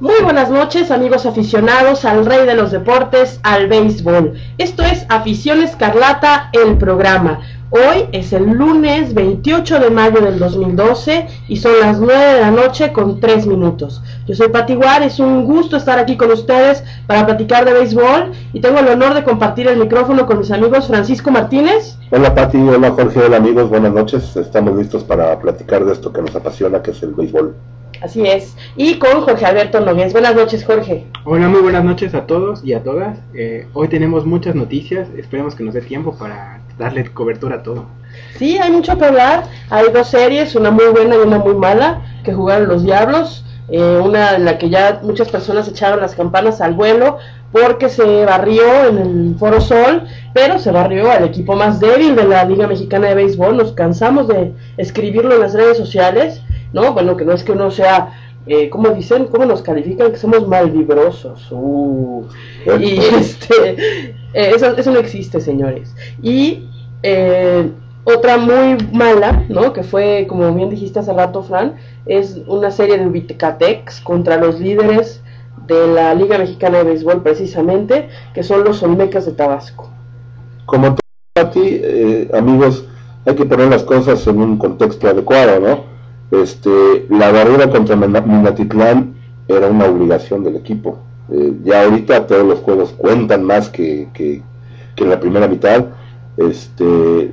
Muy 0.00 0.14
buenas 0.22 0.48
noches 0.48 0.90
amigos 0.90 1.26
aficionados 1.26 2.06
al 2.06 2.24
rey 2.24 2.46
de 2.46 2.54
los 2.54 2.70
deportes, 2.70 3.38
al 3.42 3.68
béisbol. 3.68 4.32
Esto 4.56 4.82
es 4.82 5.04
Afición 5.10 5.60
Escarlata, 5.60 6.48
el 6.54 6.78
programa. 6.78 7.40
Hoy 7.68 8.06
es 8.12 8.32
el 8.32 8.46
lunes 8.46 9.12
28 9.12 9.78
de 9.78 9.90
mayo 9.90 10.22
del 10.22 10.38
2012 10.38 11.26
y 11.48 11.56
son 11.58 11.72
las 11.82 12.00
9 12.00 12.32
de 12.32 12.40
la 12.40 12.50
noche 12.50 12.94
con 12.94 13.20
3 13.20 13.46
minutos. 13.46 14.02
Yo 14.26 14.34
soy 14.34 14.48
Pati 14.48 14.74
Guar, 14.74 15.02
es 15.02 15.20
un 15.20 15.44
gusto 15.44 15.76
estar 15.76 15.98
aquí 15.98 16.16
con 16.16 16.30
ustedes 16.30 16.82
para 17.06 17.26
platicar 17.26 17.66
de 17.66 17.74
béisbol 17.74 18.32
y 18.54 18.60
tengo 18.60 18.78
el 18.78 18.88
honor 18.88 19.12
de 19.12 19.22
compartir 19.22 19.68
el 19.68 19.78
micrófono 19.78 20.24
con 20.24 20.38
mis 20.38 20.50
amigos 20.50 20.86
Francisco 20.88 21.30
Martínez. 21.30 21.98
Hola 22.10 22.34
Pati, 22.34 22.56
hola 22.56 22.90
Jorge, 22.92 23.20
hola 23.20 23.36
amigos, 23.36 23.68
buenas 23.68 23.92
noches. 23.92 24.34
Estamos 24.34 24.78
listos 24.78 25.04
para 25.04 25.38
platicar 25.38 25.84
de 25.84 25.92
esto 25.92 26.10
que 26.10 26.22
nos 26.22 26.34
apasiona, 26.34 26.80
que 26.80 26.92
es 26.92 27.02
el 27.02 27.12
béisbol. 27.12 27.54
Así 28.02 28.26
es. 28.26 28.56
Y 28.76 28.98
con 28.98 29.20
Jorge 29.20 29.44
Alberto 29.44 29.80
Nogués. 29.80 30.12
Buenas 30.12 30.34
noches, 30.34 30.64
Jorge. 30.64 31.06
Hola, 31.24 31.48
muy 31.48 31.60
buenas 31.60 31.84
noches 31.84 32.14
a 32.14 32.26
todos 32.26 32.64
y 32.64 32.72
a 32.72 32.82
todas. 32.82 33.18
Eh, 33.34 33.66
hoy 33.74 33.88
tenemos 33.88 34.24
muchas 34.24 34.54
noticias. 34.54 35.08
Esperemos 35.18 35.54
que 35.54 35.64
nos 35.64 35.74
dé 35.74 35.82
tiempo 35.82 36.16
para 36.16 36.60
darle 36.78 37.04
cobertura 37.12 37.56
a 37.56 37.62
todo. 37.62 37.84
Sí, 38.36 38.56
hay 38.56 38.70
mucho 38.70 38.96
que 38.96 39.04
hablar. 39.04 39.44
Hay 39.68 39.86
dos 39.92 40.08
series, 40.08 40.54
una 40.54 40.70
muy 40.70 40.86
buena 40.86 41.14
y 41.16 41.18
una 41.18 41.38
muy 41.38 41.54
mala, 41.54 42.00
que 42.24 42.32
jugaron 42.32 42.68
los 42.68 42.84
Diablos. 42.84 43.44
Eh, 43.68 44.00
una 44.02 44.34
en 44.34 44.46
la 44.46 44.56
que 44.56 44.70
ya 44.70 45.00
muchas 45.02 45.28
personas 45.28 45.68
echaron 45.68 46.00
las 46.00 46.16
campanas 46.16 46.60
al 46.60 46.74
vuelo 46.74 47.18
porque 47.52 47.88
se 47.88 48.24
barrió 48.24 48.88
en 48.88 48.98
el 48.98 49.36
Foro 49.38 49.60
Sol, 49.60 50.04
pero 50.32 50.58
se 50.58 50.72
barrió 50.72 51.10
al 51.10 51.24
equipo 51.24 51.54
más 51.54 51.78
débil 51.80 52.16
de 52.16 52.24
la 52.24 52.44
Liga 52.44 52.66
Mexicana 52.66 53.08
de 53.08 53.14
Béisbol. 53.14 53.56
Nos 53.56 53.72
cansamos 53.72 54.26
de 54.26 54.54
escribirlo 54.76 55.34
en 55.34 55.40
las 55.40 55.54
redes 55.54 55.76
sociales 55.76 56.42
¿no? 56.72 56.92
Bueno, 56.92 57.16
que 57.16 57.24
no 57.24 57.32
es 57.32 57.44
que 57.44 57.52
uno 57.52 57.70
sea, 57.70 58.12
eh, 58.46 58.68
como 58.70 58.90
dicen, 58.90 59.26
¿cómo 59.26 59.44
nos 59.44 59.62
califican? 59.62 60.10
Que 60.10 60.18
somos 60.18 60.46
malvibrosos. 60.46 61.48
Uh, 61.50 62.24
y 62.78 62.98
este, 63.14 63.70
eh, 64.34 64.52
eso, 64.54 64.76
eso, 64.76 64.90
no 64.90 64.98
existe, 64.98 65.40
señores. 65.40 65.94
Y 66.22 66.68
eh, 67.02 67.70
otra 68.04 68.38
muy 68.38 68.76
mala, 68.92 69.44
¿no? 69.48 69.72
Que 69.72 69.82
fue, 69.82 70.26
como 70.28 70.52
bien 70.54 70.70
dijiste 70.70 71.00
hace 71.00 71.12
rato, 71.12 71.42
Fran, 71.42 71.76
es 72.06 72.40
una 72.46 72.70
serie 72.70 72.98
de 72.98 73.06
Vitecatex 73.06 74.00
contra 74.00 74.36
los 74.36 74.58
líderes 74.60 75.22
de 75.66 75.86
la 75.88 76.14
Liga 76.14 76.38
Mexicana 76.38 76.78
de 76.78 76.84
Béisbol, 76.84 77.22
precisamente, 77.22 78.08
que 78.34 78.42
son 78.42 78.64
los 78.64 78.82
Olmecas 78.82 79.26
de 79.26 79.32
Tabasco. 79.32 79.90
Como 80.66 80.96
a 81.36 81.50
ti, 81.50 81.60
eh, 81.62 82.30
amigos, 82.34 82.84
hay 83.26 83.34
que 83.34 83.44
poner 83.44 83.68
las 83.68 83.82
cosas 83.82 84.26
en 84.26 84.40
un 84.40 84.56
contexto 84.56 85.08
adecuado, 85.08 85.60
¿no? 85.60 85.84
Este, 86.30 87.06
la 87.08 87.32
barrera 87.32 87.70
contra 87.70 87.96
Minatitlán 87.96 89.14
era 89.48 89.66
una 89.66 89.86
obligación 89.86 90.44
del 90.44 90.56
equipo. 90.56 90.98
Eh, 91.32 91.54
ya 91.64 91.82
ahorita 91.82 92.26
todos 92.26 92.46
los 92.46 92.60
juegos 92.60 92.94
cuentan 92.96 93.44
más 93.44 93.68
que, 93.68 94.08
que, 94.14 94.42
en 94.96 95.10
la 95.10 95.18
primera 95.18 95.48
mitad. 95.48 95.86
Este, 96.36 97.32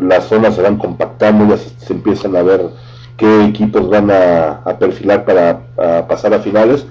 las 0.00 0.24
zonas 0.24 0.56
se 0.56 0.62
van 0.62 0.76
compactando, 0.76 1.46
ya 1.54 1.56
se, 1.56 1.92
empiezan 1.92 2.34
a 2.36 2.42
ver 2.42 2.62
qué 3.16 3.44
equipos 3.44 3.88
van 3.88 4.10
a, 4.10 4.64
perfilar 4.78 5.24
para 5.24 6.06
pasar 6.08 6.34
a 6.34 6.40
finales. 6.40 6.86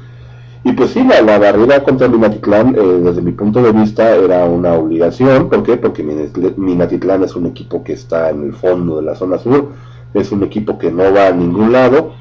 Y 0.64 0.74
pues 0.74 0.92
sí, 0.92 1.04
la, 1.04 1.40
barrera 1.40 1.84
contra 1.84 2.08
Minatitlán, 2.08 2.76
eh, 2.76 3.00
desde 3.04 3.22
mi 3.22 3.32
punto 3.32 3.62
de 3.64 3.72
vista, 3.72 4.16
era 4.16 4.46
una 4.46 4.74
obligación. 4.74 5.50
¿Por 5.50 5.64
qué? 5.64 5.76
Porque 5.76 6.04
Minatitlán 6.04 7.24
es 7.24 7.36
un 7.36 7.48
equipo 7.48 7.84
que 7.84 7.94
está 7.94 8.30
en 8.30 8.44
el 8.44 8.54
fondo 8.54 8.98
de 8.98 9.04
la 9.04 9.16
zona 9.16 9.38
sur 9.38 9.70
es 10.14 10.32
un 10.32 10.44
equipo 10.44 10.78
que 10.78 10.92
no 10.92 11.14
va 11.14 11.28
a 11.28 11.32
ningún 11.32 11.72
lado. 11.72 12.14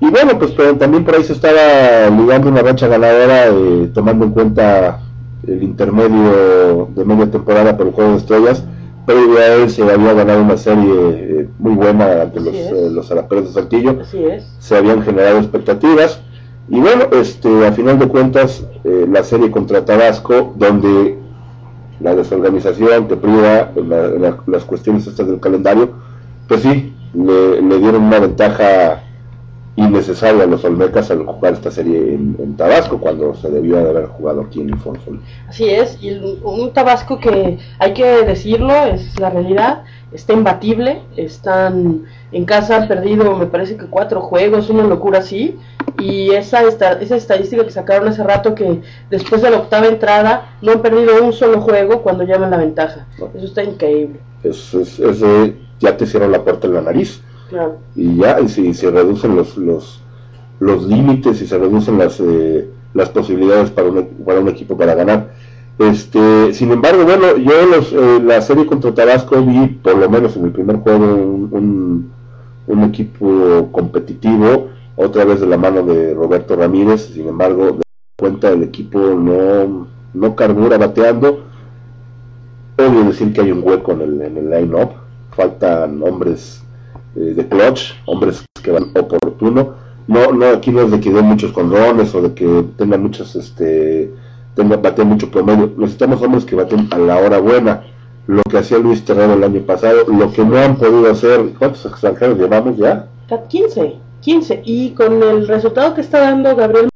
Y 0.00 0.10
bueno, 0.10 0.38
pues 0.38 0.54
también 0.78 1.04
por 1.04 1.14
ahí 1.14 1.24
se 1.24 1.32
estaba 1.32 2.10
ligando 2.10 2.48
una 2.48 2.62
racha 2.62 2.86
ganadora, 2.86 3.46
eh, 3.48 3.90
tomando 3.94 4.26
en 4.26 4.32
cuenta 4.32 5.00
el 5.46 5.62
intermedio 5.62 6.90
de 6.94 7.04
media 7.04 7.30
temporada 7.30 7.76
por 7.76 7.86
el 7.86 7.92
Juego 7.92 8.12
de 8.12 8.16
Estrellas. 8.18 8.64
Previo 9.06 9.38
a 9.38 9.46
él 9.46 9.70
se 9.70 9.82
había 9.82 10.12
ganado 10.12 10.42
una 10.42 10.56
serie 10.56 10.92
eh, 10.92 11.48
muy 11.58 11.74
buena 11.74 12.22
ante 12.22 12.40
los, 12.40 12.54
eh, 12.54 12.90
los 12.90 13.08
de 13.08 13.52
Saltillo. 13.52 13.98
Se 14.58 14.76
habían 14.76 15.02
generado 15.02 15.38
expectativas. 15.38 16.20
Y 16.68 16.80
bueno, 16.80 17.04
este, 17.12 17.66
a 17.66 17.72
final 17.72 17.98
de 17.98 18.08
cuentas, 18.08 18.66
la 18.82 19.22
serie 19.22 19.52
contra 19.52 19.84
Tabasco, 19.84 20.52
donde 20.56 21.16
la 22.00 22.12
desorganización 22.16 23.06
que 23.06 23.16
priva 23.16 23.70
las 24.46 24.64
cuestiones 24.64 25.06
estas 25.06 25.28
del 25.28 25.38
calendario, 25.38 25.90
pues 26.48 26.62
sí, 26.62 26.95
le, 27.14 27.78
dieron 27.78 28.04
una 28.04 28.18
ventaja 28.18 29.02
innecesaria 29.76 30.44
a 30.44 30.46
los 30.46 30.64
Olmecas 30.64 31.10
al 31.10 31.26
jugar 31.26 31.52
esta 31.52 31.70
serie 31.70 32.14
en, 32.14 32.56
Tabasco 32.56 32.98
cuando 32.98 33.34
se 33.34 33.50
debió 33.50 33.76
de 33.76 33.90
haber 33.90 34.06
jugado 34.06 34.40
aquí 34.40 34.62
en 34.62 34.70
Infonsol. 34.70 35.20
Así 35.46 35.68
es, 35.68 36.02
y 36.02 36.12
un 36.12 36.72
Tabasco 36.72 37.18
que 37.18 37.58
hay 37.78 37.92
que 37.92 38.24
decirlo, 38.24 38.72
es 38.86 39.20
la 39.20 39.28
realidad, 39.28 39.84
está 40.12 40.32
imbatible, 40.32 41.02
están 41.16 42.06
en 42.32 42.44
casa 42.46 42.76
han 42.76 42.88
perdido 42.88 43.36
me 43.36 43.46
parece 43.46 43.76
que 43.76 43.86
cuatro 43.86 44.22
juegos, 44.22 44.70
una 44.70 44.84
locura 44.84 45.18
así, 45.18 45.58
y 45.98 46.30
esa, 46.30 46.62
esa 46.62 47.16
estadística 47.16 47.64
que 47.64 47.70
sacaron 47.70 48.08
hace 48.08 48.22
rato 48.22 48.54
que 48.54 48.80
después 49.10 49.42
de 49.42 49.50
la 49.50 49.58
octava 49.58 49.86
entrada 49.86 50.56
no 50.62 50.72
han 50.72 50.80
perdido 50.80 51.22
un 51.22 51.34
solo 51.34 51.60
juego 51.60 52.02
cuando 52.02 52.24
llaman 52.24 52.50
la 52.50 52.56
ventaja, 52.56 53.06
eso 53.34 53.44
está 53.44 53.62
increíble. 53.62 54.20
Es, 54.42 54.72
es, 54.72 54.98
es 54.98 55.22
ya 55.80 55.96
te 55.96 56.06
cierran 56.06 56.32
la 56.32 56.42
puerta 56.42 56.66
en 56.66 56.74
la 56.74 56.82
nariz. 56.82 57.20
Y 57.94 58.16
ya, 58.16 58.40
y 58.40 58.48
si 58.48 58.74
se 58.74 58.90
reducen 58.90 59.36
los, 59.36 59.56
los, 59.56 60.00
los 60.58 60.84
límites 60.84 61.40
y 61.42 61.46
se 61.46 61.58
reducen 61.58 61.98
las, 61.98 62.18
eh, 62.20 62.68
las 62.94 63.10
posibilidades 63.10 63.70
para 63.70 63.88
un, 63.88 64.04
para 64.24 64.40
un 64.40 64.48
equipo 64.48 64.76
para 64.76 64.94
ganar. 64.94 65.30
Este, 65.78 66.54
sin 66.54 66.72
embargo, 66.72 67.04
bueno, 67.04 67.36
yo 67.36 67.66
los, 67.66 67.92
eh, 67.92 68.20
la 68.24 68.40
serie 68.40 68.64
contra 68.64 68.94
Tabasco 68.94 69.42
vi, 69.42 69.66
por 69.66 69.98
lo 69.98 70.08
menos 70.08 70.34
en 70.36 70.46
el 70.46 70.52
primer 70.52 70.76
juego, 70.76 71.04
un, 71.04 72.10
un, 72.66 72.82
equipo 72.84 73.68
competitivo, 73.72 74.68
otra 74.96 75.24
vez 75.26 75.40
de 75.40 75.46
la 75.46 75.58
mano 75.58 75.82
de 75.82 76.14
Roberto 76.14 76.56
Ramírez, 76.56 77.10
sin 77.12 77.28
embargo, 77.28 77.72
de 77.72 77.82
cuenta 78.18 78.48
el 78.48 78.62
equipo 78.62 78.98
no, 78.98 79.86
no 80.14 80.34
carbura 80.34 80.78
bateando. 80.78 81.44
Obvio 82.78 83.04
decir 83.04 83.32
que 83.34 83.42
hay 83.42 83.52
un 83.52 83.62
hueco 83.62 83.92
en 83.92 84.00
el, 84.00 84.22
en 84.22 84.36
el 84.38 84.50
line-up, 84.50 84.92
faltan 85.36 86.02
hombres 86.02 86.62
eh, 87.14 87.34
de 87.36 87.46
clutch, 87.46 87.92
hombres 88.06 88.44
que 88.62 88.70
van 88.70 88.90
oportuno. 88.98 89.74
No, 90.08 90.32
no, 90.32 90.46
aquí 90.46 90.70
no 90.70 90.82
es 90.82 90.90
de 90.90 91.00
que 91.00 91.12
den 91.12 91.26
muchos 91.26 91.52
condones 91.52 92.14
o 92.14 92.22
de 92.22 92.32
que 92.32 92.64
tengan 92.76 93.02
muchos, 93.02 93.34
este, 93.36 94.12
tengan, 94.54 94.80
baten 94.82 95.08
mucho 95.08 95.30
promedio. 95.30 95.72
Necesitamos 95.76 96.22
hombres 96.22 96.44
que 96.44 96.56
baten 96.56 96.88
a 96.90 96.98
la 96.98 97.16
hora 97.18 97.38
buena. 97.38 97.84
Lo 98.26 98.42
que 98.42 98.58
hacía 98.58 98.78
Luis 98.78 99.04
Terrero 99.04 99.34
el 99.34 99.44
año 99.44 99.60
pasado, 99.60 100.04
lo 100.08 100.32
que 100.32 100.44
no 100.44 100.58
han 100.58 100.76
podido 100.76 101.10
hacer, 101.10 101.40
¿cuántos 101.58 101.86
extranjeros 101.86 102.38
llevamos 102.38 102.76
ya? 102.76 103.06
15, 103.48 103.96
15. 104.20 104.62
Y 104.64 104.90
con 104.90 105.22
el 105.22 105.46
resultado 105.46 105.94
que 105.94 106.00
está 106.00 106.20
dando 106.20 106.56
Gabriel 106.56 106.88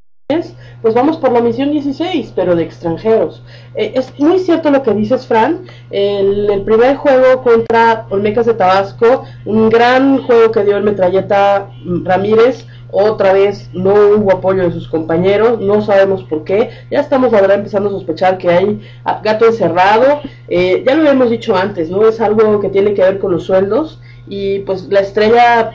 pues 0.82 0.94
vamos 0.94 1.18
por 1.18 1.32
la 1.32 1.40
misión 1.40 1.70
16, 1.70 2.32
pero 2.34 2.56
de 2.56 2.62
extranjeros. 2.62 3.42
Eh, 3.74 3.92
es 3.94 4.18
muy 4.18 4.38
cierto 4.38 4.70
lo 4.70 4.82
que 4.82 4.92
dices, 4.92 5.26
Fran. 5.26 5.62
El, 5.90 6.50
el, 6.50 6.62
primer 6.62 6.96
juego 6.96 7.42
contra 7.42 8.06
Olmecas 8.10 8.46
de 8.46 8.54
Tabasco, 8.54 9.24
un 9.44 9.68
gran 9.68 10.22
juego 10.22 10.50
que 10.50 10.64
dio 10.64 10.76
el 10.76 10.84
metralleta 10.84 11.68
Ramírez. 12.04 12.66
Otra 12.92 13.32
vez 13.32 13.70
no 13.72 13.94
hubo 13.94 14.32
apoyo 14.32 14.64
de 14.64 14.72
sus 14.72 14.88
compañeros, 14.88 15.60
no 15.60 15.80
sabemos 15.80 16.24
por 16.24 16.42
qué. 16.42 16.70
Ya 16.90 17.00
estamos, 17.00 17.30
verdad, 17.30 17.58
empezando 17.58 17.88
a 17.88 17.92
sospechar 17.92 18.36
que 18.36 18.50
hay 18.50 18.80
gato 19.22 19.46
encerrado. 19.46 20.20
Eh, 20.48 20.82
ya 20.84 20.94
lo 20.94 21.02
habíamos 21.02 21.30
dicho 21.30 21.54
antes, 21.54 21.88
¿no? 21.88 22.08
Es 22.08 22.20
algo 22.20 22.58
que 22.58 22.68
tiene 22.68 22.94
que 22.94 23.02
ver 23.02 23.18
con 23.20 23.30
los 23.30 23.44
sueldos. 23.44 24.00
Y 24.28 24.60
pues 24.60 24.88
la 24.90 25.00
estrella 25.00 25.70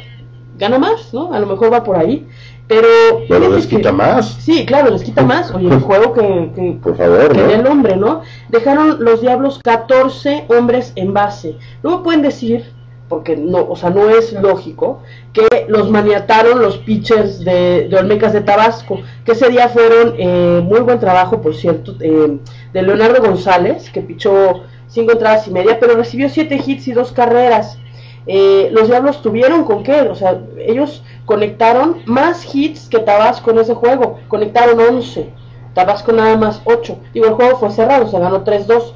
gana 0.58 0.78
más, 0.78 1.14
¿no? 1.14 1.34
A 1.34 1.40
lo 1.40 1.48
mejor 1.48 1.72
va 1.72 1.84
por 1.84 1.96
ahí. 1.96 2.28
Pero, 2.68 3.50
les 3.52 3.68
quita 3.68 3.92
más. 3.92 4.38
Sí, 4.40 4.66
claro, 4.66 4.90
les 4.90 5.04
quita 5.04 5.24
más. 5.24 5.52
Oye, 5.52 5.68
el 5.68 5.80
juego 5.82 6.14
que, 6.14 6.52
que, 6.56 6.80
Por 6.82 6.98
favor, 6.98 7.32
que 7.32 7.54
el 7.54 7.68
hombre, 7.68 7.96
¿no? 7.96 8.22
Dejaron 8.50 9.04
los 9.04 9.22
Diablos 9.22 9.60
14 9.64 10.46
hombres 10.50 10.92
en 10.96 11.14
base. 11.14 11.58
No 11.84 11.98
me 11.98 12.04
pueden 12.04 12.22
decir, 12.24 12.74
porque 13.08 13.38
no, 13.38 13.68
o 13.70 13.76
sea, 13.76 13.92
no 13.92 14.10
es 14.10 14.34
lógico, 14.34 15.02
que 15.32 15.48
los 15.68 15.92
maniataron 15.92 16.62
los 16.62 16.78
pitchers 16.80 17.44
de, 17.46 17.88
de 17.88 17.98
Olmecas 17.98 18.34
de 18.34 18.42
Tabasco, 18.42 19.00
que 19.24 19.34
ese 19.34 19.50
día 19.50 19.70
fueron, 19.70 20.16
eh, 20.18 20.62
muy 20.64 20.80
buen 20.80 21.00
trabajo, 21.00 21.42
por 21.42 21.56
cierto, 21.56 21.96
eh, 22.00 22.38
de 22.74 22.82
Leonardo 22.82 23.22
González, 23.22 23.92
que 23.92 24.02
pichó 24.02 24.64
cinco 24.88 25.12
entradas 25.12 25.48
y 25.48 25.52
media, 25.52 25.80
pero 25.80 25.96
recibió 25.96 26.30
siete 26.30 26.60
hits 26.66 26.88
y 26.88 26.94
dos 26.94 27.12
carreras. 27.12 27.78
Eh, 28.28 28.70
los 28.72 28.88
Diablos 28.88 29.22
tuvieron 29.22 29.66
con 29.66 29.84
qué, 29.84 30.02
o 30.02 30.16
sea, 30.16 30.40
ellos 30.58 31.04
conectaron 31.26 31.98
más 32.06 32.54
hits 32.54 32.90
que 32.90 33.00
Tabasco 33.00 33.52
en 33.52 33.60
ese 33.60 33.76
juego, 33.76 34.20
conectaron 34.28 34.80
11, 34.80 35.30
Tabasco 35.74 36.12
nada 36.12 36.36
más 36.36 36.62
8. 36.66 36.98
Digo, 37.14 37.28
el 37.28 37.34
juego 37.34 37.58
fue 37.58 37.70
cerrado, 37.72 38.08
se 38.08 38.20
ganó 38.20 38.44
3-2. 38.44 38.94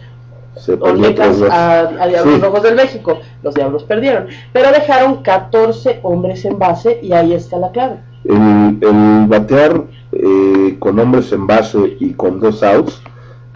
Olmecas 0.82 1.42
a, 1.44 1.80
a, 1.82 2.08
Diablos 2.08 2.42
Rojos 2.42 2.64
del 2.64 2.76
México, 2.76 3.20
los 3.44 3.54
Diablos 3.54 3.84
perdieron, 3.84 4.28
pero 4.52 4.72
dejaron 4.72 5.22
14 5.22 6.00
hombres 6.04 6.44
en 6.44 6.60
base 6.60 7.00
y 7.02 7.14
ahí 7.14 7.34
está 7.34 7.58
la 7.58 7.72
clave. 7.72 7.98
El, 8.26 9.26
batear 9.28 9.84
eh, 10.12 10.76
con 10.80 11.00
hombres 11.00 11.32
en 11.32 11.48
base 11.48 11.98
y 12.00 12.14
con 12.14 12.40
dos 12.40 12.62
outs, 12.64 13.02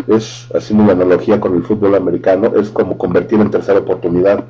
es, 0.08 0.48
haciendo 0.54 0.84
una 0.84 0.94
analogía 0.94 1.40
con 1.40 1.56
el 1.56 1.64
fútbol 1.64 1.96
americano, 1.96 2.54
es 2.56 2.70
como 2.70 2.98
convertir 2.98 3.40
en 3.40 3.52
tercera 3.52 3.80
oportunidad. 3.80 4.46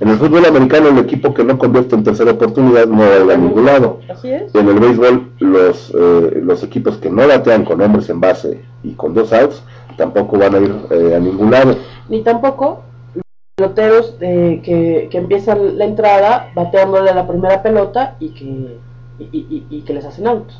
En 0.00 0.08
el 0.08 0.16
fútbol 0.16 0.44
americano, 0.46 0.88
el 0.88 0.98
equipo 0.98 1.32
que 1.32 1.44
no 1.44 1.58
convierte 1.58 1.94
en 1.94 2.02
tercera 2.02 2.32
oportunidad 2.32 2.86
no 2.86 2.98
va 3.26 3.34
a 3.34 3.36
ningún 3.36 3.64
lado. 3.66 4.00
Así 4.08 4.30
es. 4.32 4.52
En 4.54 4.68
el 4.68 4.80
béisbol, 4.80 5.30
los, 5.38 5.92
eh, 5.94 6.40
los 6.42 6.62
equipos 6.64 6.96
que 6.96 7.08
no 7.10 7.26
batean 7.28 7.64
con 7.64 7.80
hombres 7.80 8.08
en 8.10 8.20
base 8.20 8.60
y 8.82 8.92
con 8.94 9.14
dos 9.14 9.32
outs, 9.32 9.62
tampoco 9.96 10.38
van 10.38 10.54
a 10.56 10.58
ir 10.58 10.74
eh, 10.90 11.14
a 11.14 11.20
ningún 11.20 11.50
lado. 11.52 11.76
Ni 12.08 12.22
tampoco 12.22 12.82
los 13.14 13.22
peloteros 13.54 14.16
eh, 14.20 14.60
que, 14.64 15.08
que 15.10 15.18
empiezan 15.18 15.78
la 15.78 15.84
entrada 15.84 16.50
bateándole 16.54 17.14
la 17.14 17.28
primera 17.28 17.62
pelota 17.62 18.16
y 18.18 18.30
que, 18.30 18.78
y, 19.20 19.24
y- 19.38 19.66
y 19.70 19.82
que 19.82 19.94
les 19.94 20.04
hacen 20.04 20.26
outs. 20.26 20.54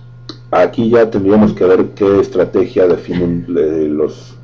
Aquí 0.52 0.90
ya 0.90 1.10
tendríamos 1.10 1.52
que 1.54 1.64
ver 1.64 1.86
qué 1.96 2.20
estrategia 2.20 2.86
definen 2.86 3.46
eh, 3.58 3.88
los, 3.90 4.36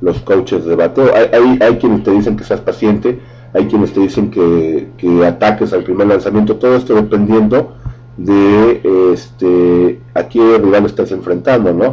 los 0.00 0.18
coaches 0.22 0.64
de 0.64 0.74
bateo. 0.74 1.12
Hay, 1.14 1.28
hay, 1.32 1.58
hay 1.60 1.76
quienes 1.76 2.02
te 2.02 2.10
dicen 2.10 2.36
que 2.36 2.42
seas 2.44 2.60
paciente, 2.60 3.20
hay 3.54 3.66
quienes 3.66 3.92
te 3.92 4.00
dicen 4.00 4.30
que, 4.30 4.88
que 4.96 5.26
ataques 5.26 5.72
al 5.72 5.84
primer 5.84 6.06
lanzamiento, 6.06 6.56
todo 6.56 6.76
esto 6.76 6.94
dependiendo 6.94 7.74
de 8.16 9.12
este, 9.12 10.00
a 10.14 10.28
qué 10.28 10.58
rival 10.58 10.86
estás 10.86 11.12
enfrentando, 11.12 11.72
¿no? 11.72 11.92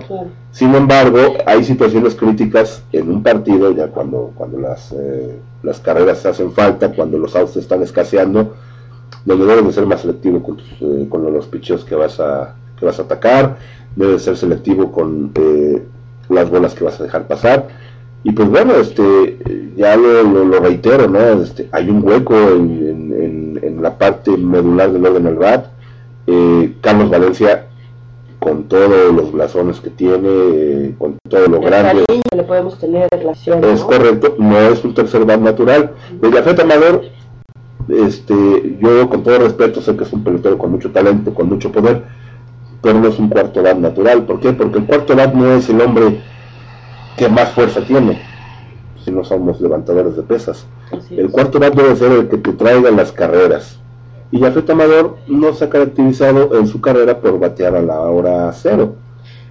Sin 0.52 0.74
embargo, 0.76 1.20
hay 1.46 1.64
situaciones 1.64 2.16
críticas 2.16 2.84
en 2.92 3.10
un 3.10 3.24
partido, 3.24 3.72
ya 3.72 3.88
cuando, 3.88 4.32
cuando 4.36 4.60
las, 4.60 4.92
eh, 4.92 5.40
las 5.64 5.80
carreras 5.80 6.26
hacen 6.26 6.52
falta, 6.52 6.92
cuando 6.92 7.18
los 7.18 7.36
outs 7.36 7.56
están 7.58 7.82
escaseando, 7.84 8.56
donde 9.26 9.46
debes 9.46 9.66
de 9.66 9.74
ser 9.74 9.86
más 9.86 10.02
selectivo 10.02 10.42
con, 10.42 10.58
tus, 10.58 10.72
eh, 10.82 11.08
con 11.10 11.32
los 11.32 11.48
picheos 11.48 11.86
que 11.86 11.96
vas 11.96 12.20
a 12.20 12.56
que 12.80 12.86
vas 12.86 13.00
a 13.00 13.04
atacar, 13.04 13.58
debes 13.96 14.24
ser 14.24 14.38
selectivo 14.38 14.92
con 14.92 15.32
eh, 15.36 15.84
las 16.30 16.50
bolas 16.50 16.74
que 16.74 16.84
vas 16.84 17.00
a 17.00 17.04
dejar 17.04 17.28
pasar. 17.28 17.68
Y 18.24 18.32
pues 18.32 18.50
bueno, 18.50 18.74
este 18.76 19.38
ya 19.78 19.96
lo, 19.96 20.24
lo- 20.24 20.46
lo 20.46 20.60
reitero, 20.60 21.08
¿no? 21.08 21.20
Este, 21.42 21.70
hay 21.72 21.90
un 21.90 22.04
hueco 22.06 22.36
en, 22.36 23.14
en- 23.14 23.60
en- 23.64 23.82
la 23.82 23.98
parte 23.98 24.32
medular 24.36 24.92
del 24.92 25.06
orden 25.06 25.26
al 25.28 25.36
bat. 25.36 25.68
Eh, 26.28 26.74
Carlos 26.82 27.10
Valencia, 27.10 27.66
con 28.40 28.64
todos 28.66 29.14
los 29.16 29.32
blasones 29.32 29.80
que 29.80 29.90
tiene, 29.90 30.28
eh, 30.28 30.96
con 30.98 31.18
todo 31.30 31.48
lo 31.48 31.58
El 31.58 31.64
grande, 31.64 32.04
le 32.36 32.44
podemos 32.44 32.78
tener 32.78 33.08
relación. 33.10 33.64
es 33.64 33.80
¿no? 33.80 33.88
correcto, 33.88 34.36
no 34.38 34.58
es 34.60 34.84
un 34.84 34.94
tercer 34.94 35.24
bat 35.24 35.40
natural. 35.40 35.92
De 36.22 36.30
Jafet 36.30 36.60
Amador, 36.60 37.04
este, 37.88 38.78
yo 38.82 39.10
con 39.10 39.24
todo 39.24 39.40
respeto 39.40 39.82
sé 39.82 39.96
que 39.96 40.04
es 40.04 40.14
un 40.14 40.24
pelotero 40.24 40.58
con 40.58 40.72
mucho 40.72 40.92
talento, 40.92 41.34
con 41.34 41.48
mucho 41.50 41.72
poder, 41.72 42.04
pero 42.82 43.00
no 43.00 43.08
es 43.08 43.18
un 43.18 43.30
cuarto 43.30 43.64
bat 43.64 43.78
natural. 43.78 44.24
¿Por 44.26 44.40
qué? 44.40 44.52
Porque 44.54 44.80
el 44.80 44.86
cuarto 44.86 45.16
bat 45.16 45.34
no 45.34 45.52
es 45.54 45.70
el 45.70 45.82
hombre 45.82 46.22
que 47.18 47.30
más 47.30 47.50
fuerza 47.52 47.82
tiene, 47.82 48.22
si 49.04 49.12
no 49.12 49.24
somos 49.24 49.60
levantadores 49.62 50.16
de 50.16 50.24
pesas. 50.24 50.66
El 51.12 51.30
cuarto 51.30 51.60
bat 51.60 51.74
debe 51.74 51.96
ser 51.96 52.12
el 52.12 52.30
que 52.30 52.38
te 52.38 52.54
traiga 52.54 52.92
las 52.92 53.12
carreras. 53.12 53.80
Y 54.32 54.40
Jafet 54.40 54.70
Amador 54.70 55.18
no 55.28 55.54
se 55.54 55.66
ha 55.66 55.70
caracterizado 55.70 56.58
en 56.58 56.68
su 56.68 56.80
carrera 56.82 57.20
por 57.20 57.40
batear 57.40 57.76
a 57.76 57.82
la 57.82 58.00
hora 58.00 58.52
cero. 58.54 58.96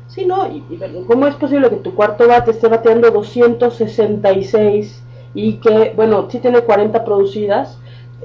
Sí, 0.09 0.25
¿no? 0.25 0.47
Y, 0.49 0.65
y, 0.71 1.05
¿Cómo 1.07 1.27
es 1.27 1.35
posible 1.35 1.69
que 1.69 1.77
tu 1.77 1.95
cuarto 1.95 2.27
bate 2.29 2.53
esté 2.53 2.69
bateando 2.69 3.11
266 3.11 5.03
y 5.35 5.55
que, 5.55 5.93
bueno, 5.95 6.29
sí 6.31 6.39
tiene 6.39 6.61
40 6.61 7.05
producidas, 7.05 7.79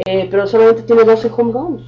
eh, 0.05 0.27
pero 0.29 0.47
solamente 0.47 0.83
tiene 0.83 1.03
12 1.03 1.31
home 1.35 1.53
runs? 1.53 1.83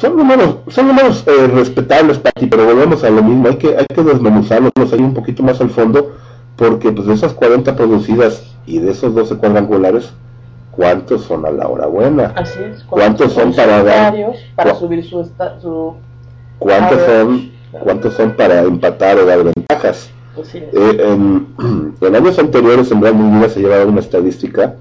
Son 0.00 0.16
números, 0.16 0.56
son 0.68 0.86
números 0.88 1.24
eh, 1.26 1.46
respetables, 1.48 2.18
Pati, 2.18 2.46
pero 2.46 2.64
volvemos 2.64 3.04
a 3.04 3.10
lo 3.10 3.22
mismo, 3.22 3.48
hay 3.48 3.56
que, 3.56 3.76
hay 3.76 3.84
que 3.94 4.02
desmenuzarlos 4.02 4.72
ahí 4.92 5.00
un 5.00 5.12
poquito 5.12 5.42
más 5.42 5.60
al 5.60 5.68
fondo, 5.70 6.12
porque 6.56 6.90
pues 6.90 7.06
de 7.06 7.14
esas 7.14 7.34
40 7.34 7.76
producidas 7.76 8.42
y 8.64 8.78
de 8.78 8.92
esos 8.92 9.14
12 9.14 9.36
cuadrangulares, 9.36 10.10
¿cuántos 10.70 11.22
son 11.24 11.44
a 11.44 11.50
la 11.50 11.68
hora 11.68 11.86
buena? 11.86 12.32
Así 12.34 12.60
es. 12.62 12.82
¿Cuántos 12.84 13.32
son 13.34 13.52
para 13.54 13.82
dar? 13.82 14.14
para 14.56 14.72
¿Cu- 14.72 14.78
subir 14.78 15.04
su, 15.04 15.20
esta- 15.20 15.60
su 15.60 15.94
¿Cuántos 16.58 17.00
son, 17.02 17.50
cuántos 17.82 18.14
son 18.14 18.30
para 18.32 18.62
empatar 18.62 19.18
o 19.18 19.26
dar 19.26 19.44
ventajas? 19.44 20.10
así 20.40 20.58
es. 20.58 20.64
Eh, 20.72 21.12
en, 21.12 21.46
en 22.00 22.16
años 22.16 22.38
anteriores 22.38 22.90
en 22.90 23.00
Brandon 23.00 23.34
Liga 23.34 23.48
se 23.50 23.60
llevaba 23.60 23.84
una 23.84 24.00
estadística 24.00 24.76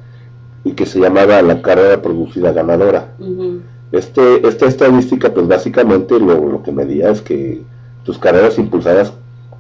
y 0.64 0.72
que 0.74 0.86
se 0.86 1.00
llamaba 1.00 1.42
la 1.42 1.62
carrera 1.62 2.02
producida 2.02 2.54
ganadora. 2.54 3.16
Ujú. 3.20 3.62
Este, 3.92 4.48
esta 4.48 4.68
estadística, 4.68 5.34
pues 5.34 5.48
básicamente 5.48 6.20
lo, 6.20 6.50
lo 6.50 6.64
que 6.64 6.72
medía 6.72 7.10
es 7.10 7.22
que 7.22 7.62
tus 8.04 8.20
carreras 8.20 8.58
impulsadas 8.60 9.14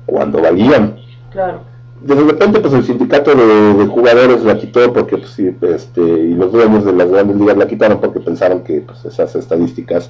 cuando 0.06 0.42
valían. 0.42 0.98
Claro. 1.32 1.62
De 2.02 2.16
repente, 2.16 2.60
pues 2.62 2.74
el 2.74 2.84
sindicato 2.86 3.36
de, 3.36 3.74
de 3.74 3.86
jugadores 3.88 4.44
la 4.44 4.58
quitó 4.58 4.94
porque, 4.94 5.18
pues, 5.18 5.32
sí, 5.32 5.54
este, 5.62 6.02
y 6.02 6.34
los 6.34 6.52
dueños 6.52 6.86
de 6.86 6.94
las 6.94 7.10
grandes 7.10 7.36
ligas 7.36 7.58
la 7.58 7.68
quitaron 7.68 8.00
porque 8.00 8.20
pensaron 8.20 8.64
que 8.64 8.82
pues, 8.82 9.04
esas 9.04 9.36
estadísticas 9.36 10.10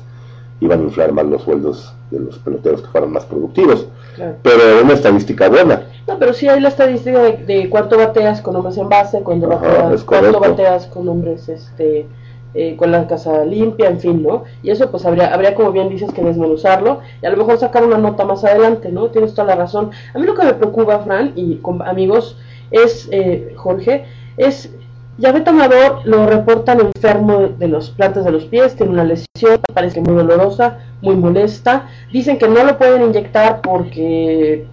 iban 0.59 0.81
a 0.81 0.83
inflar 0.83 1.11
más 1.13 1.25
los 1.25 1.41
sueldos 1.43 1.93
de 2.11 2.19
los 2.19 2.37
peloteros 2.39 2.81
que 2.81 2.89
fueran 2.89 3.11
más 3.11 3.25
productivos. 3.25 3.87
Claro. 4.15 4.35
Pero 4.43 4.61
era 4.61 4.83
una 4.83 4.93
estadística 4.93 5.49
buena. 5.49 5.83
No, 6.07 6.19
pero 6.19 6.33
sí 6.33 6.47
hay 6.47 6.59
la 6.59 6.69
estadística 6.69 7.19
de, 7.19 7.37
de 7.37 7.69
cuánto 7.69 7.97
bateas 7.97 8.41
con 8.41 8.55
hombres 8.55 8.77
en 8.77 8.89
base, 8.89 9.21
cuando 9.21 9.51
Ajá, 9.51 9.65
bateas, 9.65 10.03
cuánto 10.03 10.39
bateas 10.39 10.85
con 10.87 11.07
hombres 11.07 11.47
este, 11.49 12.05
eh, 12.53 12.75
con 12.75 12.91
la 12.91 13.05
casa 13.07 13.45
limpia, 13.45 13.89
en 13.89 13.99
fin, 13.99 14.23
¿no? 14.23 14.43
Y 14.63 14.71
eso 14.71 14.89
pues 14.89 15.05
habría, 15.05 15.33
habría 15.33 15.53
como 15.53 15.71
bien 15.71 15.89
dices 15.89 16.11
que 16.11 16.23
desmenuzarlo 16.23 17.01
y 17.21 17.25
a 17.25 17.29
lo 17.29 17.37
mejor 17.37 17.59
sacar 17.59 17.83
una 17.83 17.97
nota 17.97 18.25
más 18.25 18.43
adelante, 18.43 18.91
¿no? 18.91 19.07
Tienes 19.09 19.33
toda 19.33 19.49
la 19.49 19.55
razón. 19.55 19.91
A 20.13 20.17
mí 20.17 20.25
lo 20.25 20.33
que 20.33 20.45
me 20.45 20.53
preocupa, 20.53 20.99
Fran, 20.99 21.33
y 21.35 21.59
amigos, 21.85 22.37
es, 22.71 23.07
eh, 23.11 23.53
Jorge, 23.55 24.05
es, 24.37 24.73
Yavet 25.19 25.47
Amador 25.47 26.01
lo 26.05 26.25
reportan 26.27 26.79
enfermo 26.79 27.49
de 27.57 27.67
los 27.67 27.89
plantas 27.89 28.23
de 28.23 28.31
los 28.31 28.45
pies, 28.45 28.75
tiene 28.75 28.93
una 28.93 29.03
lesión, 29.03 29.59
parece 29.73 29.99
muy 29.99 30.15
dolorosa, 30.15 30.79
muy 31.01 31.15
molesta. 31.15 31.89
Dicen 32.11 32.37
que 32.37 32.47
no 32.47 32.63
lo 32.63 32.77
pueden 32.77 33.03
inyectar 33.03 33.61
porque 33.61 34.65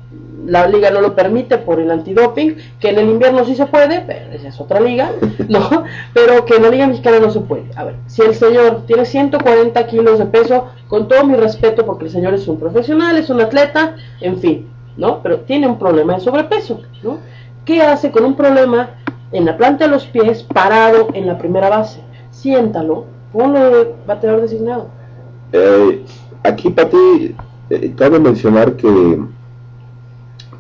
la 0.46 0.66
liga 0.68 0.90
no 0.90 1.00
lo 1.00 1.14
permite 1.14 1.58
por 1.58 1.80
el 1.80 1.90
antidoping, 1.90 2.56
que 2.80 2.90
en 2.90 2.98
el 2.98 3.10
invierno 3.10 3.44
sí 3.44 3.54
se 3.54 3.66
puede, 3.66 4.00
pero 4.00 4.32
esa 4.32 4.48
es 4.48 4.60
otra 4.60 4.80
liga, 4.80 5.10
¿no? 5.48 5.84
Pero 6.14 6.44
que 6.44 6.56
en 6.56 6.62
la 6.62 6.70
liga 6.70 6.86
mexicana 6.86 7.18
no 7.18 7.30
se 7.30 7.40
puede. 7.40 7.66
A 7.76 7.84
ver, 7.84 7.96
si 8.06 8.22
el 8.22 8.34
señor 8.34 8.84
tiene 8.86 9.04
140 9.04 9.86
kilos 9.86 10.18
de 10.18 10.26
peso, 10.26 10.68
con 10.88 11.08
todo 11.08 11.24
mi 11.24 11.34
respeto, 11.34 11.84
porque 11.84 12.04
el 12.04 12.10
señor 12.10 12.34
es 12.34 12.46
un 12.48 12.58
profesional, 12.58 13.16
es 13.16 13.28
un 13.30 13.40
atleta, 13.40 13.96
en 14.20 14.38
fin, 14.38 14.68
¿no? 14.96 15.22
Pero 15.22 15.40
tiene 15.40 15.66
un 15.66 15.78
problema 15.78 16.14
de 16.14 16.20
sobrepeso, 16.20 16.80
¿no? 17.02 17.18
¿Qué 17.64 17.82
hace 17.82 18.10
con 18.10 18.24
un 18.24 18.36
problema 18.36 18.90
en 19.32 19.44
la 19.44 19.56
planta 19.56 19.86
de 19.86 19.90
los 19.90 20.06
pies 20.06 20.44
parado 20.44 21.08
en 21.14 21.26
la 21.26 21.36
primera 21.36 21.68
base? 21.68 22.00
Siéntalo, 22.30 23.06
ponlo 23.32 23.70
de 23.70 23.94
bateador 24.06 24.42
designado. 24.42 24.88
Eh, 25.52 26.04
aquí, 26.44 26.70
Pati, 26.70 27.34
eh, 27.70 27.94
cabe 27.96 28.20
mencionar 28.20 28.76
que, 28.76 29.18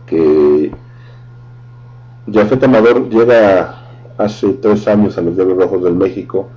que 0.06 0.72
Jafet 2.32 2.62
Amador 2.64 3.08
llega 3.08 3.74
hace 4.18 4.48
tres 4.54 4.86
años 4.88 5.16
a 5.18 5.20
los 5.22 5.36
Diablos 5.36 5.58
Rojos 5.58 5.82
del 5.84 5.94
México 5.94 6.48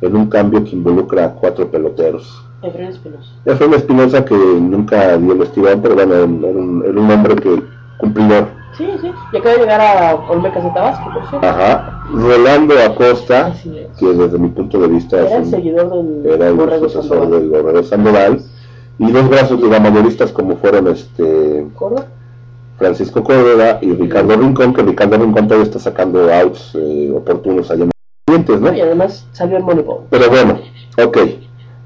en 0.00 0.16
un 0.16 0.26
cambio 0.28 0.62
que 0.64 0.70
involucra 0.70 1.24
a 1.26 1.30
cuatro 1.34 1.68
peloteros. 1.70 2.44
Efraín 2.62 2.88
Espinosa. 2.90 3.30
Efraín 3.44 3.74
Espinosa 3.74 4.24
que 4.24 4.34
nunca 4.36 5.16
dio 5.18 5.32
el 5.32 5.42
estirón, 5.42 5.80
pero 5.82 5.94
bueno, 5.94 6.14
era 6.14 6.24
un, 6.24 6.82
era 6.84 7.00
un 7.00 7.10
hombre 7.10 7.36
que 7.36 7.62
cumplidor. 7.98 8.48
Sí, 8.76 8.86
sí, 9.00 9.10
y 9.32 9.36
acaba 9.36 9.54
de 9.54 9.60
llegar 9.60 9.80
a 9.80 10.14
Olmecas 10.30 10.62
de 10.62 10.70
Tabasco, 10.70 11.10
por 11.12 11.28
cierto. 11.28 11.46
Ajá. 11.46 12.02
Rolando 12.12 12.74
Acosta, 12.84 13.48
es. 13.48 13.62
que 13.98 14.06
desde 14.06 14.38
mi 14.38 14.48
punto 14.48 14.78
de 14.78 14.88
vista 14.88 15.16
Era 15.18 15.26
el 15.36 15.42
es 15.42 15.46
un- 15.46 15.50
seguidor 15.50 15.90
del 15.90 16.26
era 16.32 16.48
el 16.48 16.58
sucesor 16.80 17.02
Sandoval. 17.28 17.74
del 17.74 17.84
Sandoval. 17.84 18.42
Y 19.00 19.10
dos 19.12 19.28
brazos 19.28 19.60
de 19.62 19.68
gamadoristas 19.68 20.32
como 20.32 20.56
fueron 20.56 20.88
este 20.88 21.66
¿Córdoba? 21.74 22.06
Francisco 22.78 23.22
Córdoba 23.24 23.78
y 23.82 23.92
Ricardo 23.92 24.36
Rincón, 24.36 24.72
que 24.72 24.82
Ricardo 24.82 25.16
Rincón 25.18 25.48
todavía 25.48 25.66
está 25.66 25.78
sacando 25.78 26.32
outs 26.32 26.74
eh, 26.74 27.12
oportunos 27.14 27.70
allá 27.70 27.84
en 27.84 27.90
¿no? 28.60 28.74
Y 28.74 28.80
además 28.80 29.26
salió 29.32 29.56
el 29.56 29.64
Moneyball. 29.64 30.02
Pero 30.10 30.28
bueno, 30.30 30.58
ok. 31.02 31.18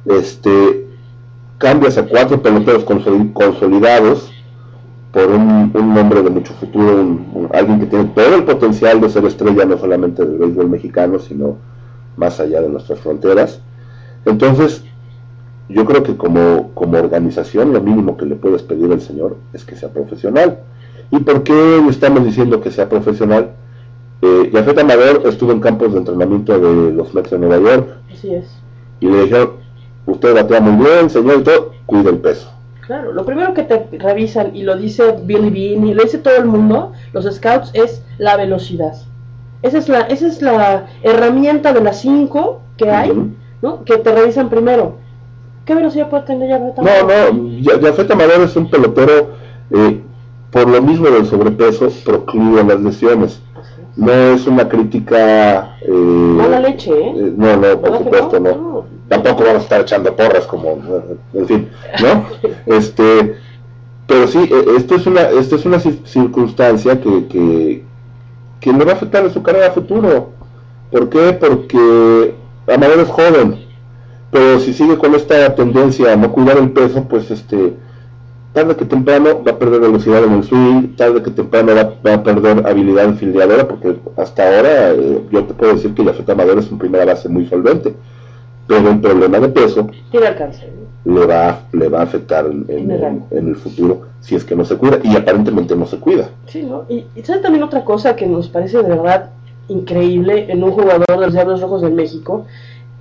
Este, 0.07 0.87
cambias 1.59 1.97
a 1.99 2.05
cuatro 2.07 2.43
peloteros 2.43 2.85
consoli- 2.85 3.33
consolidados 3.33 4.31
por 5.13 5.27
un, 5.31 5.71
un 5.75 5.97
hombre 5.99 6.23
de 6.23 6.31
mucho 6.31 6.53
futuro, 6.55 6.95
un- 7.01 7.31
un- 7.35 7.49
alguien 7.55 7.81
que 7.81 7.87
tiene 7.87 8.07
todo 8.07 8.35
el 8.35 8.45
potencial 8.45 9.01
de 9.01 9.09
ser 9.11 9.25
estrella 9.25 9.65
no 9.65 9.79
solamente 9.79 10.25
del 10.25 10.39
béisbol 10.39 10.69
mexicano, 10.69 11.19
sino 11.19 11.57
más 12.17 12.41
allá 12.41 12.61
de 12.61 12.69
nuestras 12.69 12.99
fronteras. 13.01 13.61
Entonces, 14.25 14.85
yo 15.69 15.85
creo 15.87 16.03
que 16.03 16.17
como, 16.17 16.71
como 16.75 16.99
organización 16.99 17.73
lo 17.73 17.81
mínimo 17.81 18.17
que 18.17 18.27
le 18.27 18.35
puedes 18.37 18.63
pedir 18.63 18.91
al 18.93 19.01
señor 19.01 19.37
es 19.53 19.65
que 19.65 19.77
sea 19.77 19.89
profesional. 19.91 20.59
¿Y 21.11 21.19
por 21.21 21.43
qué 21.43 21.83
estamos 21.89 22.25
diciendo 22.25 22.61
que 22.61 22.71
sea 22.71 22.89
profesional? 22.89 23.51
Eh, 24.23 24.51
Jafet 24.53 24.79
Amador 24.79 25.23
estuvo 25.27 25.53
en 25.53 25.61
campos 25.61 25.93
de 25.93 25.99
entrenamiento 25.99 26.59
de 26.59 26.93
los 26.93 27.13
Mets 27.13 27.31
de 27.31 27.39
Nueva 27.39 27.59
York 27.59 27.89
Así 28.13 28.33
es. 28.35 28.47
y 29.01 29.07
le 29.09 29.25
dijeron, 29.25 29.51
usted 30.07 30.35
batea 30.35 30.61
muy 30.61 30.85
bien, 30.87 31.11
señor, 31.11 31.41
y 31.41 31.43
todo, 31.43 31.73
cuide 31.87 32.11
el 32.11 32.19
peso. 32.19 32.49
Claro, 32.87 33.13
lo 33.13 33.25
primero 33.25 33.53
que 33.55 33.63
te 33.65 33.89
revisan, 33.99 34.55
y 34.55 34.63
lo 34.63 34.77
dice 34.77 35.17
Billy 35.25 35.51
Bean, 35.51 35.87
y 35.87 35.95
lo 35.95 36.03
dice 36.03 36.19
todo 36.19 36.37
el 36.37 36.45
mundo, 36.47 36.93
los 37.13 37.25
scouts, 37.35 37.71
es 37.75 38.03
la 38.19 38.37
velocidad. 38.37 38.93
Esa 39.63 39.79
es 39.79 39.89
la, 39.89 40.01
esa 40.03 40.27
es 40.27 40.43
la 40.43 40.87
herramienta 41.03 41.73
de 41.73 41.81
las 41.81 42.01
cinco 42.01 42.61
que 42.77 42.91
hay. 42.91 43.13
¿no? 43.63 43.85
Que 43.85 43.97
te 43.99 44.13
revisan 44.13 44.49
primero. 44.51 44.97
¿Qué 45.65 45.75
velocidad 45.77 46.11
puede 46.11 46.25
tener 46.25 46.49
ya 46.49 46.59
No, 46.59 46.73
no, 47.33 47.49
Ya- 47.61 47.79
Jafet 47.81 48.11
Amador 48.11 48.41
es 48.43 48.57
un 48.57 48.69
pelotero, 48.69 49.29
eh, 49.71 50.01
por 50.53 50.69
lo 50.69 50.81
mismo 50.83 51.09
del 51.09 51.27
sobrepeso, 51.27 51.89
proclive 52.05 52.61
a 52.61 52.65
las 52.65 52.81
lesiones. 52.81 53.41
No 53.97 54.13
es 54.13 54.47
una 54.47 54.69
crítica... 54.69 55.77
eh, 55.83 55.91
Mala 55.91 56.61
leche, 56.61 56.91
¿eh? 56.93 57.13
eh, 57.17 57.33
no, 57.37 57.57
no, 57.57 57.81
por 57.81 57.81
¿Verdad 57.81 57.99
que 57.99 58.05
supuesto, 58.05 58.41
no? 58.41 58.51
no. 58.57 58.85
Tampoco 59.09 59.43
vamos 59.45 59.59
a 59.61 59.63
estar 59.65 59.81
echando 59.83 60.15
porras 60.17 60.47
como, 60.47 60.79
en 61.35 61.47
fin, 61.47 61.69
¿no? 62.03 62.25
Este, 62.67 63.37
pero 64.07 64.27
sí, 64.29 64.39
eh, 64.51 64.65
esto 64.77 64.95
es 64.95 65.07
una, 65.07 65.23
esto 65.31 65.57
es 65.57 65.65
una 65.67 65.79
cir- 65.79 66.05
circunstancia 66.07 66.99
que, 67.01 67.27
que, 67.27 67.85
que 68.61 68.73
le 68.73 68.85
va 68.85 68.93
a 68.93 68.95
afectar 68.95 69.25
a 69.27 69.31
su 69.31 69.43
carrera 69.43 69.69
a 69.69 69.73
futuro. 69.73 70.31
¿Por 70.91 71.09
qué? 71.11 71.33
Porque 71.35 72.35
Amador 72.73 73.01
es 73.01 73.09
joven, 73.09 73.59
pero 74.31 74.59
si 74.61 74.73
sigue 74.73 74.97
con 74.97 75.15
esta 75.15 75.55
tendencia 75.55 76.13
a 76.13 76.17
no 76.17 76.33
cuidar 76.33 76.57
el 76.59 76.71
peso, 76.71 77.05
pues 77.09 77.31
este, 77.31 77.75
tarde 78.53 78.77
que 78.77 78.85
temprano 78.85 79.43
va 79.43 79.53
a 79.53 79.59
perder 79.59 79.81
velocidad 79.81 80.25
en 80.25 80.35
el 80.35 80.45
swing, 80.45 80.97
tarde 80.97 81.23
que 81.23 81.31
temprano 81.31 81.75
va, 81.75 81.95
va 82.07 82.15
a 82.15 82.23
perder 82.23 82.67
habilidad 82.67 83.05
en 83.07 83.17
fildeadora, 83.17 83.67
porque 83.67 83.97
hasta 84.17 84.45
ahora 84.45 84.91
eh, 84.91 85.23
yo 85.31 85.45
te 85.45 85.55
puedo 85.55 85.75
decir 85.75 85.95
que 85.95 86.05
Jafet 86.05 86.29
Amador 86.29 86.59
es 86.59 86.71
un 86.71 86.79
primera 86.79 87.05
base 87.05 87.29
muy 87.29 87.47
solvente, 87.47 87.95
pero 88.67 88.91
el 88.91 89.01
problema 89.01 89.41
de 89.41 89.49
peso 89.49 89.89
Tiene 90.11 90.35
le 91.05 91.27
va, 91.27 91.63
le 91.73 91.89
va 91.89 92.01
a 92.01 92.03
afectar 92.03 92.47
en 92.47 93.29
el 93.31 93.57
futuro 93.57 94.13
si 94.23 94.37
es 94.37 94.45
que 94.45 94.55
no 94.55 94.65
se 94.65 94.77
cuida, 94.77 94.99
y 95.03 95.17
aparentemente 95.17 95.75
no 95.75 95.85
se 95.85 95.99
cuida. 95.99 96.31
Sí, 96.47 96.63
¿no? 96.63 96.85
Y, 96.89 97.05
y 97.17 97.23
¿sabes 97.25 97.43
también 97.43 97.65
otra 97.65 97.85
cosa 97.85 98.15
que 98.15 98.27
nos 98.27 98.49
parece 98.49 98.79
de 98.79 98.89
verdad 98.89 99.31
increíble 99.69 100.47
en 100.51 100.63
un 100.63 100.71
jugador 100.71 101.05
de 101.09 101.17
los 101.17 101.33
Diablos 101.33 101.61
Rojos 101.61 101.83
de 101.83 101.91
México? 101.91 102.47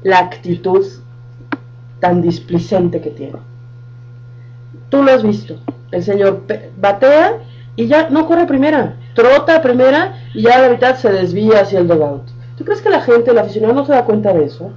La 0.03 0.17
actitud 0.17 0.83
tan 1.99 2.23
displicente 2.23 3.01
que 3.01 3.11
tiene. 3.11 3.33
Tú 4.91 5.01
lo 5.01 5.11
has 5.11 5.23
visto. 5.23 5.55
El 5.91 6.03
señor 6.03 6.41
batea 6.79 7.39
y 7.75 7.87
ya 7.87 8.09
no 8.11 8.27
corre 8.27 8.41
a 8.43 8.47
primera. 8.47 8.97
Trota 9.15 9.55
a 9.55 9.61
primera 9.63 10.13
y 10.35 10.43
ya 10.43 10.57
a 10.57 10.61
la 10.61 10.69
mitad 10.69 10.95
se 10.97 11.11
desvía 11.11 11.61
hacia 11.61 11.79
el 11.79 11.87
dugout. 11.87 12.21
¿Tú 12.57 12.63
crees 12.65 12.81
que 12.81 12.89
la 12.91 13.01
gente, 13.01 13.31
el 13.31 13.39
aficionado, 13.39 13.73
no 13.73 13.85
se 13.85 13.93
da 13.93 14.05
cuenta 14.05 14.31
de 14.33 14.43
eso? 14.45 14.71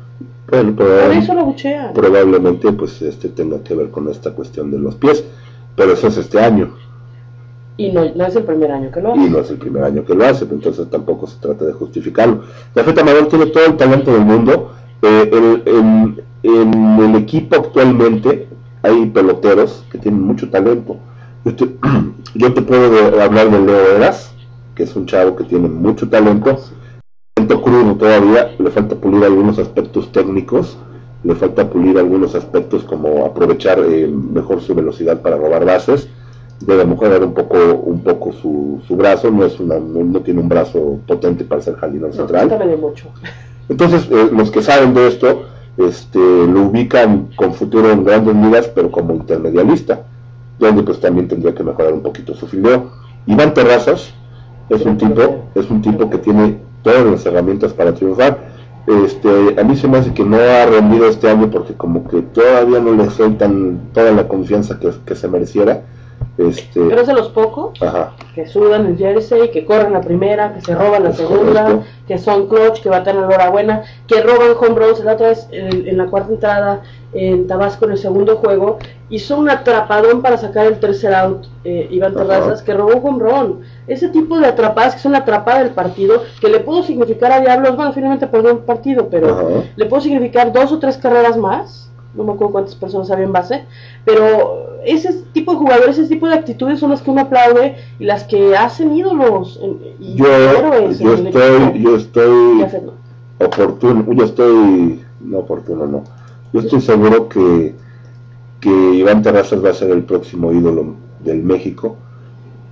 Bueno, 0.48 0.74
Por 0.74 0.86
pero 0.86 1.12
eso 1.12 1.34
lo 1.34 1.44
buchean. 1.44 1.92
probablemente 1.92 2.72
pues 2.72 3.02
este 3.02 3.28
tenga 3.28 3.62
que 3.62 3.74
ver 3.74 3.90
con 3.90 4.08
esta 4.08 4.30
cuestión 4.32 4.70
de 4.70 4.78
los 4.78 4.94
pies, 4.94 5.22
pero 5.76 5.92
eso 5.92 6.08
es 6.08 6.16
este 6.16 6.40
año. 6.40 6.74
Y 7.76 7.90
no, 7.90 8.04
no 8.14 8.24
es 8.24 8.36
el 8.36 8.44
primer 8.44 8.70
año 8.70 8.90
que 8.92 9.00
lo 9.00 9.16
y 9.16 9.18
hace. 9.20 9.30
no 9.30 9.38
es 9.40 9.50
el 9.50 9.58
primer 9.58 9.82
año 9.84 10.04
que 10.04 10.14
lo 10.14 10.24
hace, 10.24 10.44
entonces 10.44 10.88
tampoco 10.90 11.26
se 11.26 11.38
trata 11.40 11.64
de 11.64 11.72
justificarlo. 11.72 12.42
Jafet 12.74 12.98
Amador 12.98 13.28
tiene 13.28 13.46
todo 13.46 13.66
el 13.66 13.76
talento 13.76 14.12
del 14.12 14.24
mundo. 14.24 14.72
eh, 15.02 16.20
en 16.42 17.00
el 17.00 17.14
equipo 17.16 17.56
actualmente 17.56 18.48
hay 18.84 19.06
peloteros 19.06 19.84
que 19.90 19.98
tienen 19.98 20.22
mucho 20.22 20.48
talento. 20.50 20.96
Yo 21.44 21.54
te, 21.56 21.64
yo 22.34 22.52
te 22.54 22.62
puedo 22.62 22.90
de- 22.90 23.22
hablar 23.22 23.50
de 23.50 23.58
Leo 23.60 23.96
Eras, 23.96 24.32
que 24.74 24.84
es 24.84 24.94
un 24.94 25.06
chavo 25.06 25.34
que 25.36 25.44
tiene 25.44 25.68
mucho 25.68 26.08
talento. 26.08 26.56
Talento 27.34 27.62
crudo 27.62 27.94
todavía, 27.96 28.54
le 28.58 28.70
falta 28.70 28.94
pulir 28.94 29.24
algunos 29.24 29.58
aspectos 29.58 30.12
técnicos, 30.12 30.76
le 31.24 31.34
falta 31.34 31.68
pulir 31.68 31.98
algunos 31.98 32.34
aspectos 32.34 32.84
como 32.84 33.24
aprovechar 33.24 33.78
eh, 33.80 34.06
mejor 34.06 34.60
su 34.60 34.74
velocidad 34.74 35.20
para 35.22 35.36
robar 35.36 35.64
bases 35.64 36.08
debe 36.60 36.84
mejorar 36.84 37.22
un 37.24 37.34
poco 37.34 37.58
un 37.74 38.00
poco 38.02 38.32
su, 38.32 38.80
su 38.86 38.94
brazo 38.96 39.28
no 39.30 39.44
es 39.44 39.58
una 39.58 39.74
no, 39.78 40.04
no 40.04 40.20
tiene 40.20 40.40
un 40.40 40.48
brazo 40.48 41.00
potente 41.06 41.44
para 41.44 41.60
ser 41.60 41.74
jardinero 41.74 42.08
No, 42.08 42.14
central 42.14 42.48
de 42.48 42.76
mucho. 42.76 43.08
entonces 43.68 44.06
eh, 44.10 44.28
los 44.32 44.50
que 44.52 44.62
saben 44.62 44.94
de 44.94 45.08
esto 45.08 45.46
este 45.76 46.18
lo 46.18 46.62
ubican 46.62 47.30
con 47.36 47.54
futuro 47.54 47.90
en 47.90 48.04
grandes 48.04 48.36
ligas 48.36 48.68
pero 48.68 48.90
como 48.90 49.14
intermedialista 49.14 50.04
donde 50.58 50.82
pues 50.82 51.00
también 51.00 51.26
tendría 51.26 51.54
que 51.54 51.64
mejorar 51.64 51.92
un 51.92 52.02
poquito 52.02 52.34
su 52.34 52.46
fildeo. 52.46 52.92
Iván 53.26 53.54
Terrazas 53.54 54.12
es 54.68 54.82
un 54.82 54.96
tipo 54.96 55.44
es 55.54 55.68
un 55.70 55.82
tipo 55.82 56.08
que 56.08 56.18
tiene 56.18 56.58
todas 56.82 57.04
las 57.04 57.26
herramientas 57.26 57.72
para 57.72 57.94
triunfar. 57.94 58.38
Este 58.86 59.58
a 59.58 59.64
mí 59.64 59.76
se 59.76 59.88
me 59.88 59.98
hace 59.98 60.12
que 60.12 60.24
no 60.24 60.36
ha 60.36 60.66
rendido 60.66 61.08
este 61.08 61.28
año 61.28 61.50
porque 61.50 61.74
como 61.74 62.06
que 62.08 62.22
todavía 62.22 62.80
no 62.80 62.92
le 62.92 63.10
sueltan 63.10 63.80
toda 63.92 64.12
la 64.12 64.28
confianza 64.28 64.78
que, 64.78 64.90
que 65.04 65.14
se 65.14 65.26
mereciera 65.26 65.82
este 66.36 66.80
Pero 66.88 67.00
es 67.00 67.06
de 67.06 67.14
los 67.14 67.28
pocos 67.28 67.80
Ajá. 67.82 68.12
que 68.34 68.46
sudan 68.46 68.86
el 68.86 68.96
jersey, 68.98 69.50
que 69.50 69.64
corren 69.64 69.92
la 69.92 70.00
primera, 70.00 70.52
que 70.54 70.60
se 70.60 70.74
roban 70.74 71.04
la 71.04 71.10
Es 71.10 71.16
segunda, 71.16 71.62
correcto. 71.64 71.84
que 72.08 72.18
son 72.18 72.48
clutch, 72.48 72.80
que 72.82 72.88
baten 72.88 73.16
enhorabuena, 73.18 73.82
que 74.08 74.20
roban 74.20 74.48
home 74.58 74.74
runs. 74.86 75.04
La 75.04 75.12
otra 75.12 75.28
vez, 75.28 75.48
en, 75.52 75.86
en 75.86 75.96
la 75.96 76.06
cuarta 76.06 76.32
entrada 76.32 76.82
en 77.12 77.46
Tabasco, 77.46 77.84
en 77.84 77.92
el 77.92 77.98
segundo 77.98 78.36
juego, 78.38 78.78
hizo 79.08 79.38
un 79.38 79.48
atrapadón 79.48 80.20
para 80.20 80.36
sacar 80.36 80.66
el 80.66 80.80
tercer 80.80 81.14
out, 81.14 81.46
eh, 81.62 81.86
Iván 81.92 82.16
Ajá. 82.16 82.22
Terrazas, 82.26 82.62
que 82.62 82.74
robó 82.74 82.96
un 82.96 83.06
home 83.06 83.30
run. 83.30 83.60
Ese 83.86 84.08
tipo 84.08 84.36
de 84.38 84.46
atrapadas 84.48 84.94
que 84.94 85.00
son 85.00 85.12
la 85.12 85.18
atrapada 85.18 85.60
del 85.62 85.70
partido, 85.70 86.24
que 86.40 86.48
le 86.48 86.58
pudo 86.58 86.82
significar 86.82 87.30
a 87.30 87.40
Diablos, 87.40 87.76
bueno, 87.76 87.92
finalmente 87.92 88.26
perdió 88.26 88.50
el 88.50 88.58
partido, 88.58 89.08
pero 89.08 89.28
Ajá. 89.32 89.44
le 89.76 89.86
puedo 89.86 90.02
significar 90.02 90.52
dos 90.52 90.72
o 90.72 90.80
tres 90.80 90.96
carreras 90.98 91.36
más, 91.36 91.92
no 92.14 92.24
me 92.24 92.32
acuerdo 92.32 92.52
cuántas 92.52 92.74
personas 92.74 93.10
había 93.10 93.24
en 93.24 93.32
base, 93.32 93.64
pero 94.04 94.78
ese 94.84 95.12
tipo 95.32 95.52
de 95.52 95.58
jugadores, 95.58 95.98
ese 95.98 96.08
tipo 96.08 96.28
de 96.28 96.34
actitudes 96.34 96.78
son 96.78 96.90
las 96.90 97.02
que 97.02 97.10
uno 97.10 97.22
aplaude 97.22 97.76
y 97.98 98.04
las 98.04 98.24
que 98.24 98.56
hacen 98.56 98.94
ídolos 98.94 99.60
y 99.98 100.14
Yo, 100.14 100.26
héroes 100.26 100.98
yo 100.98 101.14
estoy, 101.14 101.82
yo 101.82 101.96
estoy 101.96 102.64
oportuno, 103.38 104.12
yo 104.12 104.24
estoy, 104.24 105.04
no 105.20 105.38
oportuno, 105.38 105.86
no. 105.86 106.04
Yo 106.52 106.60
estoy 106.60 106.80
seguro 106.80 107.28
que, 107.28 107.74
que 108.60 108.70
Iván 108.70 109.22
Terrazas 109.22 109.64
va 109.64 109.70
a 109.70 109.74
ser 109.74 109.90
el 109.90 110.04
próximo 110.04 110.52
ídolo 110.52 110.94
del 111.20 111.42
México. 111.42 111.96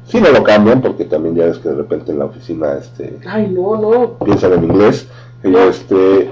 Si 0.07 0.21
no 0.21 0.31
lo 0.31 0.43
cambian, 0.43 0.81
porque 0.81 1.05
también 1.05 1.35
ya 1.35 1.47
ves 1.47 1.59
que 1.59 1.69
de 1.69 1.77
repente 1.77 2.13
en 2.13 2.19
la 2.19 2.27
oficina 2.27 2.75
este, 2.75 3.19
Ay, 3.27 3.49
no, 3.49 3.77
no. 3.77 4.19
piensan 4.25 4.53
en 4.53 4.65
inglés. 4.65 5.09
y 5.43 5.55
este, 5.55 6.31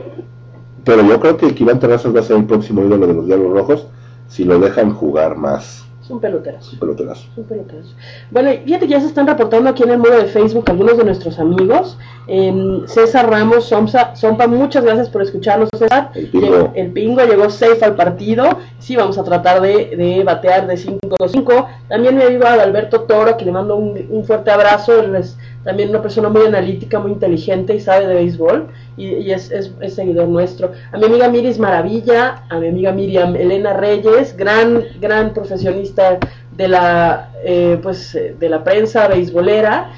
pero 0.97 1.07
yo 1.07 1.21
creo 1.21 1.37
que 1.37 1.55
Iván 1.57 1.79
Terrazas 1.79 2.15
va 2.15 2.19
a 2.21 2.23
ser 2.25 2.37
el 2.37 2.45
próximo 2.47 2.83
ídolo 2.83 3.07
de 3.07 3.15
los 3.15 3.27
Diablos 3.27 3.53
Rojos 3.53 3.87
si 4.29 4.45
lo 4.45 4.59
dejan 4.59 4.93
jugar 4.93 5.37
más. 5.37 5.87
Son 6.03 6.19
peloteras. 6.19 6.69
Peloterazo. 6.81 7.29
Son 7.37 7.45
peloteras. 7.45 7.87
Bueno, 8.33 8.51
y 8.53 8.57
fíjate 8.65 8.87
que 8.87 8.93
ya 8.95 9.01
se 9.01 9.07
están 9.07 9.29
reportando 9.29 9.71
aquí 9.71 9.85
en 9.85 9.91
el 9.91 9.99
muro 9.99 10.17
de 10.17 10.25
Facebook 10.25 10.65
algunos 10.69 10.97
de 10.99 11.05
nuestros 11.05 11.39
amigos. 11.39 11.97
Em, 12.27 12.85
César 12.89 13.31
Ramos 13.31 13.67
Sompa, 13.67 14.17
Sompa, 14.17 14.49
muchas 14.49 14.83
gracias 14.85 15.09
por 15.09 15.23
escucharnos, 15.23 15.69
César. 15.79 16.11
El 16.17 16.27
Pingo. 16.29 16.47
Llegó- 16.47 16.73
el 16.75 16.91
Pingo 16.93 17.21
llegó 17.25 17.49
safe 17.49 17.85
al 17.85 17.95
partido. 17.95 18.45
Sí, 18.81 18.97
vamos 18.97 19.19
a 19.19 19.23
tratar 19.23 19.61
de, 19.61 19.95
de 19.97 20.25
batear 20.25 20.67
de 20.67 20.75
5-5. 20.77 21.67
También 21.89 22.17
mi 22.17 22.23
amigo 22.25 22.45
Alberto 22.47 23.03
Toro, 23.03 23.37
que 23.37 23.45
le 23.45 23.53
mando 23.53 23.77
un, 23.77 23.97
un 24.11 24.25
fuerte 24.25 24.51
abrazo. 24.51 25.01
Él 25.01 25.15
es 25.15 25.39
también 25.65 25.91
una 25.91 26.03
persona 26.03 26.29
muy 26.29 26.43
analítica, 26.47 26.99
muy 26.99 27.13
inteligente 27.13 27.75
y 27.75 27.81
sabe 27.81 28.07
de 28.07 28.15
béisbol. 28.15 28.69
Y, 28.97 29.31
es, 29.31 29.51
es- 29.51 29.73
seguidor 29.95 30.29
nuestro. 30.29 30.73
A 30.93 30.99
mi 30.99 31.07
amiga 31.07 31.29
Miris 31.29 31.59
Maravilla, 31.59 32.45
a 32.49 32.59
mi 32.59 32.69
amiga 32.69 32.93
Miriam 32.93 33.35
Elena 33.37 33.73
Reyes, 33.75 34.37
gran, 34.37 34.85
gran 35.01 35.33
profesionista 35.33 36.19
de 36.57 36.69
la, 36.69 37.31
eh, 37.45 37.79
pues, 37.83 38.15
eh, 38.15 38.35
de 38.39 38.49
la 38.49 38.63
prensa 38.63 39.09
beisbolera. 39.09 39.93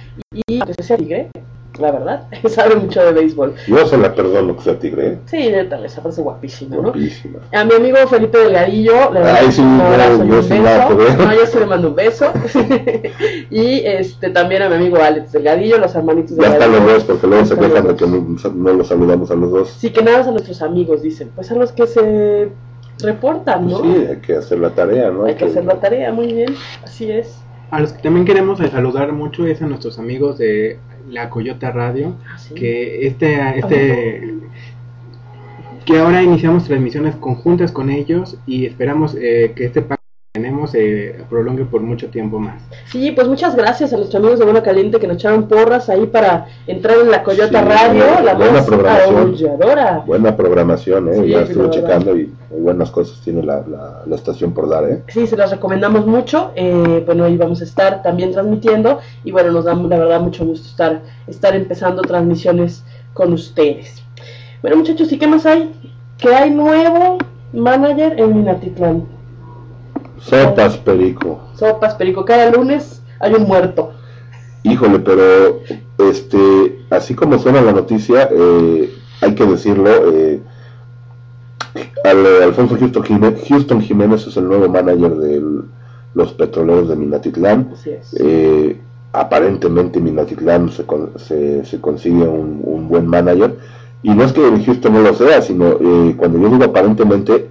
Y 0.46 0.60
que 0.60 0.82
sea 0.82 0.96
tigre, 0.96 1.28
la 1.78 1.90
verdad, 1.90 2.26
sabe 2.48 2.76
mucho 2.76 3.04
de 3.04 3.12
béisbol. 3.12 3.54
Yo 3.66 3.86
se 3.86 3.96
la 3.96 4.14
perdono 4.14 4.56
que 4.56 4.62
sea 4.62 4.78
tigre. 4.78 5.06
¿eh? 5.06 5.18
Sí, 5.26 5.48
neta, 5.50 5.78
me 5.78 5.88
parece 5.88 6.22
guapísima, 6.22 6.76
¿no? 6.76 6.82
Guapísima. 6.82 7.40
A 7.52 7.64
mi 7.64 7.74
amigo 7.74 7.96
Felipe 8.08 8.38
Delgadillo 8.38 9.12
le 9.12 9.20
Ay, 9.20 9.46
mando 9.46 9.52
sí, 9.52 9.60
un 9.62 9.80
abrazo 9.80 10.24
y 10.24 10.28
yo 10.28 10.36
un 10.36 10.42
sí 10.42 10.58
beso. 10.58 11.24
No, 11.24 11.34
yo 11.34 11.46
sí 11.46 11.58
le 11.58 11.66
mando 11.66 11.88
un 11.88 11.94
beso. 11.94 12.32
y 13.50 13.80
este 13.84 14.30
también 14.30 14.62
a 14.62 14.68
mi 14.68 14.74
amigo 14.76 14.98
Alex 14.98 15.32
Delgadillo, 15.32 15.78
los 15.78 15.94
hermanitos 15.94 16.36
Ya 16.36 16.52
están 16.52 16.72
los 16.72 16.84
dos, 16.84 17.04
porque 17.04 17.26
luego 17.26 17.44
se 17.44 17.56
quejan 17.56 17.86
de 17.86 17.96
que 17.96 18.06
no, 18.06 18.36
no 18.54 18.72
los 18.72 18.88
saludamos 18.88 19.30
a 19.30 19.34
los 19.34 19.50
dos. 19.50 19.70
Sí, 19.70 19.90
que 19.90 20.02
nada 20.02 20.18
más 20.18 20.28
a 20.28 20.30
nuestros 20.30 20.62
amigos, 20.62 21.02
dicen. 21.02 21.30
Pues 21.34 21.50
a 21.50 21.54
los 21.54 21.72
que 21.72 21.86
se 21.86 22.50
reportan, 23.00 23.68
¿no? 23.68 23.82
Sí, 23.82 24.06
hay 24.08 24.16
que 24.16 24.36
hacer 24.36 24.58
la 24.58 24.70
tarea, 24.70 25.10
¿no? 25.10 25.24
Hay 25.24 25.34
que 25.34 25.46
hacer 25.46 25.64
la 25.64 25.80
tarea, 25.80 26.12
muy 26.12 26.32
bien. 26.32 26.54
Así 26.84 27.10
es. 27.10 27.38
A 27.70 27.80
los 27.80 27.94
que 27.94 28.02
también 28.02 28.26
queremos 28.26 28.58
saludar 28.58 29.12
mucho 29.12 29.46
es 29.46 29.62
a 29.62 29.66
nuestros 29.66 29.98
amigos 29.98 30.36
de 30.36 30.78
la 31.08 31.28
Coyota 31.30 31.70
Radio, 31.70 32.16
Ah, 32.28 32.38
sí. 32.38 32.54
que 32.54 33.06
este, 33.06 33.58
este 33.58 34.34
que 35.84 35.98
ahora 35.98 36.22
iniciamos 36.22 36.64
transmisiones 36.64 37.16
conjuntas 37.16 37.72
con 37.72 37.90
ellos 37.90 38.38
y 38.46 38.66
esperamos 38.66 39.16
eh, 39.20 39.52
que 39.56 39.64
este 39.64 39.82
tenemos 40.32 40.70
se 40.70 41.14
prolongue 41.28 41.66
por 41.66 41.82
mucho 41.82 42.08
tiempo 42.08 42.38
más. 42.38 42.54
Sí, 42.90 43.10
pues 43.10 43.28
muchas 43.28 43.54
gracias 43.54 43.92
a 43.92 43.98
nuestros 43.98 44.18
amigos 44.18 44.38
de 44.38 44.46
Buena 44.46 44.62
Caliente 44.62 44.98
que 44.98 45.06
nos 45.06 45.16
echaron 45.16 45.46
porras 45.46 45.90
ahí 45.90 46.06
para 46.06 46.46
entrar 46.66 46.96
en 47.02 47.10
la 47.10 47.22
Coyota 47.22 47.60
Sí, 47.60 47.68
Radio, 47.68 48.04
la 48.24 48.32
buena 48.32 48.52
más 48.52 48.64
programación. 48.66 49.36
Buena 50.06 50.34
programación, 50.34 51.08
¿eh? 51.08 51.20
Sí, 51.22 51.28
ya 51.28 51.40
estuve 51.42 51.68
checando 51.68 52.16
y 52.16 52.32
muy 52.50 52.60
buenas 52.62 52.90
cosas 52.90 53.20
tiene 53.22 53.42
la, 53.42 53.62
la, 53.68 54.04
la 54.06 54.16
estación 54.16 54.54
por 54.54 54.70
dar, 54.70 54.84
¿eh? 54.88 55.02
Sí, 55.08 55.26
se 55.26 55.36
las 55.36 55.50
recomendamos 55.50 56.06
mucho. 56.06 56.52
eh, 56.56 57.02
bueno, 57.04 57.24
ahí 57.24 57.36
vamos 57.36 57.60
a 57.60 57.64
estar 57.64 58.02
también 58.02 58.32
transmitiendo. 58.32 59.00
Y 59.24 59.32
bueno, 59.32 59.52
nos 59.52 59.66
da 59.66 59.74
la 59.74 59.98
verdad 59.98 60.20
mucho 60.22 60.46
gusto 60.46 60.66
estar, 60.66 61.02
estar 61.26 61.54
empezando 61.54 62.00
transmisiones 62.00 62.84
con 63.12 63.34
ustedes. 63.34 64.02
Bueno, 64.62 64.78
muchachos, 64.78 65.12
¿y 65.12 65.18
qué 65.18 65.26
más 65.26 65.44
hay? 65.44 65.74
Que 66.16 66.34
hay 66.34 66.50
nuevo 66.50 67.18
manager 67.52 68.18
en 68.18 68.34
Minatitlán. 68.34 69.11
Sopas, 70.22 70.76
Perico. 70.78 71.40
Sopas, 71.56 71.94
Perico. 71.94 72.24
Cada 72.24 72.50
lunes 72.50 73.02
hay 73.20 73.34
un 73.34 73.42
muerto. 73.44 73.92
Híjole, 74.62 75.00
pero 75.00 75.60
este, 75.98 76.78
así 76.90 77.14
como 77.14 77.38
suena 77.38 77.60
la 77.60 77.72
noticia, 77.72 78.28
eh, 78.30 78.92
hay 79.20 79.34
que 79.34 79.44
decirlo, 79.44 79.90
eh, 80.12 80.40
al- 82.04 82.26
eh, 82.26 82.44
Alfonso 82.44 82.76
Houston 82.78 83.02
Jiménez, 83.02 83.42
Houston 83.48 83.80
Jiménez 83.80 84.26
es 84.26 84.36
el 84.36 84.46
nuevo 84.46 84.68
manager 84.68 85.16
de 85.16 85.42
los 86.14 86.32
petroleros 86.34 86.88
de 86.88 86.96
Minatitlán. 86.96 87.70
Así 87.72 87.90
es. 87.90 88.14
Eh, 88.20 88.78
aparentemente 89.12 90.00
Minatitlán 90.00 90.70
se, 90.70 90.84
con- 90.84 91.10
se, 91.16 91.64
se 91.64 91.80
consigue 91.80 92.22
un, 92.28 92.60
un 92.62 92.88
buen 92.88 93.06
manager. 93.06 93.56
Y 94.04 94.10
no 94.10 94.24
es 94.24 94.32
que 94.32 94.46
en 94.46 94.64
Houston 94.64 94.92
no 94.92 95.00
lo 95.00 95.14
sea, 95.14 95.42
sino 95.42 95.76
eh, 95.80 96.14
cuando 96.16 96.38
yo 96.38 96.48
digo 96.50 96.64
aparentemente, 96.64 97.48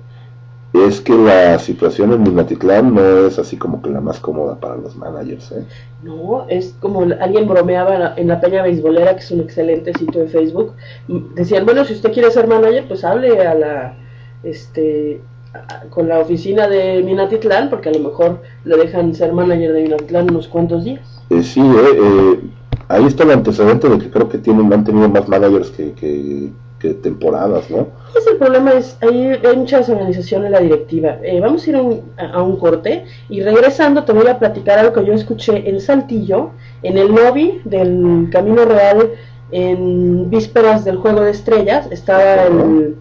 es 0.74 1.02
que 1.02 1.14
la 1.14 1.60
situación 1.60 2.14
en 2.14 2.24
Minatitlán 2.24 2.94
no 2.96 3.28
es 3.28 3.38
así 3.38 3.58
como 3.58 3.82
que 3.82 3.90
la 3.90 4.00
más 4.00 4.20
cómoda 4.20 4.56
para 4.60 4.78
los 4.78 4.96
managers. 4.96 5.52
¿eh? 5.52 5.66
No, 6.04 6.46
es 6.48 6.76
como 6.80 7.02
alguien 7.20 7.48
bromeaba 7.48 8.14
en 8.16 8.28
la, 8.30 8.40
Peña 8.40 8.64
Beisbolera, 8.64 9.14
que 9.14 9.20
es 9.20 9.32
un 9.32 9.42
excelente 9.42 9.94
sitio 9.94 10.22
de 10.22 10.28
Facebook. 10.28 10.74
m- 11.10 11.24
Decían, 11.36 11.66
bueno, 11.66 11.84
si 11.84 11.94
usted 11.94 12.14
quiere 12.14 12.32
ser 12.32 12.48
manager, 12.48 12.86
pues 12.88 13.04
hable 13.04 13.40
a 13.46 13.54
la, 13.54 13.98
este, 14.44 15.22
a- 15.54 15.84
con 15.90 16.08
la 16.08 16.20
oficina 16.20 16.68
de 16.68 17.04
Minatitlán, 17.04 17.70
porque 17.70 17.90
a 17.90 17.94
lo 17.94 18.00
mejor 18.00 18.42
le 18.64 18.78
dejan 18.78 19.14
ser 19.14 19.34
manager 19.34 19.74
de 19.74 19.84
Minatitlán 19.84 20.32
unos 20.32 20.48
cuantos 20.48 20.84
días. 20.86 21.22
Eh, 21.30 21.44
sí, 21.44 21.60
eh, 21.60 22.00
eh, 22.02 22.40
ahí 22.88 23.06
está 23.06 23.24
el 23.24 23.32
antecedente 23.32 23.90
de 23.90 23.98
que 24.00 24.10
creo 24.10 24.30
que 24.30 24.38
tienen, 24.38 24.72
han 24.72 24.84
tenido 24.86 25.10
más 25.10 25.28
managers 25.28 25.70
que, 25.72 25.92
que, 25.94 26.50
que 26.82 26.94
temporadas, 26.96 27.70
¿no? 27.70 27.88
Es 28.18 28.26
el 28.28 28.38
problema, 28.38 28.72
es 28.74 28.98
hay, 29.02 29.40
hay 29.46 29.56
mucha 29.58 29.78
desorganización 29.78 30.46
en 30.46 30.52
la 30.54 30.60
directiva. 30.60 31.18
Eh, 31.24 31.40
vamos 31.40 31.66
a 31.66 31.70
ir 31.70 31.76
a 31.76 31.82
un, 31.82 32.02
a- 32.18 32.32
a 32.32 32.42
un 32.44 32.58
corte 32.58 33.06
y 33.30 33.42
regresando 33.42 34.04
te 34.04 34.14
voy 34.14 34.28
a 34.28 34.40
platicar 34.40 34.80
algo 34.80 34.94
que 34.94 35.06
yo 35.06 35.14
escuché 35.14 35.70
en 35.70 35.80
Saltillo, 35.80 36.52
en 36.84 36.98
el 36.98 37.10
lobby 37.14 37.62
del 37.66 38.28
Camino 38.32 38.66
Real, 38.66 39.12
en 39.52 40.30
vísperas 40.30 40.84
del 40.86 40.98
Juego 40.98 41.22
de 41.22 41.32
Estrellas. 41.32 41.88
Estaba 41.92 42.46
el, 42.46 42.96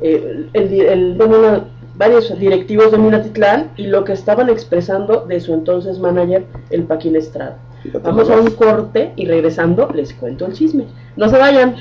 el, 0.00 0.50
el, 0.54 0.72
el- 0.80 1.14
bueno, 1.14 1.64
varios 1.96 2.38
directivos 2.38 2.92
de 2.92 2.98
Minatitlán 2.98 3.70
y 3.76 3.88
lo 3.88 4.04
que 4.04 4.12
estaban 4.12 4.48
expresando 4.48 5.26
de 5.26 5.40
su 5.40 5.52
entonces 5.52 5.98
manager, 5.98 6.44
el 6.70 6.84
Paquín 6.84 7.16
Estrada. 7.16 7.58
Vamos 8.02 8.28
a 8.30 8.36
un 8.36 8.50
corte 8.50 9.12
y 9.16 9.26
regresando 9.26 9.88
les 9.94 10.12
cuento 10.14 10.46
el 10.46 10.52
chisme. 10.52 10.84
No 11.16 11.28
se 11.28 11.38
vayan. 11.38 11.76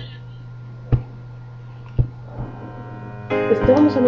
Estábamos 3.30 3.96
el 3.98 4.04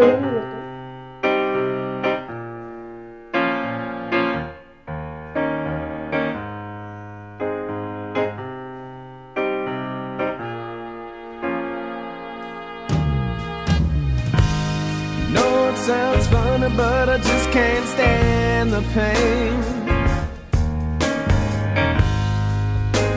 know 15.34 15.70
it 15.70 15.78
sounds 15.78 16.28
funny, 16.28 16.70
but 16.76 17.10
I 17.10 17.18
just 17.18 17.52
can't 17.52 17.86
stand 17.88 18.72
the 18.72 18.82
pain. 18.94 19.54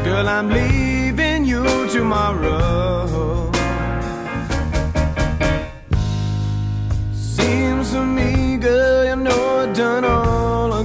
Girl, 0.05 0.29
I'm 0.29 0.49
leaving 0.49 1.45
you 1.45 1.65
tomorrow. 1.91 3.02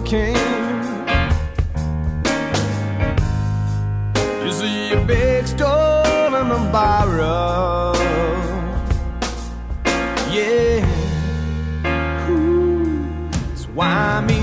came. 0.07 0.35
You 4.45 4.51
see 4.53 4.93
a 4.93 5.03
big 5.05 5.45
stone 5.47 6.33
in 6.33 6.47
the 6.47 6.69
barrel. 6.71 7.93
Yeah. 10.31 10.85
Ooh, 12.29 13.29
it's 13.51 13.65
why 13.75 14.21
me. 14.21 14.36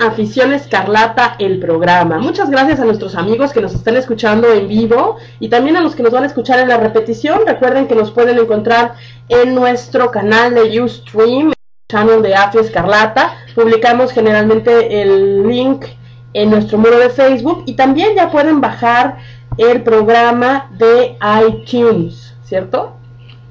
Afición 0.00 0.54
Escarlata, 0.54 1.36
el 1.38 1.60
programa. 1.60 2.18
Muchas 2.18 2.48
gracias 2.48 2.80
a 2.80 2.86
nuestros 2.86 3.14
amigos 3.14 3.52
que 3.52 3.60
nos 3.60 3.74
están 3.74 3.96
escuchando 3.96 4.50
en 4.50 4.66
vivo 4.66 5.18
y 5.40 5.50
también 5.50 5.76
a 5.76 5.82
los 5.82 5.94
que 5.94 6.02
nos 6.02 6.10
van 6.10 6.22
a 6.24 6.26
escuchar 6.26 6.58
en 6.58 6.68
la 6.68 6.78
repetición. 6.78 7.40
Recuerden 7.46 7.86
que 7.86 7.94
nos 7.94 8.10
pueden 8.10 8.38
encontrar 8.38 8.94
en 9.28 9.54
nuestro 9.54 10.10
canal 10.10 10.54
de 10.54 10.80
Ustream, 10.80 11.52
channel 11.90 12.22
de 12.22 12.34
Afi 12.34 12.58
Escarlata. 12.58 13.34
Publicamos 13.54 14.10
generalmente 14.12 15.02
el 15.02 15.46
link 15.46 15.84
en 16.32 16.48
nuestro 16.48 16.78
muro 16.78 16.98
de 16.98 17.10
Facebook 17.10 17.64
y 17.66 17.74
también 17.74 18.14
ya 18.16 18.30
pueden 18.30 18.62
bajar 18.62 19.18
el 19.58 19.82
programa 19.82 20.70
de 20.78 21.18
iTunes, 21.46 22.34
¿cierto? 22.42 22.96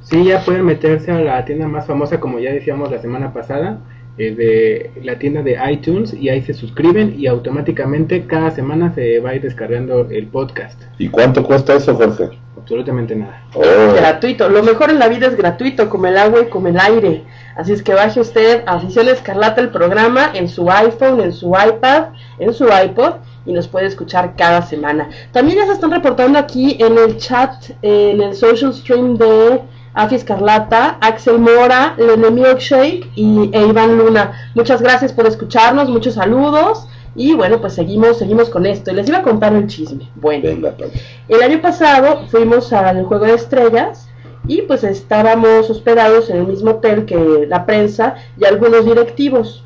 Sí, 0.01 0.23
ya 0.23 0.43
pueden 0.43 0.65
meterse 0.65 1.11
a 1.11 1.19
la 1.19 1.45
tienda 1.45 1.67
más 1.67 1.85
famosa, 1.85 2.19
como 2.19 2.39
ya 2.39 2.51
decíamos 2.51 2.89
la 2.89 2.99
semana 2.99 3.31
pasada, 3.31 3.77
eh, 4.19 4.35
de 4.35 4.91
la 5.01 5.17
tienda 5.17 5.41
de 5.41 5.57
iTunes 5.71 6.13
y 6.13 6.27
ahí 6.27 6.41
se 6.41 6.53
suscriben 6.53 7.15
y 7.17 7.27
automáticamente 7.27 8.25
cada 8.27 8.51
semana 8.51 8.93
se 8.93 9.19
va 9.21 9.29
a 9.29 9.35
ir 9.35 9.41
descargando 9.41 10.09
el 10.09 10.27
podcast. 10.27 10.81
¿Y 10.97 11.07
cuánto 11.07 11.41
cuesta 11.41 11.73
eso, 11.75 11.95
Jorge? 11.95 12.29
Absolutamente 12.57 13.15
nada. 13.15 13.41
Oh, 13.53 13.93
Gratuito. 13.95 14.49
Lo 14.49 14.61
mejor 14.61 14.89
en 14.89 14.99
la 14.99 15.07
vida 15.07 15.27
es 15.27 15.37
gratuito, 15.37 15.89
como 15.89 16.07
el 16.07 16.17
agua 16.17 16.41
y 16.41 16.49
como 16.49 16.67
el 16.67 16.77
aire. 16.77 17.23
Así 17.55 17.71
es 17.71 17.81
que 17.81 17.93
baje 17.93 18.19
usted 18.19 18.63
Afición 18.65 19.07
Escarlata 19.07 19.61
el 19.61 19.69
programa 19.69 20.31
en 20.33 20.49
su 20.49 20.69
iPhone, 20.69 21.21
en 21.21 21.31
su 21.31 21.53
iPad, 21.55 22.07
en 22.39 22.53
su 22.53 22.65
iPod 22.65 23.13
y 23.45 23.53
nos 23.53 23.69
puede 23.69 23.87
escuchar 23.87 24.35
cada 24.35 24.61
semana. 24.61 25.09
También 25.31 25.59
ya 25.59 25.65
se 25.65 25.71
están 25.71 25.91
reportando 25.91 26.37
aquí 26.37 26.75
en 26.79 26.97
el 26.97 27.17
chat, 27.17 27.69
en 27.81 28.21
el 28.21 28.35
social 28.35 28.73
stream 28.73 29.17
de 29.17 29.61
Afi 29.99 30.15
Escarlata, 30.15 30.97
Axel 31.01 31.39
Mora, 31.39 31.93
Lene 31.97 32.31
Milkshake 32.31 33.05
y 33.15 33.49
e 33.51 33.67
Iván 33.67 33.97
Luna. 33.97 34.31
Muchas 34.55 34.81
gracias 34.81 35.11
por 35.11 35.27
escucharnos, 35.27 35.89
muchos 35.89 36.13
saludos. 36.13 36.87
Y 37.15 37.33
bueno, 37.33 37.59
pues 37.59 37.73
seguimos, 37.73 38.17
seguimos 38.17 38.49
con 38.49 38.65
esto. 38.65 38.91
Y 38.91 38.93
les 38.95 39.09
iba 39.09 39.17
a 39.17 39.23
contar 39.23 39.53
el 39.53 39.67
chisme. 39.67 40.09
Bueno, 40.15 40.43
venga, 40.45 40.71
Pati. 40.71 41.01
el 41.27 41.43
año 41.43 41.61
pasado 41.61 42.27
fuimos 42.27 42.71
al 42.71 43.03
Juego 43.03 43.25
de 43.25 43.33
Estrellas 43.33 44.07
y 44.47 44.61
pues 44.61 44.85
estábamos 44.85 45.69
hospedados 45.69 46.29
en 46.29 46.37
el 46.37 46.47
mismo 46.47 46.71
hotel 46.71 47.03
que 47.03 47.45
la 47.49 47.65
prensa 47.65 48.15
y 48.37 48.45
algunos 48.45 48.85
directivos. 48.85 49.65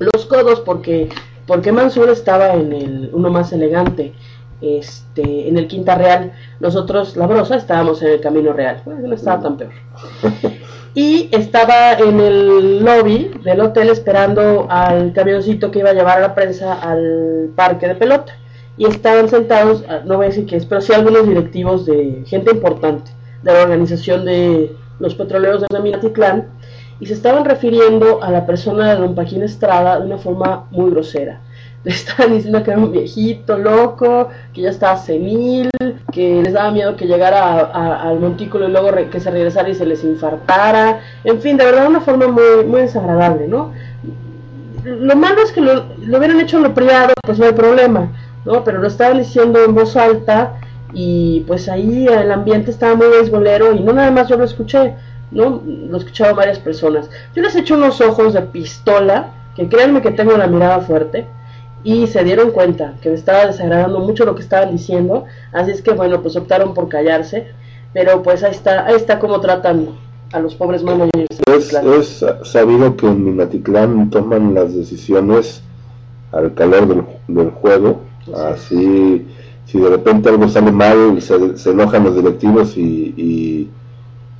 Los 0.00 0.26
codos 0.26 0.60
porque 0.62 1.10
porque 1.46 1.72
Mansur 1.72 2.08
estaba 2.08 2.54
en 2.54 2.72
el 2.72 3.10
uno 3.12 3.30
más 3.30 3.52
elegante, 3.52 4.14
este, 4.64 5.48
en 5.48 5.58
el 5.58 5.66
Quinta 5.66 5.94
Real. 5.94 6.32
Nosotros, 6.60 7.16
la 7.16 7.26
brosa, 7.26 7.56
estábamos 7.56 8.02
en 8.02 8.08
el 8.08 8.20
Camino 8.20 8.52
Real. 8.52 8.82
Bueno, 8.84 9.08
no 9.08 9.14
estaba 9.14 9.42
tan 9.42 9.56
peor. 9.56 9.72
Y 10.96 11.28
estaba 11.32 11.94
en 11.94 12.20
el 12.20 12.84
lobby 12.84 13.32
del 13.42 13.60
hotel 13.62 13.88
esperando 13.88 14.68
al 14.70 15.12
camioncito 15.12 15.72
que 15.72 15.80
iba 15.80 15.90
a 15.90 15.92
llevar 15.92 16.18
a 16.18 16.20
la 16.20 16.34
prensa 16.36 16.74
al 16.74 17.50
parque 17.56 17.88
de 17.88 17.96
pelota. 17.96 18.36
Y 18.76 18.86
estaban 18.86 19.28
sentados, 19.28 19.84
ah, 19.88 20.02
no 20.04 20.18
voy 20.18 20.26
a 20.26 20.28
decir 20.28 20.46
qué 20.46 20.54
es, 20.54 20.66
pero 20.66 20.80
sí 20.80 20.92
algunos 20.92 21.26
directivos 21.26 21.84
de 21.84 22.22
gente 22.26 22.52
importante 22.52 23.10
de 23.42 23.52
la 23.52 23.62
organización 23.62 24.24
de 24.24 24.76
los 25.00 25.16
petroleros 25.16 25.64
de 25.68 25.80
Minatitlán 25.80 26.46
y 27.00 27.06
se 27.06 27.14
estaban 27.14 27.44
refiriendo 27.44 28.22
a 28.22 28.30
la 28.30 28.46
persona 28.46 28.90
de 28.90 29.00
don 29.00 29.16
Paquín 29.16 29.42
Estrada 29.42 29.98
de 29.98 30.06
una 30.06 30.18
forma 30.18 30.66
muy 30.70 30.90
grosera. 30.90 31.40
Le 31.86 31.92
estaban 31.92 32.32
diciendo 32.32 32.62
que 32.62 32.70
era 32.70 32.80
un 32.80 32.92
viejito 32.92 33.58
loco, 33.58 34.28
que 34.54 34.62
ya 34.62 34.70
estaba 34.70 34.96
senil, 34.96 35.68
que 36.12 36.42
les 36.42 36.52
daba 36.54 36.70
miedo 36.70 36.96
que 36.96 37.06
llegara 37.06 37.42
a- 37.60 38.08
al 38.08 38.20
montículo 38.20 38.68
y 38.68 38.72
luego 38.72 38.90
que 39.10 39.20
se 39.20 39.30
regresara 39.30 39.68
y 39.68 39.74
se 39.74 39.84
les 39.84 40.02
infartara. 40.02 41.00
En 41.24 41.40
fin, 41.42 41.56
de 41.58 41.64
verdad 41.64 41.86
una 41.88 42.00
forma 42.00 42.26
muy, 42.28 42.64
muy 42.66 42.80
desagradable, 42.82 43.48
¿no? 43.48 43.72
Lo 44.84 45.16
malo 45.16 45.42
es 45.42 45.52
que 45.52 45.60
lo, 45.60 45.86
lo 45.98 46.18
hubieran 46.18 46.40
hecho 46.40 46.58
en 46.58 46.64
lo 46.64 46.74
privado, 46.74 47.12
pues 47.24 47.38
no 47.38 47.46
hay 47.46 47.52
problema, 47.52 48.12
¿no? 48.44 48.64
Pero 48.64 48.78
lo 48.80 48.86
estaban 48.88 49.18
diciendo 49.18 49.62
en 49.64 49.74
voz 49.74 49.96
alta 49.96 50.54
y 50.92 51.40
pues 51.46 51.68
ahí 51.68 52.06
el 52.06 52.30
ambiente 52.30 52.70
estaba 52.70 52.94
muy 52.94 53.08
beisbolero 53.08 53.72
y 53.74 53.80
no 53.80 53.92
nada 53.92 54.10
más 54.10 54.28
yo 54.28 54.36
lo 54.36 54.44
escuché, 54.44 54.94
¿no? 55.30 55.62
Lo 55.66 55.96
escucharon 55.96 56.36
varias 56.36 56.58
personas. 56.58 57.08
Yo 57.34 57.42
les 57.42 57.56
eché 57.56 57.74
unos 57.74 58.00
ojos 58.00 58.34
de 58.34 58.42
pistola, 58.42 59.28
que 59.56 59.68
créanme 59.68 60.02
que 60.02 60.10
tengo 60.10 60.36
la 60.36 60.46
mirada 60.48 60.80
fuerte, 60.80 61.26
y 61.84 62.06
se 62.06 62.24
dieron 62.24 62.50
cuenta 62.50 62.94
que 63.02 63.10
me 63.10 63.14
estaba 63.14 63.46
desagradando 63.46 64.00
mucho 64.00 64.24
lo 64.24 64.34
que 64.34 64.42
estaban 64.42 64.72
diciendo, 64.72 65.26
así 65.52 65.70
es 65.70 65.82
que 65.82 65.92
bueno, 65.92 66.22
pues 66.22 66.34
optaron 66.34 66.72
por 66.72 66.88
callarse, 66.88 67.46
pero 67.92 68.22
pues 68.22 68.42
ahí 68.42 68.52
está, 68.52 68.86
ahí 68.86 68.96
está 68.96 69.18
cómo 69.18 69.38
tratan 69.40 69.90
a 70.32 70.40
los 70.40 70.54
pobres 70.54 70.82
managers. 70.82 71.28
Es, 71.46 71.72
es 71.72 72.24
sabido 72.42 72.96
que 72.96 73.06
en 73.06 73.24
Minatitlán 73.24 74.10
toman 74.10 74.54
las 74.54 74.74
decisiones 74.74 75.62
al 76.32 76.54
calor 76.54 76.88
del, 76.88 77.04
del 77.28 77.50
juego, 77.50 78.00
así 78.34 79.26
si 79.66 79.78
de 79.78 79.88
repente 79.90 80.28
algo 80.28 80.48
sale 80.48 80.72
mal 80.72 81.20
se, 81.20 81.56
se 81.56 81.70
enojan 81.70 82.04
los 82.04 82.16
directivos 82.16 82.76
y, 82.76 83.14
y, 83.16 83.70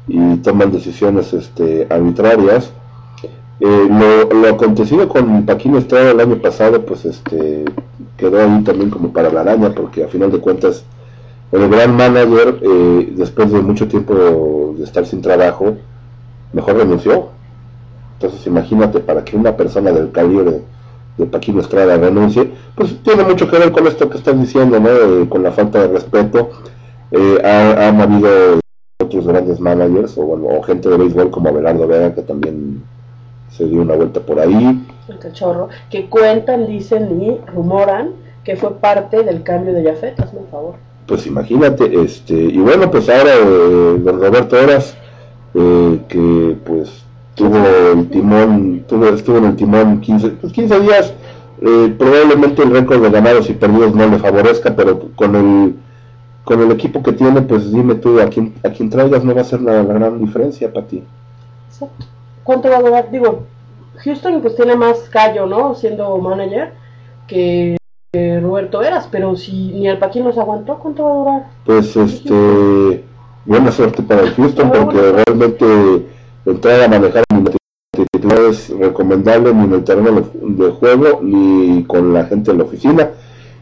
y 0.09 0.37
toman 0.39 0.73
decisiones 0.73 1.33
este, 1.33 1.87
arbitrarias. 1.91 2.73
Eh, 3.61 3.89
lo, 3.89 4.41
lo 4.41 4.49
acontecido 4.49 5.09
con 5.09 5.47
Paquino 5.47 5.79
Estrada 5.79 6.11
el 6.11 6.21
año 6.21 6.37
pasado, 6.37 6.83
pues 6.85 7.05
este 7.05 7.65
quedó 8.17 8.41
ahí 8.41 8.63
también 8.65 8.91
como 8.91 9.13
para 9.13 9.31
la 9.31 9.41
araña, 9.43 9.71
porque 9.75 10.05
a 10.05 10.09
final 10.09 10.31
de 10.33 10.39
cuentas 10.41 10.85
el 11.53 11.69
gran 11.69 11.97
manager, 11.97 12.59
eh, 12.63 13.13
después 13.17 13.53
de 13.53 13.61
mucho 13.61 13.87
tiempo 13.87 14.75
de 14.77 14.85
estar 14.85 15.07
sin 15.07 15.23
trabajo, 15.23 15.77
mejor 16.53 16.77
renunció. 16.77 17.29
Entonces 18.15 18.45
imagínate, 18.47 19.01
para 19.01 19.25
que 19.25 19.37
una 19.37 19.57
persona 19.57 19.93
del 19.93 20.11
calibre 20.11 20.63
de 21.17 21.27
Paquino 21.27 21.61
Estrada 21.61 21.97
renuncie, 21.97 22.51
pues 22.75 22.97
tiene 23.03 23.23
mucho 23.23 23.49
que 23.49 23.59
ver 23.59 23.71
con 23.71 23.87
esto 23.87 24.11
que 24.11 24.19
estás 24.19 24.39
diciendo, 24.41 24.81
¿no? 24.81 25.29
Con 25.29 25.43
la 25.45 25.53
falta 25.53 25.81
de 25.81 25.89
respeto. 25.89 26.51
Eh, 27.13 27.39
ha- 27.45 27.89
han 27.89 28.01
habido 28.01 28.59
otros 29.01 29.27
grandes 29.27 29.61
managers, 29.61 30.19
o, 30.19 30.23
bueno, 30.23 30.47
o 30.59 30.63
gente 30.63 30.89
de 30.89 30.97
béisbol 30.97 31.31
como 31.31 31.51
Abelardo 31.51 31.87
Vega, 31.87 32.15
que 32.15 32.23
también 32.23 32.83
se 33.57 33.67
dio 33.67 33.83
una 33.83 33.95
vuelta 33.95 34.21
por 34.21 34.41
ahí. 34.41 34.85
el 35.09 35.19
cachorro, 35.19 35.69
que 35.91 36.07
cuentan, 36.07 36.67
dicen 36.67 37.21
y 37.21 37.39
rumoran 37.51 38.25
que 38.45 38.57
fue 38.57 38.75
parte 38.75 39.23
del 39.23 39.43
cambio 39.43 39.73
de 39.73 39.85
Jafet, 39.85 40.21
hazme 40.21 40.41
un 40.41 40.49
favor. 40.49 40.75
Pues 41.07 41.27
imagínate, 41.27 42.03
este, 42.03 42.35
y 42.35 42.59
bueno, 42.59 42.91
pues 42.91 43.09
ahora 43.09 43.33
eh, 43.35 43.99
don 43.99 44.21
Roberto 44.21 44.57
Horas, 44.57 44.97
eh, 45.55 46.01
que 46.09 46.57
pues 46.65 47.05
tuvo 47.35 47.57
el 47.95 48.09
timón, 48.09 48.85
tuvo, 48.87 49.07
estuvo 49.07 49.39
en 49.39 49.45
el 49.47 49.57
timón 49.57 50.01
15, 50.01 50.29
pues 50.31 50.53
15 50.53 50.81
días, 50.81 51.15
eh, 51.63 51.95
probablemente 51.99 52.63
el 52.63 52.71
récord 52.71 53.03
de 53.03 53.11
ganados 53.11 53.49
y 53.49 53.55
perdidos 53.55 53.95
no 53.95 54.07
le 54.07 54.19
favorezca, 54.19 54.75
pero 54.77 55.09
con 55.15 55.37
el 55.37 55.75
con 56.45 56.61
el 56.61 56.71
equipo 56.73 57.03
que 57.03 57.13
tiene, 57.13 57.41
pues 57.41 57.73
dime 57.73 57.95
tú, 57.95 58.21
a 58.21 58.27
quién, 58.27 58.53
a 58.63 58.69
quién 58.69 58.91
traigas 58.91 59.25
no 59.25 59.35
va 59.35 59.41
a 59.41 59.45
ser 59.45 59.63
la, 59.63 59.83
la 59.83 59.95
gran 59.95 60.19
diferencia 60.19 60.71
para 60.71 60.87
ti. 60.87 61.03
Exacto. 61.71 62.05
¿Cuánto 62.45 62.69
va 62.69 62.77
a 62.77 62.83
durar? 62.83 63.11
Digo, 63.11 63.45
Houston 63.97 64.41
pues 64.41 64.55
tiene 64.57 64.77
más 64.77 65.01
callo, 65.11 65.47
¿no? 65.47 65.75
Siendo 65.75 66.17
manager 66.19 66.73
que, 67.27 67.77
que 68.13 68.41
Roberto 68.41 68.79
Veras, 68.79 69.09
pero 69.11 69.35
si 69.37 69.73
ni 69.73 69.89
el 69.89 69.99
Paquín 69.99 70.25
nos 70.25 70.39
aguantó, 70.39 70.79
¿cuánto 70.79 71.05
va 71.05 71.11
a 71.11 71.15
durar? 71.15 71.47
Pues 71.65 71.97
este, 71.97 73.05
buena 73.45 73.73
suerte 73.73 74.03
para 74.03 74.23
el 74.23 74.35
Houston, 74.35 74.71
porque 74.71 74.99
buena 75.01 75.23
realmente 75.27 76.07
entrar 76.47 76.83
a 76.83 76.89
manejar 76.89 77.25
no 78.25 78.49
es 78.49 78.71
recomendable 78.71 79.53
ni 79.53 79.65
en 79.65 79.73
el 79.75 79.85
terreno 79.85 80.23
de 80.33 80.71
juego 80.71 81.21
ni 81.23 81.85
con 81.85 82.13
la 82.13 82.25
gente 82.25 82.51
en 82.51 82.59
la 82.59 82.65
oficina. 82.65 83.11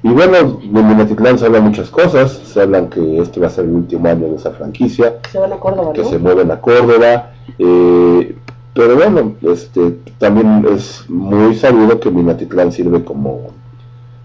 Y 0.05 0.09
bueno, 0.09 0.61
de 0.63 0.83
Minatitlán 0.83 1.39
se 1.39 1.47
hablan 1.47 1.65
muchas 1.65 1.89
cosas, 1.91 2.33
se 2.33 2.61
hablan 2.61 2.89
que 2.89 3.19
este 3.19 3.39
va 3.39 3.47
a 3.47 3.51
ser 3.51 3.67
el 3.67 3.73
último 3.73 4.09
año 4.09 4.29
de 4.29 4.35
esa 4.35 4.51
franquicia, 4.51 5.19
Se 5.31 5.39
van 5.39 5.53
a 5.53 5.57
Córdoba, 5.57 5.93
que 5.93 6.03
¿no? 6.03 6.09
se 6.09 6.19
mueven 6.19 6.51
a 6.51 6.61
Córdoba, 6.61 7.31
eh, 7.59 8.37
pero 8.75 8.97
bueno, 8.97 9.35
este 9.43 9.99
también 10.19 10.67
es 10.73 11.05
muy 11.09 11.55
sabido 11.55 11.99
que 12.01 12.11
Minatitlán 12.11 12.73
sirve 12.73 13.05
como, 13.05 13.51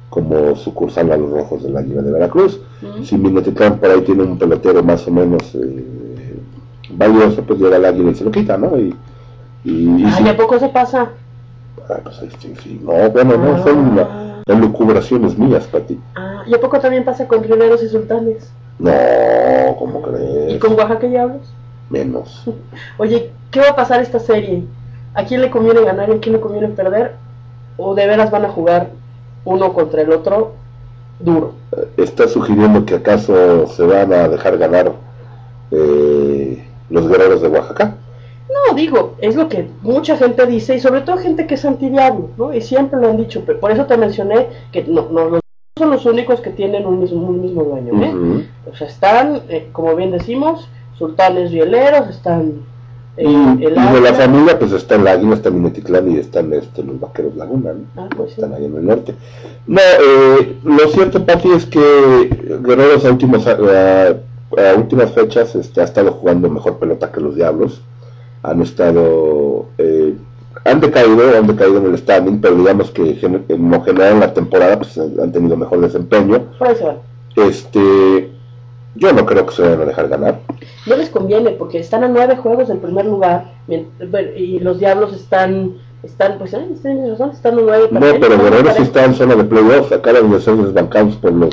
como 0.09 0.55
sucursal 0.55 1.11
a 1.11 1.17
los 1.17 1.29
rojos 1.31 1.63
de 1.63 1.69
la 1.69 1.81
Liga 1.81 2.01
de 2.01 2.11
Veracruz. 2.11 2.59
Ujú. 2.81 3.03
Si 3.03 3.17
Minatitlán 3.17 3.77
por 3.79 3.89
ahí 3.89 4.01
tiene 4.01 4.23
un 4.23 4.37
pelotero 4.37 4.81
más 4.83 5.05
o 5.07 5.11
menos 5.11 5.53
eh, 5.55 6.37
valioso, 6.91 7.41
pues 7.43 7.59
llega 7.59 7.75
el 7.77 7.85
águila 7.85 8.11
y 8.11 8.15
se 8.15 8.23
lo 8.23 8.31
quita, 8.31 8.57
¿no? 8.57 8.77
Y, 8.77 8.95
y, 9.65 10.01
y 10.01 10.03
Ay, 10.05 10.11
si- 10.23 10.29
¿a 10.29 10.37
poco 10.37 10.57
se 10.59 10.69
pasa? 10.69 11.09
Ah, 11.89 11.99
pues, 12.03 12.21
este, 12.21 12.53
sí, 12.61 12.79
no, 12.83 13.09
bueno, 13.11 13.37
no, 13.37 13.63
son 13.63 13.95
la- 13.95 14.07
Ah, 14.09 14.41
elucubraciones 14.45 15.37
mías, 15.37 15.67
Pati. 15.67 15.99
ah, 16.15 16.43
¿y 16.47 16.53
a 16.55 16.59
poco 16.61 16.79
también 16.79 17.03
pasa 17.03 17.27
con 17.27 17.43
riberos 17.43 17.83
y 17.83 17.89
sultanes? 17.89 18.49
No, 18.79 18.91
¿cómo 19.79 20.01
crees? 20.03 20.53
¿Y 20.53 20.59
con 20.59 20.73
Oaxaca 20.73 21.05
y 21.05 21.09
Diablos? 21.09 21.41
Menos. 21.89 22.43
Oye, 22.97 23.31
¿qué 23.51 23.59
va 23.59 23.69
a 23.69 23.75
pasar 23.75 24.01
esta 24.01 24.19
serie? 24.19 24.63
¿A 25.13 25.23
quién 25.25 25.41
le 25.41 25.49
conviene 25.49 25.81
ganar 25.81 26.09
y 26.09 26.13
a 26.13 26.19
quién 26.19 26.33
le 26.33 26.41
conviene 26.41 26.67
perder? 26.69 27.15
¿O 27.77 27.95
de 27.95 28.07
veras 28.07 28.31
van 28.31 28.45
a 28.45 28.49
jugar 28.49 28.89
uno 29.45 29.73
contra 29.73 30.01
el 30.01 30.11
otro 30.11 30.53
duro? 31.19 31.53
¿Estás 31.95 32.31
sugiriendo 32.31 32.85
que 32.85 32.95
acaso 32.95 33.67
se 33.67 33.83
van 33.83 34.13
a 34.13 34.27
dejar 34.27 34.57
ganar 34.57 34.91
eh, 35.71 36.63
los 36.89 37.07
guerreros 37.07 37.41
de 37.41 37.47
Oaxaca? 37.47 37.95
No, 38.49 38.75
digo, 38.75 39.15
es 39.19 39.35
lo 39.35 39.49
que 39.49 39.67
mucha 39.81 40.17
gente 40.17 40.45
dice 40.45 40.75
y 40.75 40.79
sobre 40.79 41.01
todo 41.01 41.17
gente 41.17 41.47
que 41.47 41.55
es 41.55 41.65
antidiablo, 41.65 42.29
¿no? 42.37 42.53
Y 42.53 42.61
siempre 42.61 42.99
lo 42.99 43.09
han 43.09 43.17
dicho, 43.17 43.43
pero 43.45 43.59
por 43.59 43.71
eso 43.71 43.85
te 43.85 43.97
mencioné 43.97 44.47
que 44.71 44.83
no, 44.83 45.07
no 45.09 45.29
los 45.29 45.41
son 45.77 45.91
los 45.91 46.05
únicos 46.05 46.41
que 46.41 46.49
tienen 46.49 46.85
un 46.85 46.99
mismo, 46.99 47.27
un 47.27 47.41
mismo 47.41 47.63
dueño, 47.63 48.03
¿eh? 48.03 48.47
O 48.71 48.75
sea, 48.75 48.87
están, 48.87 49.43
eh, 49.47 49.69
como 49.71 49.95
bien 49.95 50.11
decimos, 50.11 50.67
sultanes 50.97 51.51
rieleros, 51.51 52.09
están 52.09 52.61
eh, 53.17 53.23
Y, 53.23 53.61
y 53.61 53.65
el 53.65 53.75
de 53.75 54.01
la 54.01 54.13
familia, 54.13 54.59
pues 54.59 54.71
está 54.71 54.95
el 54.95 55.07
Águila, 55.07 55.35
está 55.35 55.49
Minetitlán 55.49 56.11
y 56.11 56.17
están 56.17 56.53
este, 56.53 56.83
los 56.83 56.99
Vaqueros 56.99 57.35
Laguna, 57.35 57.73
¿no? 57.73 58.01
Ah, 58.01 58.09
pues 58.15 58.29
sí. 58.29 58.41
están 58.41 58.53
ahí 58.53 58.65
en 58.65 58.75
el 58.75 58.85
norte. 58.85 59.15
No, 59.65 59.79
eh, 59.79 60.55
lo 60.63 60.87
cierto, 60.89 61.25
Pati, 61.25 61.51
es 61.51 61.65
que 61.65 62.59
Guerreros 62.61 63.05
a, 63.05 63.11
a 63.11 64.75
últimas 64.75 65.11
fechas 65.11 65.55
este, 65.55 65.81
ha 65.81 65.85
estado 65.85 66.11
jugando 66.11 66.49
mejor 66.49 66.77
pelota 66.77 67.11
que 67.11 67.21
los 67.21 67.35
Diablos. 67.35 67.81
Han 68.43 68.61
estado, 68.61 69.65
eh, 69.79 70.13
han 70.63 70.79
decaído, 70.79 71.37
han 71.37 71.47
decaído 71.47 71.77
en 71.79 71.87
el 71.87 71.97
standing, 71.97 72.39
pero 72.39 72.55
digamos 72.55 72.91
que 72.91 73.19
en 73.23 73.71
lo 73.71 73.81
general 73.81 74.13
en 74.13 74.19
la 74.19 74.33
temporada 74.33 74.77
pues, 74.77 74.97
han 74.97 75.31
tenido 75.31 75.57
mejor 75.57 75.81
desempeño. 75.81 76.45
Van. 76.59 76.75
Este, 77.35 78.31
yo 78.95 79.13
no 79.13 79.25
creo 79.25 79.45
que 79.45 79.53
se 79.55 79.61
vayan 79.61 79.81
a 79.81 79.85
dejar 79.85 80.07
ganar. 80.07 80.39
No 80.85 80.95
les 80.95 81.09
conviene 81.09 81.51
porque 81.51 81.79
están 81.79 82.03
a 82.03 82.07
nueve 82.07 82.35
juegos 82.37 82.67
del 82.67 82.79
primer 82.79 83.05
lugar 83.05 83.51
y 84.35 84.59
los 84.59 84.79
diablos 84.79 85.13
están, 85.13 85.73
están 86.03 86.37
pues, 86.37 86.53
eh, 86.53 86.65
razón, 87.09 87.31
están 87.31 87.59
a 87.59 87.61
nueve. 87.61 87.87
No, 87.91 87.99
pero 87.99 88.37
¿no? 88.37 88.43
Guerreros 88.43 88.75
sí 88.75 88.83
está 88.83 89.05
en 89.05 89.13
zona 89.15 89.35
de 89.35 89.43
playoff, 89.43 89.91
acaban 89.91 90.31
de 90.31 90.39
ser 90.39 90.55
desbancados 90.55 91.15
por 91.17 91.31
los 91.33 91.49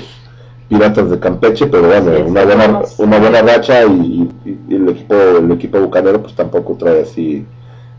Piratas 0.68 1.10
de 1.10 1.18
Campeche, 1.18 1.66
pero 1.66 1.86
bueno, 1.88 2.16
Sí, 2.16 2.22
una 2.22 2.44
buena, 2.44 2.82
una 2.98 3.18
buena 3.18 3.42
racha 3.42 3.84
y, 3.84 4.30
y- 4.46 4.58
y 4.68 4.74
el 4.76 4.88
equipo 4.88 5.14
el 5.14 5.52
equipo 5.52 5.78
bucanero 5.78 6.22
pues 6.22 6.34
tampoco 6.34 6.74
trae 6.78 7.02
así 7.02 7.44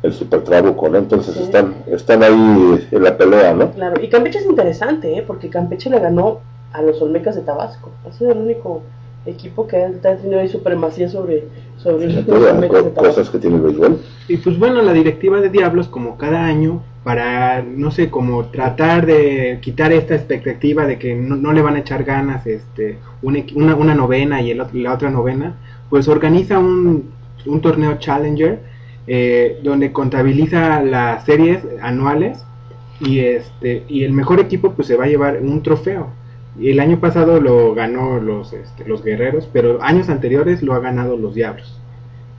el 0.01 0.11
super 0.13 0.41
trabuco, 0.43 0.89
¿no? 0.89 0.97
Entonces 0.97 1.35
Sí. 1.35 1.43
están 1.43 1.75
están 1.85 2.23
ahí 2.23 2.87
en 2.91 3.03
la 3.03 3.15
pelea, 3.15 3.53
¿no? 3.53 3.69
Claro, 3.71 4.01
y 4.01 4.07
Campeche 4.09 4.39
es 4.39 4.45
interesante, 4.47 5.15
¿eh? 5.15 5.23
porque 5.25 5.49
Campeche 5.49 5.91
le 5.91 5.99
ganó 5.99 6.39
a 6.73 6.81
los 6.81 6.99
Olmecas 7.01 7.35
de 7.35 7.41
Tabasco. 7.41 7.91
Ha 8.07 8.11
sido 8.11 8.31
el 8.31 8.39
único 8.39 8.81
equipo 9.25 9.67
que 9.67 9.77
ha 9.77 9.91
tenido 10.17 10.39
ahí 10.39 10.47
supremacía 10.47 11.09
sobre, 11.09 11.45
sobre 11.77 12.23
co- 12.23 12.33
Tabasco. 12.35 12.93
cosas 12.93 13.29
que 13.29 13.39
tiene 13.39 13.55
el 13.57 13.61
béisbol. 13.63 13.99
Y 14.27 14.37
pues 14.37 14.57
bueno, 14.59 14.81
la 14.81 14.93
directiva 14.93 15.41
de 15.41 15.49
Diablos, 15.49 15.87
como 15.87 16.17
cada 16.17 16.45
año, 16.45 16.81
para, 17.03 17.61
no 17.61 17.91
sé, 17.91 18.09
como 18.09 18.45
tratar 18.45 19.05
de 19.05 19.59
quitar 19.61 19.93
esta 19.93 20.15
expectativa 20.15 20.85
de 20.85 20.97
que 20.97 21.15
no, 21.15 21.35
no 21.35 21.53
le 21.53 21.61
van 21.61 21.75
a 21.75 21.79
echar 21.79 22.03
ganas 22.03 22.45
este, 22.47 22.97
una, 23.21 23.43
una 23.75 23.93
novena 23.95 24.41
y 24.41 24.51
el 24.51 24.63
la 24.73 24.93
otra 24.93 25.09
novena, 25.11 25.55
pues 25.89 26.07
organiza 26.07 26.57
un, 26.57 27.11
un 27.45 27.61
torneo 27.61 27.97
Challenger 27.99 28.59
eh, 29.07 29.59
donde 29.63 29.91
contabiliza 29.91 30.81
las 30.81 31.25
series 31.25 31.59
anuales 31.81 32.43
y 32.99 33.19
este 33.19 33.83
y 33.87 34.03
el 34.03 34.13
mejor 34.13 34.39
equipo 34.39 34.71
pues 34.71 34.87
se 34.87 34.95
va 34.95 35.03
a 35.03 35.07
llevar 35.07 35.39
un 35.41 35.61
trofeo. 35.61 36.07
Y 36.57 36.71
el 36.71 36.79
año 36.79 36.99
pasado 36.99 37.39
lo 37.41 37.73
ganó 37.75 38.19
los, 38.19 38.53
este, 38.53 38.85
los 38.85 39.03
guerreros, 39.03 39.49
pero 39.51 39.81
años 39.81 40.09
anteriores 40.09 40.63
lo 40.63 40.73
ha 40.73 40.79
ganado 40.79 41.17
los 41.17 41.35
diablos. 41.35 41.79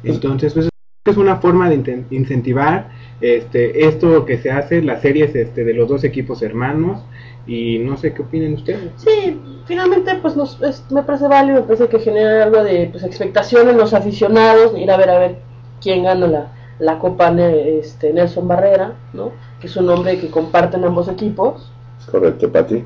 Entonces, 0.05 0.55
pues 0.55 0.69
es 1.05 1.17
una 1.17 1.37
forma 1.37 1.69
de 1.71 2.05
incentivar 2.11 2.91
este 3.21 3.87
esto 3.87 4.25
que 4.25 4.39
se 4.39 4.51
hace, 4.51 4.83
las 4.83 5.03
series 5.03 5.35
este, 5.35 5.65
de 5.65 5.75
los 5.75 5.89
dos 5.89 6.05
equipos 6.05 6.43
hermanos, 6.43 7.03
y 7.47 7.79
no 7.79 7.97
sé 7.97 8.13
qué 8.13 8.23
opinen 8.23 8.55
ustedes. 8.55 8.91
Sí, 8.97 9.41
finalmente 9.67 10.17
pues 10.21 10.37
nos, 10.37 10.61
es- 10.63 10.85
me 10.91 11.03
parece 11.03 11.29
válido, 11.29 11.61
me 11.61 11.67
parece 11.67 11.89
que 11.89 11.99
genera 12.01 12.43
algo 12.45 12.65
de 12.65 12.89
pues, 12.91 13.05
expectación 13.05 13.69
en 13.69 13.77
los 13.77 13.95
aficionados, 13.95 14.77
ir 14.77 14.91
a 14.91 14.97
ver 14.97 15.11
a 15.11 15.19
ver 15.19 15.37
quién 15.81 16.03
gana 16.05 16.27
la, 16.27 16.53
la 16.81 16.99
Copa 16.99 17.29
este, 17.39 18.13
Nelson 18.13 18.49
Barrera, 18.49 18.95
¿no? 19.13 19.31
que 19.61 19.69
es 19.69 19.77
un 19.77 19.87
nombre 19.87 20.19
que 20.19 20.29
comparten 20.29 20.85
ambos 20.85 21.09
equipos. 21.09 21.71
Es 22.01 22.07
correcto, 22.07 22.51
Pati. 22.51 22.85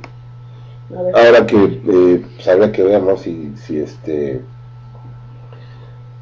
Ahora 0.95 1.47
que 1.47 1.57
eh, 1.57 2.25
pues 2.35 2.49
habrá 2.49 2.73
que 2.73 2.83
ver, 2.83 3.03
¿no? 3.03 3.17
Si, 3.17 3.53
si 3.57 3.79
este 3.79 4.41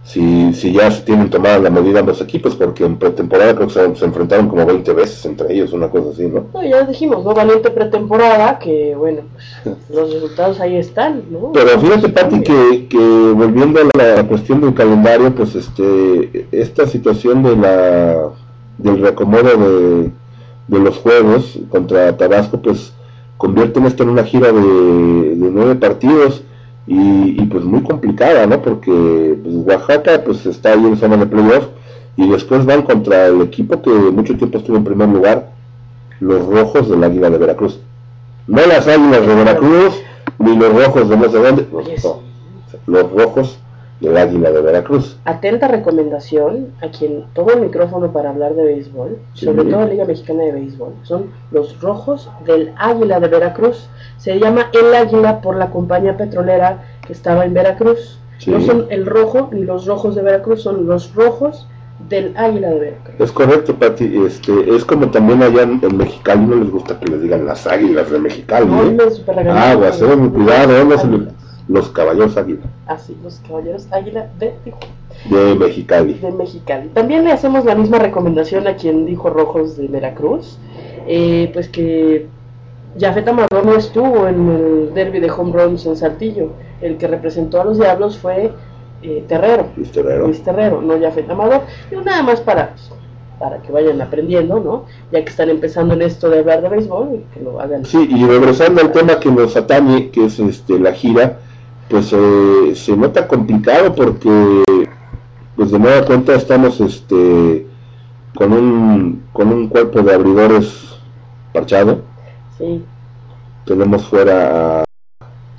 si, 0.09 0.55
si 0.55 0.73
ya 0.73 0.91
se 0.91 1.03
tienen 1.03 1.29
tomada 1.29 1.59
la 1.59 1.69
medida 1.69 2.01
ambos 2.01 2.23
equipos, 2.23 2.57
porque 2.57 2.83
en 2.83 2.97
pretemporada 2.97 3.55
creo 3.55 3.67
que 3.67 3.75
se, 3.75 3.95
se 3.95 4.05
enfrentaron 4.07 4.49
como 4.49 4.65
20 4.65 4.95
veces 4.95 5.23
entre 5.27 5.53
ellos, 5.53 5.75
una 5.75 5.91
cosa 5.91 6.11
así, 6.11 6.27
¿no? 6.27 6.47
No, 6.55 6.65
ya 6.65 6.83
dijimos, 6.85 7.23
¿no? 7.23 7.35
Valiente 7.35 7.71
pretemporada, 7.71 8.59
que 8.59 8.95
bueno, 8.97 9.21
pues, 9.65 9.77
los 9.91 10.15
resultados 10.15 10.61
ahí 10.61 10.77
están, 10.77 11.25
¿no? 11.31 11.53
Pero 11.53 11.79
fíjate, 11.79 12.09
Pati, 12.09 12.41
que, 12.41 12.87
que 12.89 13.33
volviendo 13.37 13.81
a 13.81 14.17
la 14.17 14.27
cuestión 14.27 14.63
del 14.63 14.73
calendario, 14.73 15.35
pues 15.35 15.55
este 15.55 16.47
esta 16.53 16.87
situación 16.87 17.43
de 17.43 17.57
la 17.57 18.31
del 18.79 19.01
reacomodo 19.01 19.59
de, 19.59 20.11
de 20.69 20.79
los 20.79 20.97
juegos 20.97 21.59
contra 21.69 22.17
Tabasco, 22.17 22.63
pues 22.63 22.95
convierten 23.39 23.87
esto 23.87 24.03
en 24.03 24.11
una 24.11 24.25
gira 24.25 24.53
de, 24.53 24.61
de 24.61 25.51
nueve 25.51 25.77
partidos 25.77 26.43
y, 26.87 27.41
y, 27.43 27.47
pues 27.47 27.65
muy 27.65 27.83
complicada, 27.83 28.47
¿no? 28.47 28.61
Porque 28.61 29.39
pues, 29.43 29.55
Oaxaca 29.55 30.23
pues 30.25 30.45
está 30.45 30.73
ahí 30.73 30.85
en 30.85 30.97
zona 30.97 31.17
de 31.17 31.27
playoff 31.27 31.69
y 32.17 32.29
después 32.29 32.67
van 32.67 32.83
contra 32.83 33.27
el 33.27 33.41
equipo 33.43 33.81
que 33.81 33.91
mucho 33.91 34.37
tiempo 34.37 34.59
estuvo 34.59 34.77
en 34.77 34.85
primer 34.85 35.09
lugar, 35.09 35.51
los 36.21 36.45
rojos 36.47 36.91
del 36.91 37.05
Águila 37.05 37.31
de 37.31 37.39
Veracruz. 37.39 37.79
No 38.47 38.67
las 38.67 38.89
águilas 38.89 39.27
de 39.27 39.35
Veracruz, 39.35 39.95
ni 40.39 40.57
los 40.57 40.73
rojos 40.73 41.09
de 41.09 41.17
no 41.17 41.31
sé 41.31 41.39
dónde, 41.39 41.67
no, 41.71 41.79
Oye, 41.79 41.97
no, 42.03 42.21
los 42.87 43.13
rojos 43.13 43.59
del 44.01 44.17
Águila 44.17 44.51
de 44.53 44.61
Veracruz. 44.61 45.19
Atenta 45.25 45.67
recomendación 45.69 46.69
a 46.83 46.89
quien 46.89 47.25
toma 47.35 47.53
el 47.55 47.63
micrófono 47.63 48.13
para 48.13 48.31
hablar 48.31 48.55
de 48.55 48.65
béisbol, 48.65 49.19
sobre 49.35 49.63
Sí. 49.63 49.69
todo 49.71 49.87
Liga 49.87 50.05
Mexicana 50.05 50.45
de 50.45 50.53
Béisbol, 50.53 50.93
son 51.03 51.27
los 51.51 51.81
rojos 51.81 52.31
del 52.47 52.73
Águila 52.77 53.19
de 53.21 53.29
Veracruz. 53.29 53.89
Se 54.19 54.39
llama 54.39 54.67
El 54.73 54.95
Águila 54.95 55.41
por 55.41 55.57
la 55.57 55.71
compañía 55.71 56.17
petrolera 56.17 56.85
que 57.07 57.13
estaba 57.13 57.45
en 57.45 57.55
Veracruz. 57.55 58.19
Sí. 58.39 58.51
No 58.53 58.61
son 58.61 58.87
el 58.91 59.05
rojo 59.05 59.49
ni 59.53 59.63
los 59.65 59.87
rojos 59.87 60.15
de 60.15 60.23
Veracruz, 60.23 60.63
son 60.63 60.87
los 60.87 61.13
rojos 61.15 61.67
del 62.09 62.33
Águila 62.37 62.69
de 62.71 62.79
Veracruz. 62.79 63.15
Es 63.19 63.33
correcto, 63.33 63.75
Pati. 63.75 64.17
Este, 64.25 64.53
es 64.77 64.85
como 64.85 65.11
también 65.11 65.43
allá 65.43 65.63
en, 65.63 65.81
en 65.83 65.97
Mexicali 65.97 66.47
no 66.47 66.55
les 66.55 66.71
gusta 66.71 67.01
que 67.01 67.07
les 67.11 67.21
digan 67.21 67.45
las 67.45 67.67
águilas 67.67 68.09
de 68.13 68.21
Mexicali. 68.21 68.67
No, 68.67 68.83
¿eh? 68.85 68.91
me 68.93 69.11
super 69.11 69.35
regañaron. 69.35 69.71
Aguas, 69.73 70.01
eh, 70.01 70.31
cuidado, 70.33 70.77
¿eh? 70.79 70.85
No 70.85 70.99
se 70.99 71.07
le- 71.09 71.29
los 71.69 71.91
caballeros 71.91 72.37
águila 72.37 72.61
Así, 72.87 73.17
los 73.23 73.41
caballeros 73.47 73.87
Águila 73.93 74.29
de 74.39 74.55
Tijuana. 74.65 74.87
de 75.31 75.55
Mexicali. 75.55 76.15
de 76.15 76.31
Mexicali. 76.33 76.89
También 76.89 77.25
le 77.25 77.33
hacemos 77.33 77.65
la 77.65 77.75
misma 77.75 77.99
recomendación 77.99 78.67
a 78.67 78.75
quien 78.77 79.05
dijo 79.07 79.29
Rojos 79.31 79.77
de 79.77 79.87
Veracruz, 79.89 80.59
eh, 81.07 81.51
pues 81.53 81.69
que 81.69 82.27
Jafet 82.99 83.29
Amador 83.29 83.65
no 83.67 83.77
estuvo 83.77 84.27
en 84.27 84.49
el 84.49 84.95
derby 84.95 85.21
de 85.21 85.31
home 85.31 85.53
runs 85.53 85.85
en 85.87 85.97
Saltillo. 85.97 86.51
El 86.81 86.97
que 86.97 87.07
representó 87.07 87.61
a 87.61 87.65
los 87.65 87.79
Diablos 87.79 88.19
fue 88.19 88.51
eh, 89.03 89.25
Terrero, 89.29 89.67
Luis 89.77 89.93
Terrero. 89.93 90.27
Luis 90.27 90.43
Terrero, 90.43 90.81
no 90.81 90.99
Jafet 91.01 91.29
Amador. 91.31 91.63
Y 91.91 91.97
nada 91.97 92.23
más 92.23 92.41
para, 92.41 92.75
para 93.39 93.59
que 93.61 93.71
vayan 93.73 94.01
aprendiendo, 94.01 94.59
¿no? 94.61 94.85
Ya 95.13 95.23
que 95.23 95.31
están 95.31 95.51
empezando 95.51 95.95
en 95.95 96.03
esto 96.03 96.31
de 96.31 96.39
hablar 96.41 96.63
de 96.63 96.69
béisbol, 96.71 97.09
y 97.15 97.35
que 97.35 97.45
lo 97.45 97.61
hagan. 97.61 97.85
Sí, 97.85 98.09
y 98.11 98.25
regresando 98.25 98.81
al 98.81 98.91
tema 98.93 99.21
que 99.21 99.31
nos 99.31 99.55
atañe, 99.57 100.11
que 100.11 100.25
es 100.25 100.39
este 100.39 100.79
la 100.81 100.93
gira, 100.93 101.39
pues 101.89 102.13
eh, 102.13 102.73
se 102.75 102.97
nota 102.97 103.27
complicado 103.27 103.95
porque, 103.95 104.65
pues 105.57 105.71
de 105.71 105.79
nueva 105.79 106.05
cuenta 106.05 106.35
estamos 106.35 106.81
este 106.81 107.67
con 108.35 108.53
un 108.53 109.23
con 109.33 109.49
un 109.49 109.69
cuerpo 109.69 110.03
de 110.03 110.15
abridores 110.15 110.89
parchado. 111.53 112.03
Sí, 112.57 112.85
Tenemos 113.65 114.05
fuera 114.07 114.81
a 114.81 114.85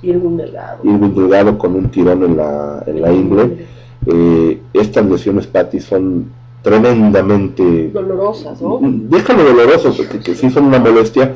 Irwin 0.01 0.37
Delgado. 0.37 0.79
Irving 0.83 1.15
Delgado 1.15 1.57
con 1.57 1.75
un 1.75 1.89
tirón 1.89 2.23
en 2.23 2.37
la, 2.37 2.83
en 2.85 3.01
la 3.01 3.11
ingle. 3.11 3.67
Eh, 4.05 4.61
estas 4.73 5.05
lesiones, 5.05 5.47
Patti, 5.47 5.79
son 5.79 6.31
tremendamente 6.61 7.89
Dolorosas, 7.89 8.61
¿no? 8.61 8.79
déjalo 8.81 9.43
doloroso, 9.43 9.93
porque 9.95 10.19
que 10.19 10.35
sí 10.35 10.49
son 10.49 10.65
una 10.65 10.79
molestia, 10.79 11.35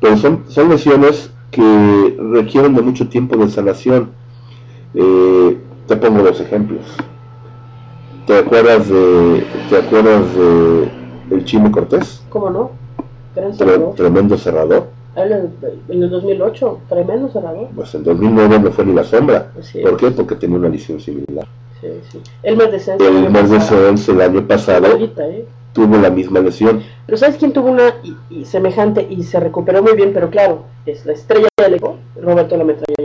pero 0.00 0.16
son, 0.16 0.44
son 0.48 0.70
lesiones 0.70 1.30
que 1.50 2.16
requieren 2.32 2.74
de 2.74 2.82
mucho 2.82 3.08
tiempo 3.08 3.36
de 3.36 3.48
sanación. 3.50 4.10
Eh, 4.94 5.58
te 5.86 5.96
pongo 5.96 6.22
dos 6.22 6.40
ejemplos. 6.40 6.82
¿Te 8.26 8.38
acuerdas 8.38 8.88
de, 8.88 9.44
te 9.68 9.76
acuerdas 9.78 10.22
de 10.36 10.88
el 11.30 11.44
Chino 11.44 11.70
Cortés? 11.72 12.22
¿Cómo 12.28 12.50
no? 12.50 12.70
Gran 13.34 13.52
Tre- 13.52 13.56
cerrador. 13.56 13.94
tremendo 13.94 14.36
cerrador. 14.38 14.86
En 15.16 16.02
el 16.02 16.08
2008, 16.10 16.78
tremendo 16.88 17.28
cerrador. 17.28 17.68
Pues 17.74 17.94
en 17.94 18.04
2009 18.04 18.58
no 18.60 18.70
fue 18.70 18.84
ni 18.86 18.94
la 18.94 19.04
sombra. 19.04 19.50
¿Por 19.82 19.96
qué? 19.96 20.10
Porque 20.10 20.36
tenía 20.36 20.56
una 20.56 20.68
lesión 20.68 21.00
similar. 21.00 21.46
Sí, 21.80 21.88
sí. 22.10 22.20
Elmer 22.42 22.70
Descenso. 22.70 23.04
El 23.06 23.28
Mercedes 23.30 24.08
el 24.08 24.20
año 24.20 24.46
pasado 24.46 24.86
Ahorita, 24.86 25.26
¿eh? 25.26 25.44
tuvo 25.72 25.96
la 25.96 26.08
misma 26.10 26.40
lesión. 26.40 26.80
Pero 27.06 27.18
¿sabes 27.18 27.36
quién 27.36 27.52
tuvo 27.52 27.70
una 27.72 27.88
y- 28.04 28.16
y 28.30 28.44
semejante 28.44 29.06
y 29.10 29.22
se 29.24 29.40
recuperó 29.40 29.82
muy 29.82 29.94
bien? 29.94 30.12
Pero 30.14 30.30
claro, 30.30 30.62
es 30.86 31.04
la 31.04 31.12
estrella 31.14 31.48
del 31.58 31.74
equipo, 31.74 31.96
Roberto 32.20 32.56
la 32.56 32.64
metralla. 32.64 33.01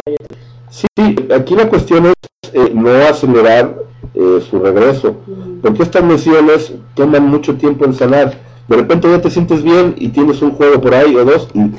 Sí, 0.69 0.85
aquí 1.33 1.55
la 1.55 1.69
cuestión 1.69 2.07
es 2.07 2.13
eh, 2.53 2.71
no 2.73 2.89
acelerar 2.89 3.75
eh, 4.13 4.39
su 4.49 4.59
regreso. 4.59 5.15
Porque 5.61 5.83
estas 5.83 6.03
lesiones 6.03 6.73
toman 6.95 7.27
mucho 7.27 7.55
tiempo 7.55 7.85
en 7.85 7.93
sanar. 7.93 8.37
De 8.67 8.75
repente 8.75 9.09
ya 9.09 9.21
te 9.21 9.29
sientes 9.29 9.63
bien 9.63 9.95
y 9.97 10.09
tienes 10.09 10.41
un 10.41 10.51
juego 10.51 10.81
por 10.81 10.93
ahí 10.93 11.15
o 11.15 11.23
dos 11.23 11.47
y 11.53 11.71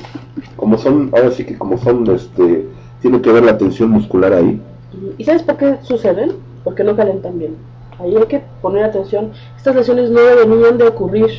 como 0.55 0.77
son, 0.77 1.11
ahora 1.13 1.31
sí 1.31 1.45
que 1.45 1.57
como 1.57 1.77
son, 1.77 2.09
este, 2.15 2.67
tiene 3.01 3.21
que 3.21 3.31
ver 3.31 3.43
la 3.43 3.57
tensión 3.57 3.91
muscular 3.91 4.33
ahí. 4.33 4.59
¿Y 5.17 5.23
sabes 5.23 5.43
por 5.43 5.57
qué 5.57 5.77
suceden? 5.83 6.33
Porque 6.63 6.83
no 6.83 6.95
calentan 6.95 7.37
bien. 7.37 7.55
Ahí 7.99 8.15
hay 8.15 8.25
que 8.25 8.41
poner 8.61 8.85
atención. 8.85 9.31
Estas 9.57 9.75
lesiones 9.75 10.09
no 10.09 10.19
deberían 10.19 10.77
de 10.77 10.87
ocurrir, 10.87 11.29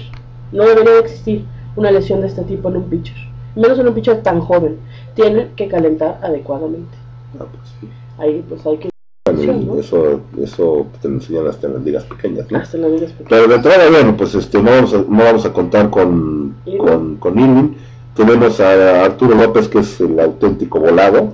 no 0.52 0.64
debería 0.64 0.92
de 0.92 1.00
existir 1.00 1.44
una 1.76 1.90
lesión 1.90 2.20
de 2.20 2.28
este 2.28 2.42
tipo 2.42 2.68
en 2.68 2.76
un 2.76 2.84
pitcher, 2.84 3.16
menos 3.56 3.78
en 3.78 3.88
un 3.88 3.94
pitcher 3.94 4.22
tan 4.22 4.40
joven. 4.40 4.78
Tienen 5.14 5.50
que 5.56 5.68
calentar 5.68 6.18
adecuadamente. 6.22 6.99
Ah, 7.38 7.44
pues 7.50 7.68
sí. 7.80 7.88
Ahí 8.18 8.44
pues 8.48 8.66
hay 8.66 8.78
que 8.78 8.90
Bueno, 9.32 9.52
y 9.52 9.64
¿no? 9.64 9.78
eso, 9.78 10.20
eso 10.40 10.86
te 11.00 11.08
lo 11.08 11.14
enseñan 11.14 11.46
hasta 11.46 11.66
en 11.66 11.74
las 11.74 11.82
ligas 11.82 12.04
pequeñas, 12.04 12.50
¿no? 12.50 12.58
hasta 12.58 12.78
la 12.78 12.88
vida 12.88 13.06
especial. 13.06 13.26
Pero 13.28 13.48
de 13.48 13.54
entrada, 13.54 13.90
bueno, 13.90 14.16
pues 14.16 14.34
este, 14.34 14.62
no 14.62 14.70
vamos 14.70 14.94
a, 14.94 14.98
no 14.98 15.24
vamos 15.24 15.46
a 15.46 15.52
contar 15.52 15.90
con, 15.90 16.56
con, 16.78 17.16
con 17.16 17.38
Irving. 17.38 17.74
Tenemos 18.14 18.60
a 18.60 19.04
Arturo 19.04 19.34
López, 19.34 19.68
que 19.68 19.78
es 19.78 20.00
el 20.00 20.18
auténtico 20.18 20.80
volado. 20.80 21.32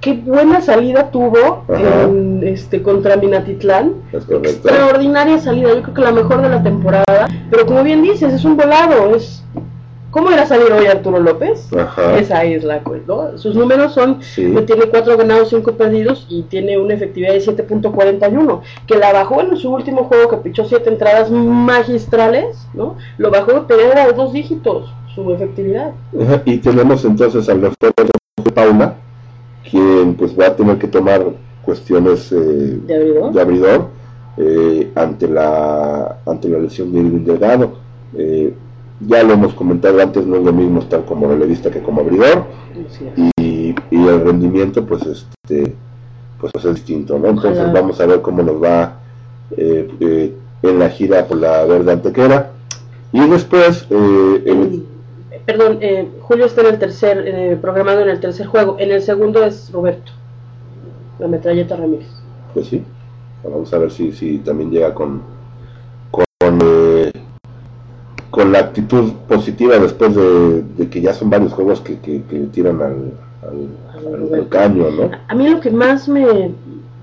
Qué 0.00 0.12
buena 0.14 0.60
salida 0.60 1.10
tuvo 1.10 1.64
Ajá. 1.68 2.02
en, 2.04 2.46
este 2.46 2.82
contra 2.82 3.16
Minatitlán. 3.16 3.94
Es. 4.12 4.24
Extraordinaria 4.30 5.38
salida, 5.38 5.74
yo 5.74 5.82
creo 5.82 5.94
que 5.94 6.00
la 6.02 6.12
mejor 6.12 6.42
de 6.42 6.48
la 6.48 6.62
temporada. 6.62 7.28
Pero 7.50 7.66
como 7.66 7.82
bien 7.82 8.02
dices, 8.02 8.32
es 8.32 8.44
un 8.44 8.56
volado. 8.56 9.14
Es 9.16 9.42
¿Cómo 10.18 10.32
irá 10.32 10.42
a 10.42 10.46
salir 10.46 10.72
hoy 10.72 10.86
Arturo 10.86 11.20
López? 11.20 11.72
Ajá. 11.72 12.18
Esa 12.18 12.42
es 12.42 12.64
la. 12.64 12.82
¿no? 13.06 13.38
Sus 13.38 13.54
números 13.54 13.92
son 13.94 14.20
Sí. 14.20 14.52
que 14.52 14.62
tiene 14.62 14.86
4 14.86 15.16
ganados, 15.16 15.50
5 15.50 15.72
perdidos 15.74 16.26
y 16.28 16.42
tiene 16.42 16.76
una 16.76 16.94
efectividad 16.94 17.34
de 17.34 17.40
7.41, 17.40 18.60
que 18.88 18.96
la 18.96 19.12
bajó 19.12 19.40
en 19.42 19.56
su 19.56 19.72
último 19.72 20.04
juego 20.04 20.28
que 20.28 20.38
pichó 20.38 20.64
7 20.64 20.90
entradas 20.90 21.30
magistrales, 21.30 22.66
¿no? 22.74 22.96
Lo 23.16 23.30
bajó 23.30 23.52
de 23.52 23.60
perder 23.60 23.96
a 23.96 24.10
dos 24.10 24.32
dígitos 24.32 24.92
su 25.14 25.32
efectividad. 25.32 25.92
Ajá, 26.20 26.42
Y 26.44 26.58
tenemos 26.58 27.04
entonces 27.04 27.48
al 27.48 27.60
refuerzo 27.62 27.94
de 28.44 28.50
Paula, 28.50 28.94
quien 29.70 30.14
pues 30.14 30.36
va 30.36 30.46
a 30.48 30.56
tener 30.56 30.78
que 30.78 30.88
tomar 30.88 31.26
cuestiones 31.62 32.32
eh, 32.32 32.76
¿De 32.86 32.96
abridor? 32.96 33.32
de 33.32 33.40
abridor 33.40 33.88
eh, 34.36 34.90
ante 34.96 35.28
la 35.28 36.18
ante 36.26 36.48
la 36.48 36.58
lesión 36.58 36.92
de 36.92 36.98
Irving 36.98 37.24
Delgado. 37.24 37.72
Eh, 38.16 38.52
ya 39.00 39.22
lo 39.22 39.34
hemos 39.34 39.54
comentado 39.54 40.00
antes, 40.02 40.26
no 40.26 40.36
es 40.36 40.42
lo 40.42 40.52
mismo 40.52 40.80
estar 40.80 41.04
como 41.04 41.28
relevista 41.28 41.70
que 41.70 41.80
como 41.82 42.00
abridor 42.00 42.44
y, 43.16 43.74
y 43.90 44.06
el 44.06 44.20
rendimiento 44.24 44.84
pues 44.84 45.02
este 45.06 45.74
pues 46.40 46.52
es 46.64 46.74
distinto, 46.76 47.18
¿no? 47.18 47.28
Entonces 47.28 47.58
Ojalá. 47.62 47.80
vamos 47.80 48.00
a 48.00 48.06
ver 48.06 48.20
cómo 48.22 48.42
nos 48.42 48.62
va 48.62 48.98
eh, 49.56 49.88
eh, 50.00 50.34
en 50.62 50.78
la 50.78 50.88
gira 50.90 51.26
por 51.26 51.36
la 51.38 51.64
verde 51.64 51.92
antequera 51.92 52.52
y 53.12 53.20
después 53.28 53.86
eh, 53.90 54.42
el- 54.46 54.84
Perdón, 55.46 55.78
eh, 55.80 56.06
Julio 56.20 56.44
está 56.44 56.60
en 56.60 56.66
el 56.66 56.78
tercer, 56.78 57.24
eh, 57.26 57.58
programado 57.58 58.00
en 58.02 58.10
el 58.10 58.20
tercer 58.20 58.46
juego. 58.46 58.76
En 58.78 58.90
el 58.90 59.00
segundo 59.00 59.42
es 59.44 59.72
Roberto, 59.72 60.12
la 61.18 61.26
metralleta 61.26 61.74
Ramírez. 61.74 62.06
Pues 62.52 62.66
sí, 62.66 62.82
vamos 63.42 63.72
a 63.72 63.78
ver 63.78 63.90
si, 63.90 64.12
si 64.12 64.38
también 64.38 64.70
llega 64.70 64.92
con 64.92 65.22
con, 66.10 66.24
eh, 66.62 66.87
con 68.38 68.52
la 68.52 68.60
actitud 68.60 69.14
positiva 69.28 69.76
después 69.78 70.14
de, 70.14 70.62
de 70.76 70.88
que 70.88 71.00
ya 71.00 71.12
son 71.12 71.28
varios 71.28 71.52
juegos 71.52 71.80
que, 71.80 71.98
que, 71.98 72.22
que 72.22 72.36
tiran 72.52 72.80
al, 72.80 73.12
al, 73.42 74.28
al- 74.30 74.34
al 74.34 74.48
caño, 74.48 74.84
¿no? 74.92 75.10
A 75.26 75.34
mí 75.34 75.48
lo 75.48 75.58
que 75.60 75.72
más 75.72 76.06
me, 76.08 76.52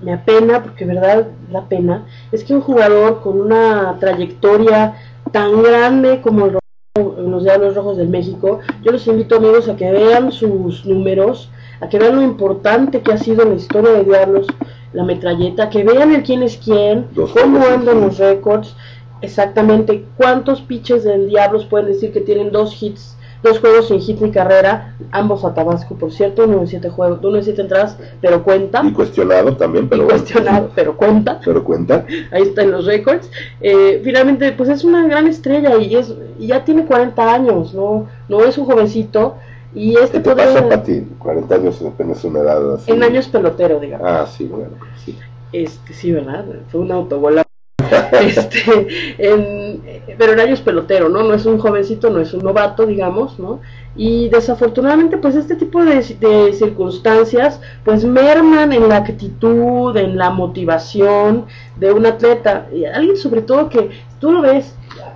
me 0.02 0.12
apena, 0.14 0.62
porque 0.62 0.86
verdad 0.86 1.26
da 1.52 1.68
pena, 1.68 2.06
es 2.32 2.42
que 2.42 2.54
un 2.54 2.62
jugador 2.62 3.20
con 3.20 3.38
una 3.38 3.96
trayectoria 4.00 4.94
tan 5.30 5.62
grande 5.62 6.22
como 6.22 6.46
el 6.46 6.58
en 6.98 7.30
los 7.30 7.44
Diablos 7.44 7.74
Rojos 7.74 7.98
del 7.98 8.08
México, 8.08 8.60
yo 8.82 8.90
los 8.92 9.06
invito 9.06 9.36
amigos 9.36 9.68
a 9.68 9.76
que 9.76 9.92
vean 9.92 10.32
sus 10.32 10.86
números, 10.86 11.50
a 11.82 11.90
que 11.90 11.98
vean 11.98 12.16
lo 12.16 12.22
importante 12.22 13.02
que 13.02 13.12
ha 13.12 13.18
sido 13.18 13.42
en 13.42 13.50
la 13.50 13.56
historia 13.56 13.92
de 13.92 14.04
Diablos 14.04 14.46
la 14.94 15.04
metralleta, 15.04 15.68
que 15.68 15.84
vean 15.84 16.12
el 16.14 16.22
quién 16.22 16.42
es 16.42 16.56
quién, 16.56 17.04
Dos 17.14 17.32
cómo 17.32 17.60
andan 17.66 18.00
los 18.00 18.16
récords, 18.16 18.74
exactamente 19.20 20.04
cuántos 20.16 20.60
pitches 20.62 21.04
del 21.04 21.28
Diablos 21.28 21.64
pueden 21.66 21.86
decir 21.86 22.12
que 22.12 22.20
tienen 22.20 22.50
dos 22.52 22.80
hits, 22.82 23.16
dos 23.42 23.58
juegos 23.60 23.88
sin 23.88 24.00
hit 24.00 24.20
ni 24.20 24.30
carrera, 24.30 24.96
ambos 25.12 25.44
a 25.44 25.54
Tabasco, 25.54 25.94
por 25.96 26.12
cierto, 26.12 26.44
uno 26.44 26.60
en 26.60 26.66
siete 26.66 26.88
juegos, 26.90 27.20
uno 27.22 27.36
en 27.38 27.44
siete 27.44 27.62
entradas, 27.62 27.98
pero 28.20 28.42
cuenta, 28.42 28.82
Y 28.84 28.92
cuestionado 28.92 29.56
también, 29.56 29.88
pero 29.88 30.04
y 30.04 30.06
cuestionado, 30.06 30.70
pero 30.74 30.96
cuenta, 30.96 31.40
pero 31.44 31.62
cuenta. 31.64 32.04
ahí 32.30 32.42
están 32.42 32.70
los 32.70 32.86
récords. 32.86 33.30
Eh, 33.60 34.00
finalmente, 34.04 34.52
pues 34.52 34.68
es 34.68 34.84
una 34.84 35.06
gran 35.06 35.26
estrella 35.26 35.76
y 35.76 35.94
es 35.96 36.14
y 36.38 36.48
ya 36.48 36.64
tiene 36.64 36.86
40 36.86 37.32
años, 37.34 37.74
no 37.74 38.08
no 38.28 38.44
es 38.44 38.58
un 38.58 38.66
jovencito 38.66 39.36
y 39.74 39.94
¿Qué 39.94 40.02
este 40.04 40.20
te 40.20 40.20
podría 40.20 40.46
pasa, 40.52 40.68
Pati? 40.68 41.02
40 41.18 41.54
años 41.54 41.82
apenas 41.82 42.24
una 42.24 42.40
edad 42.40 42.74
así. 42.74 42.92
en 42.92 43.02
años 43.02 43.28
pelotero, 43.28 43.78
digamos. 43.80 44.08
Ah, 44.08 44.26
sí, 44.26 44.46
bueno, 44.46 44.76
sí. 45.04 45.18
Este, 45.52 45.92
sí, 45.94 46.12
¿verdad? 46.12 46.44
Fue 46.68 46.80
un 46.80 46.92
autobola. 46.92 47.45
este, 48.20 48.86
en- 49.18 49.80
pero 50.18 50.32
en 50.32 50.40
años 50.40 50.60
pelotero, 50.60 51.08
¿no? 51.08 51.22
No 51.22 51.34
es 51.34 51.44
un 51.46 51.58
jovencito, 51.58 52.10
no 52.10 52.20
es 52.20 52.32
un 52.32 52.42
novato, 52.42 52.86
digamos, 52.86 53.38
¿no? 53.38 53.60
Y 53.94 54.28
desafortunadamente, 54.28 55.16
pues 55.18 55.34
este 55.36 55.56
tipo 55.56 55.84
de, 55.84 55.96
de 56.20 56.52
circunstancias, 56.52 57.60
pues 57.84 58.04
merman 58.04 58.72
en 58.72 58.88
la 58.88 58.96
actitud, 58.98 59.96
en 59.96 60.16
la 60.16 60.30
motivación 60.30 61.46
de 61.76 61.92
un 61.92 62.06
atleta. 62.06 62.66
Y 62.74 62.84
alguien 62.84 63.16
sobre 63.16 63.42
todo 63.42 63.68
que 63.68 63.90
tú 64.20 64.32
lo 64.32 64.42
ves 64.42 64.74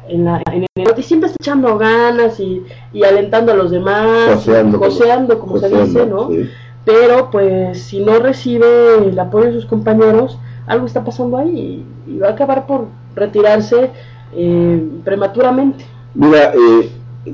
en, 0.09 0.25
la, 0.25 0.43
en 0.53 0.63
el 0.65 0.69
y 0.97 1.03
siempre 1.03 1.29
está 1.31 1.37
echando 1.41 1.77
ganas 1.79 2.41
y, 2.41 2.63
y 2.93 3.05
alentando 3.05 3.53
a 3.53 3.55
los 3.57 3.71
demás, 3.71 4.35
Joseando, 4.35 4.79
como- 4.79 4.91
joseando, 4.91 5.39
como 5.39 5.59
se 5.59 5.69
Joseando, 5.71 5.87
dice, 5.87 6.07
¿no? 6.07 6.29
sí. 6.31 6.51
pero 6.85 7.31
pues 7.31 7.81
si 7.83 8.01
no 8.01 8.19
recibe 8.19 8.97
el 9.09 9.19
apoyo 9.19 9.47
de 9.47 9.53
sus 9.53 9.67
compañeros, 9.67 10.39
algo 10.71 10.87
está 10.87 11.05
pasando 11.05 11.37
ahí 11.37 11.85
y, 12.07 12.19
va 12.19 12.29
a 12.29 12.33
acabar 12.33 12.67
por 12.67 12.87
retirarse 13.15 13.91
eh, 14.35 14.89
prematuramente. 15.05 15.85
Mira, 16.15 16.53
eh, 16.55 16.91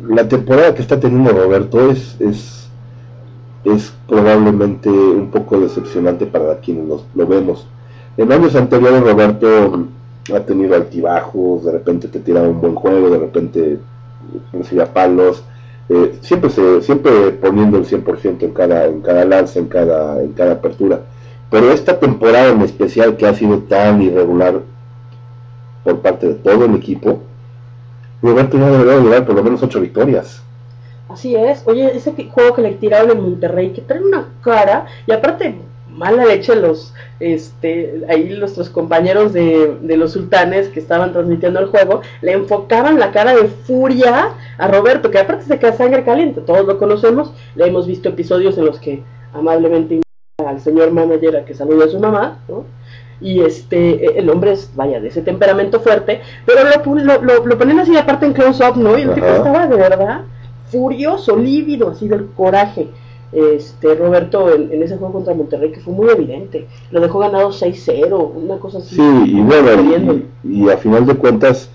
la 0.09 0.27
temporada 0.27 0.75
que 0.75 0.83
está 0.83 0.99
teniendo 0.99 1.31
Roberto 1.31 1.90
es, 1.90 2.16
es, 2.20 2.68
es 3.64 3.92
probablemente 4.09 4.88
un 4.88 5.31
poco 5.31 5.61
decepcionante 5.61 6.27
para 6.27 6.59
quienes 6.61 7.01
lo 7.14 7.27
vemos. 7.27 7.66
En 8.16 8.33
años 8.33 8.57
anteriores 8.57 9.03
Roberto 9.03 9.87
ha 10.35 10.40
tenido 10.40 10.75
altibajos, 10.75 11.64
de 11.64 11.72
repente 11.72 12.09
te 12.09 12.20
tiraba 12.20 12.49
un 12.49 12.61
buen 12.61 12.75
juego, 12.75 13.11
de 13.11 13.18
repente 13.18 13.79
recibía 14.53 14.92
palos, 14.92 15.44
eh, 15.90 16.18
siempre 16.22 16.51
se, 16.51 16.81
siempre 16.81 17.33
poniendo 17.33 17.77
el 17.77 17.85
100% 17.87 18.42
en 18.42 18.53
cada, 18.53 18.87
en 18.87 19.03
cada 19.03 19.25
lance, 19.27 19.59
en 19.59 19.66
cada, 19.68 20.22
en 20.22 20.33
cada 20.33 20.55
apertura. 20.55 21.01
Pero 21.50 21.70
esta 21.70 21.98
temporada 21.98 22.48
en 22.48 22.62
especial 22.62 23.16
que 23.16 23.26
ha 23.26 23.35
sido 23.35 23.61
tan 23.61 24.02
irregular 24.02 24.61
por 25.85 26.00
parte 26.00 26.28
de 26.28 26.35
todo 26.35 26.64
el 26.64 26.74
equipo, 26.74 27.20
Roberto 28.22 28.59
ya 28.59 28.70
debería 28.70 29.00
llevar 29.00 29.26
por 29.26 29.37
lo 29.37 29.44
menos 29.44 29.62
ocho 29.62 29.80
victorias. 29.80 30.42
Así 31.09 31.37
es. 31.37 31.62
Oye, 31.66 31.96
ese 31.96 32.12
juego 32.12 32.54
que 32.54 32.62
le 32.62 32.72
tiraron 32.72 33.11
en 33.11 33.22
Monterrey, 33.22 33.70
que 33.70 33.80
trae 33.80 34.02
una 34.02 34.28
cara, 34.42 34.87
y 35.06 35.12
aparte, 35.12 35.54
mala 35.88 36.24
leche 36.24 36.56
los, 36.56 36.92
este, 37.20 38.02
ahí 38.09 38.37
nuestros 38.38 38.68
compañeros 38.68 39.32
de, 39.32 39.76
de 39.80 39.96
los 39.96 40.12
sultanes 40.12 40.68
que 40.68 40.80
estaban 40.80 41.12
transmitiendo 41.12 41.61
el 41.61 41.66
juego, 41.66 42.02
le 42.22 42.32
enfocaban 42.32 42.98
la 42.98 43.12
cara 43.12 43.35
de 43.37 43.46
furia 43.46 44.30
a 44.59 44.68
Roberto, 44.68 45.11
que 45.11 45.18
aparte 45.18 45.44
se 45.44 45.59
queda 45.59 45.72
sangre 45.74 46.02
caliente, 46.02 46.40
todos 46.40 46.66
lo 46.66 46.78
conocemos, 46.78 47.32
le 47.54 47.66
hemos 47.66 47.87
visto 47.87 48.09
episodios 48.09 48.59
en 48.59 48.66
los 48.66 48.80
que 48.80 49.02
amablemente 49.32 50.00
al 50.46 50.61
señor 50.61 50.90
manager 50.92 51.37
a 51.37 51.44
que 51.44 51.54
salude 51.54 51.85
a 51.85 51.88
su 51.88 51.98
mamá, 51.98 52.38
¿no? 52.48 52.64
Y 53.20 53.40
este, 53.40 54.18
el 54.18 54.28
hombre 54.28 54.52
es, 54.52 54.70
vaya, 54.74 55.00
de 55.00 55.09
ese 55.09 55.22
temperamento 55.22 55.80
fuerte, 55.80 56.20
pero 56.44 56.61
lo, 56.64 56.94
lo, 57.02 57.22
lo, 57.22 57.46
lo 57.46 57.59
ponen 57.59 57.80
así 57.80 57.96
aparte 57.96 58.26
en 58.26 58.35
close-up, 58.35 58.76
¿no? 58.76 58.98
Y 58.98 59.02
el 59.02 59.14
tipo 59.14 59.26
estaba 59.26 59.66
de 59.66 59.76
verdad 59.76 60.20
furioso, 60.70 61.37
lívido, 61.37 61.90
así 61.90 62.09
del 62.09 62.26
coraje. 62.37 62.88
Este 63.32 63.94
Roberto 63.94 64.54
en, 64.54 64.72
en 64.72 64.82
ese 64.82 64.96
juego 64.96 65.14
contra 65.14 65.35
Monterrey 65.35 65.72
que 65.72 65.80
fue 65.80 65.92
muy 65.92 66.09
evidente, 66.09 66.66
lo 66.90 67.00
dejó 67.00 67.18
ganado 67.18 67.50
6-0, 67.50 68.32
una 68.35 68.59
cosa 68.59 68.78
así. 68.78 68.94
Sí, 68.94 69.22
y 69.26 69.40
bueno, 69.40 70.22
y 70.44 70.68
a 70.70 70.76
final 70.76 71.04
de 71.06 71.14
cuentas 71.16 71.68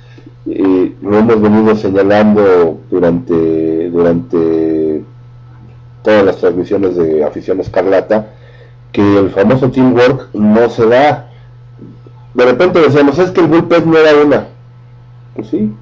eh, 0.48 0.96
lo 1.02 1.18
hemos 1.18 1.42
venido 1.42 1.76
señalando 1.76 2.80
durante, 2.90 3.90
durante 3.90 5.04
todas 6.02 6.26
las 6.26 6.38
transmisiones 6.38 6.96
de 6.96 7.24
Afición 7.24 7.60
Escarlata, 7.60 8.34
que 8.92 9.20
el 9.20 9.30
famoso 9.30 9.70
teamwork 9.70 10.34
no 10.34 10.70
se 10.70 10.86
da. 10.88 11.30
De 12.34 12.46
repente 12.46 12.80
decíamos, 12.80 13.20
es 13.20 13.32
que 13.32 13.42
el 13.42 13.48
bullpen 13.48 13.90
no 13.90 13.98
era 13.98 14.24
una. 14.24 14.48
Pues 15.36 15.48
sí, 15.48 15.74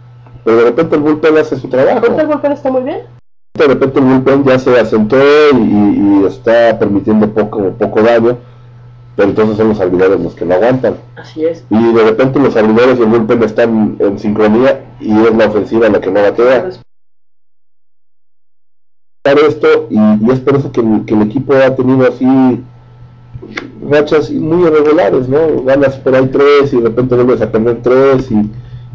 pero 0.43 0.57
de 0.57 0.63
repente 0.65 0.95
el 0.95 1.01
bullpen 1.01 1.37
hace 1.37 1.57
su 1.57 1.67
trabajo. 1.69 1.99
Ahorita 1.99 2.21
el 2.21 2.27
golpe 2.27 2.51
está 2.53 2.71
muy 2.71 2.83
bien. 2.83 3.01
de 3.55 3.67
repente 3.67 3.99
el 3.99 4.05
bullpen 4.05 4.43
ya 4.45 4.59
se 4.59 4.79
asentó 4.79 5.17
y, 5.53 5.57
y 5.57 6.25
está 6.25 6.77
permitiendo 6.79 7.29
poco 7.33 7.71
poco 7.71 8.01
daño 8.01 8.37
pero 9.19 9.31
entonces 9.31 9.57
son 9.57 9.67
los 9.67 9.77
servidores 9.77 10.17
los 10.21 10.33
que 10.33 10.45
lo 10.45 10.55
aguantan. 10.55 10.95
Así 11.17 11.43
es. 11.43 11.65
Y 11.69 11.93
de 11.93 12.03
repente 12.05 12.39
los 12.39 12.53
servidores 12.53 12.97
y 12.97 13.01
el 13.01 13.09
bullpen 13.09 13.43
están 13.43 13.97
en 13.99 14.17
sincronía 14.17 14.85
y 15.01 15.11
es 15.11 15.35
la 15.35 15.47
ofensiva 15.47 15.89
la 15.89 15.99
que 15.99 16.09
no 16.09 16.21
batea. 16.21 16.69
esto 19.45 19.87
y, 19.89 19.97
y 19.97 20.31
es 20.31 20.39
por 20.39 20.55
eso 20.55 20.71
que 20.71 20.81
que 21.05 21.13
el 21.15 21.23
equipo 21.23 21.53
ha 21.53 21.75
tenido 21.75 22.07
así 22.07 22.63
rachas 23.89 24.29
muy 24.31 24.67
irregulares, 24.67 25.27
¿no? 25.29 25.63
Ganas 25.63 25.95
por 25.97 26.15
ahí 26.15 26.27
tres 26.27 26.73
y 26.73 26.77
de 26.77 26.83
repente 26.89 27.15
vuelves 27.15 27.41
a 27.41 27.51
perder 27.51 27.81
tres 27.81 28.29
y, 28.31 28.35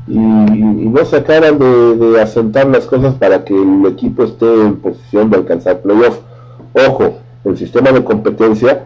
y, 0.08 0.16
y 0.16 0.88
no 0.88 1.04
se 1.04 1.16
acaban 1.16 1.58
de, 1.58 1.96
de 1.96 2.20
asentar 2.20 2.66
las 2.68 2.86
cosas 2.86 3.14
para 3.14 3.44
que 3.44 3.54
el 3.54 3.86
equipo 3.86 4.24
esté 4.24 4.46
en 4.62 4.76
posición 4.76 5.30
de 5.30 5.36
alcanzar 5.38 5.80
playoff. 5.80 6.18
Ojo, 6.88 7.18
el 7.44 7.56
sistema 7.56 7.90
de 7.92 8.04
competencia 8.04 8.84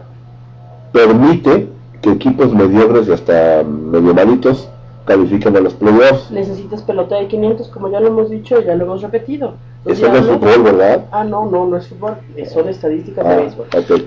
permite 0.91 1.67
que 2.01 2.11
equipos 2.11 2.53
mediocres 2.53 3.07
y 3.07 3.11
hasta 3.11 3.63
medio 3.63 4.13
malitos 4.13 4.67
califiquen 5.05 5.55
a 5.57 5.59
los 5.61 5.73
playoffs. 5.73 6.29
Necesitas 6.31 6.81
pelota 6.83 7.15
de 7.15 7.27
500, 7.27 7.67
como 7.69 7.89
ya 7.89 7.99
lo 7.99 8.07
hemos 8.07 8.29
dicho, 8.29 8.61
ya 8.61 8.75
lo 8.75 8.85
hemos 8.85 9.01
repetido. 9.01 9.53
Eso 9.85 10.07
no 10.09 10.17
es 10.17 10.25
fútbol, 10.25 10.63
¿verdad? 10.63 11.05
Ah, 11.11 11.23
no, 11.23 11.49
no, 11.49 11.65
no 11.67 11.77
es 11.77 11.87
fútbol, 11.87 12.15
son 12.53 12.69
estadísticas 12.69 13.25
de 13.25 13.33
Ah, 13.33 13.37
béisbol. 13.37 13.67
ok. 13.77 14.01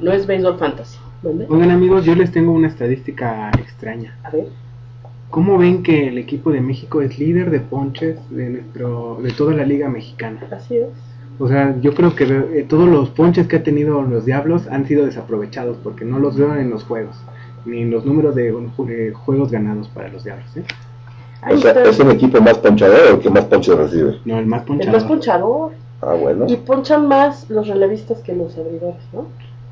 No 0.00 0.12
es 0.12 0.26
béisbol 0.26 0.58
fantasy. 0.58 0.98
¿Dónde? 1.22 1.46
Oigan 1.48 1.70
amigos, 1.70 2.04
yo 2.04 2.14
les 2.14 2.30
tengo 2.32 2.52
una 2.52 2.68
estadística 2.68 3.50
extraña. 3.58 4.18
A 4.24 4.30
ver. 4.30 4.48
¿Cómo 5.30 5.58
ven 5.58 5.82
que 5.82 6.08
el 6.08 6.18
equipo 6.18 6.52
de 6.52 6.60
México 6.60 7.00
es 7.02 7.18
líder 7.18 7.50
de 7.50 7.60
ponches 7.60 8.18
de 8.30 8.50
nuestro 8.50 9.18
de 9.22 9.32
toda 9.32 9.54
la 9.54 9.64
liga 9.64 9.88
mexicana? 9.88 10.40
Así 10.50 10.76
es. 10.76 10.88
O 11.38 11.48
sea, 11.48 11.74
yo 11.80 11.94
creo 11.94 12.14
que 12.14 12.24
eh, 12.24 12.64
todos 12.68 12.88
los 12.88 13.10
ponches 13.10 13.48
que 13.48 13.56
ha 13.56 13.62
tenido 13.62 14.02
los 14.02 14.24
Diablos 14.24 14.68
han 14.68 14.86
sido 14.86 15.04
desaprovechados 15.04 15.76
porque 15.82 16.04
no 16.04 16.20
los 16.20 16.36
veo 16.36 16.54
en 16.54 16.70
los 16.70 16.84
juegos, 16.84 17.16
ni 17.64 17.80
en 17.82 17.90
los 17.90 18.04
números 18.04 18.36
de 18.36 18.50
eh, 18.50 19.12
juegos 19.12 19.50
ganados 19.50 19.88
para 19.88 20.08
los 20.08 20.22
Diablos. 20.22 20.56
¿eh? 20.56 20.64
O 21.50 21.56
sea. 21.58 21.72
¿es 21.82 21.98
el 21.98 22.10
equipo 22.10 22.40
más 22.40 22.58
ponchador 22.58 23.00
o 23.10 23.14
el 23.16 23.20
que 23.20 23.30
más 23.30 23.44
ponches 23.46 23.76
recibe? 23.76 24.18
No, 24.24 24.38
el 24.38 24.46
más 24.46 24.60
El 24.60 24.66
ponchado. 24.66 24.92
más 24.92 25.04
ponchador. 25.04 25.72
Ah, 26.00 26.14
bueno, 26.14 26.44
Y 26.48 26.56
ponchan 26.56 27.08
más 27.08 27.48
los 27.50 27.66
relevistas 27.66 28.20
que 28.20 28.34
los 28.34 28.56
abridores, 28.56 29.02
¿no? 29.12 29.26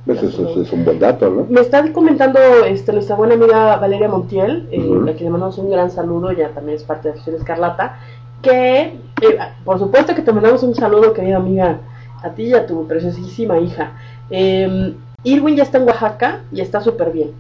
Pues 0.05 0.21
eso, 0.23 0.49
eso 0.49 0.63
es 0.63 0.73
un 0.73 0.85
buen 0.85 0.99
dato, 0.99 1.31
¿no? 1.31 1.47
Me 1.49 1.61
está 1.61 1.93
comentando 1.93 2.41
este, 2.67 2.93
nuestra 2.93 3.15
buena 3.15 3.35
amiga 3.35 3.77
Valeria 3.77 4.09
Montiel, 4.09 4.69
eh, 4.73 4.81
Ujú. 4.81 5.09
a 5.09 5.13
quien 5.13 5.25
le 5.25 5.31
mandamos 5.31 5.59
un 5.59 5.71
gran 5.71 5.91
saludo, 5.91 6.31
ella 6.31 6.51
también 6.51 6.77
es 6.77 6.83
parte 6.83 7.09
de 7.09 7.15
Afición 7.15 7.37
Escarlata, 7.37 7.99
que, 8.43 8.81
eh, 9.21 9.39
por 9.65 9.79
supuesto 9.79 10.15
que 10.15 10.23
te 10.23 10.33
mandamos 10.33 10.63
un 10.65 10.75
saludo, 10.75 11.13
querida 11.13 11.37
amiga, 11.37 11.79
a 12.23 12.31
ti 12.31 12.45
y 12.45 12.55
a 12.55 12.67
tu 12.67 12.87
preciosísima 12.89 13.59
hija. 13.61 13.93
Eh, 14.31 14.95
Irwin 15.23 15.55
ya 15.57 15.63
está 15.63 15.79
en 15.79 15.87
Oaxaca 15.87 16.41
y 16.51 16.61
está 16.61 16.81
súper 16.81 17.13
bien. 17.13 17.31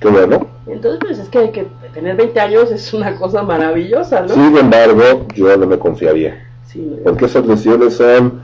Qué 0.00 0.08
bueno. 0.08 0.46
Entonces, 0.66 1.00
pues 1.00 1.18
es 1.18 1.28
que, 1.28 1.50
que 1.50 1.66
tener 1.92 2.16
20 2.16 2.40
años 2.40 2.70
es 2.70 2.92
una 2.94 3.16
cosa 3.16 3.42
maravillosa, 3.42 4.22
¿no? 4.22 4.28
Sin 4.28 4.56
embargo, 4.56 5.26
yo 5.34 5.54
no 5.56 5.66
me 5.66 5.78
confiaría. 5.78 6.42
Sí, 6.64 6.96
Porque 7.04 7.26
esas 7.26 7.46
lesiones 7.46 7.94
son, 7.94 8.40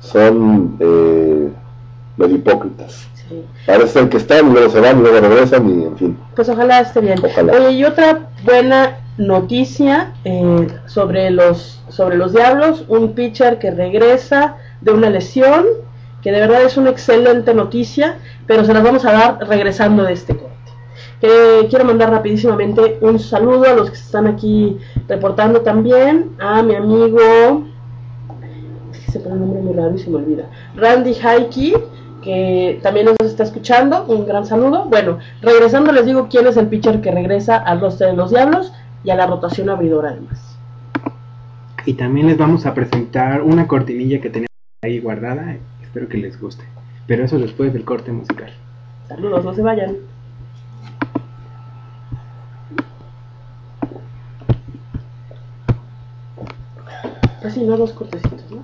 son 0.00 0.76
eh, 0.80 1.48
medio 2.20 2.36
hipócritas. 2.36 3.08
sí. 3.28 3.44
Parece 3.66 3.88
ser 3.88 4.08
que 4.08 4.16
están 4.18 4.52
luego 4.52 4.70
se 4.70 4.80
van 4.80 5.02
luego 5.02 5.20
regresan 5.20 5.68
y 5.68 5.84
en 5.84 5.96
fin. 5.96 6.18
Pues 6.36 6.48
ojalá 6.48 6.80
esté 6.80 7.00
bien. 7.00 7.18
Ojalá. 7.24 7.52
Oye, 7.52 7.72
y 7.72 7.84
otra 7.84 8.28
buena 8.44 8.98
noticia 9.18 10.12
eh, 10.24 10.66
sobre 10.86 11.30
los 11.30 11.80
sobre 11.88 12.16
los 12.16 12.32
diablos, 12.32 12.84
un 12.88 13.14
pitcher 13.14 13.58
que 13.58 13.70
regresa 13.70 14.56
de 14.80 14.92
una 14.92 15.10
lesión, 15.10 15.66
que 16.22 16.32
de 16.32 16.40
verdad 16.40 16.62
es 16.62 16.76
una 16.76 16.90
excelente 16.90 17.52
noticia, 17.54 18.18
pero 18.46 18.64
se 18.64 18.72
las 18.72 18.82
vamos 18.82 19.04
a 19.04 19.12
dar 19.12 19.48
regresando 19.48 20.04
de 20.04 20.12
este 20.12 20.36
corte. 20.36 20.50
Eh, 21.22 21.66
quiero 21.68 21.84
mandar 21.84 22.10
rapidísimamente 22.10 22.98
un 23.02 23.18
saludo 23.18 23.64
a 23.64 23.74
los 23.74 23.90
que 23.90 23.96
se 23.96 24.04
están 24.04 24.26
aquí 24.26 24.78
reportando 25.06 25.60
también, 25.60 26.30
a 26.38 26.62
mi 26.62 26.74
amigo, 26.74 27.64
es 28.92 29.00
que 29.00 29.12
se 29.12 29.20
pone 29.20 29.34
un 29.34 29.40
nombre 29.40 29.62
muy 29.62 29.74
raro 29.74 29.94
y 29.94 29.98
se 29.98 30.08
me 30.08 30.16
olvida, 30.16 30.44
Randy 30.76 31.14
Haiki, 31.22 31.74
que 32.22 32.78
también 32.82 33.06
nos 33.06 33.16
está 33.20 33.42
escuchando, 33.42 34.04
un 34.06 34.26
gran 34.26 34.46
saludo. 34.46 34.84
Bueno, 34.86 35.18
regresando 35.42 35.92
les 35.92 36.06
digo 36.06 36.28
quién 36.30 36.46
es 36.46 36.56
el 36.56 36.68
pitcher 36.68 37.00
que 37.00 37.10
regresa 37.10 37.56
al 37.56 37.80
roster 37.80 38.08
de 38.08 38.16
los 38.16 38.30
Diablos 38.30 38.72
y 39.04 39.10
a 39.10 39.16
la 39.16 39.26
rotación 39.26 39.70
abridora 39.70 40.10
además. 40.10 40.58
Y 41.86 41.94
también 41.94 42.26
les 42.26 42.36
vamos 42.36 42.66
a 42.66 42.74
presentar 42.74 43.42
una 43.42 43.66
cortinilla 43.66 44.20
que 44.20 44.28
tenemos 44.28 44.50
ahí 44.82 45.00
guardada. 45.00 45.56
Espero 45.82 46.08
que 46.08 46.18
les 46.18 46.40
guste. 46.40 46.64
Pero 47.06 47.24
eso 47.24 47.38
después 47.38 47.72
del 47.72 47.84
corte 47.84 48.12
musical. 48.12 48.52
Saludos, 49.08 49.44
no 49.44 49.54
se 49.54 49.62
vayan. 49.62 49.96
Así, 57.42 57.64
no 57.64 57.76
dos 57.76 57.92
cortecitos, 57.92 58.44
¿no? 58.50 58.62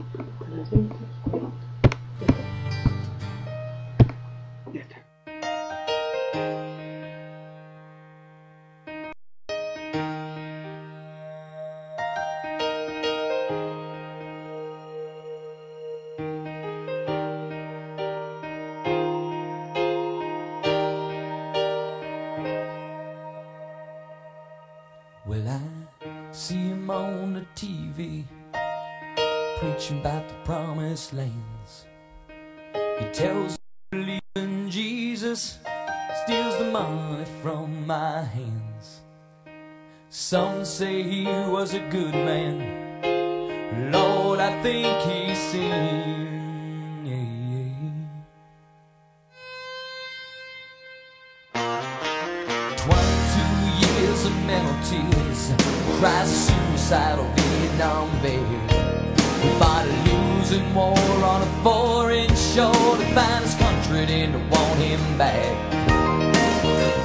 Back. 65.19 65.73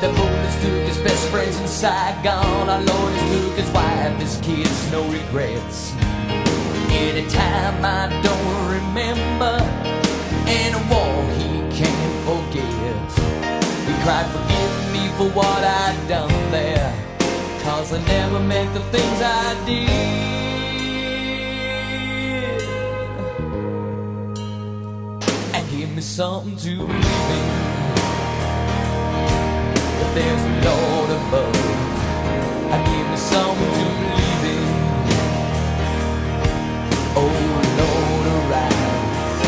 The 0.02 0.08
bullets 0.08 0.56
took 0.62 0.84
his 0.88 0.98
best 0.98 1.28
friends 1.30 1.60
in 1.60 1.68
Saigon. 1.68 2.70
Our 2.70 2.82
lawyers 2.82 3.22
took 3.32 3.56
his 3.56 3.70
wife, 3.72 4.18
his 4.20 4.38
kids, 4.42 4.92
no 4.92 5.04
regrets. 5.08 5.94
Anytime 6.90 7.86
I 7.86 8.10
don't 8.22 8.68
remember, 8.76 9.56
in 10.48 10.74
a 10.74 10.82
war 10.92 11.24
he 11.40 11.62
can't 11.78 12.16
forget. 12.28 13.12
He 13.88 13.94
cried, 14.04 14.28
forgive 14.36 14.76
me 14.94 15.08
for 15.18 15.30
what 15.38 15.64
I 15.64 15.96
done 16.08 16.52
there. 16.52 16.94
Cause 17.64 17.94
I 17.94 18.04
never 18.06 18.40
meant 18.40 18.74
the 18.74 18.82
things 18.92 19.22
I 19.22 19.66
did. 19.66 19.90
And 25.54 25.70
give 25.70 25.96
me 25.96 26.02
something 26.02 26.58
to 26.58 26.78
believe 26.78 26.96
in. 26.96 27.71
There's 30.14 30.44
a 30.44 30.54
Lord 30.68 31.10
above. 31.10 31.56
And 32.74 32.82
give 32.86 33.08
me 33.10 33.16
something 33.16 33.72
to 33.78 33.86
believe 34.02 34.44
in. 34.56 34.68
Oh 37.16 37.32
Lord, 37.80 38.26
arise. 38.36 39.40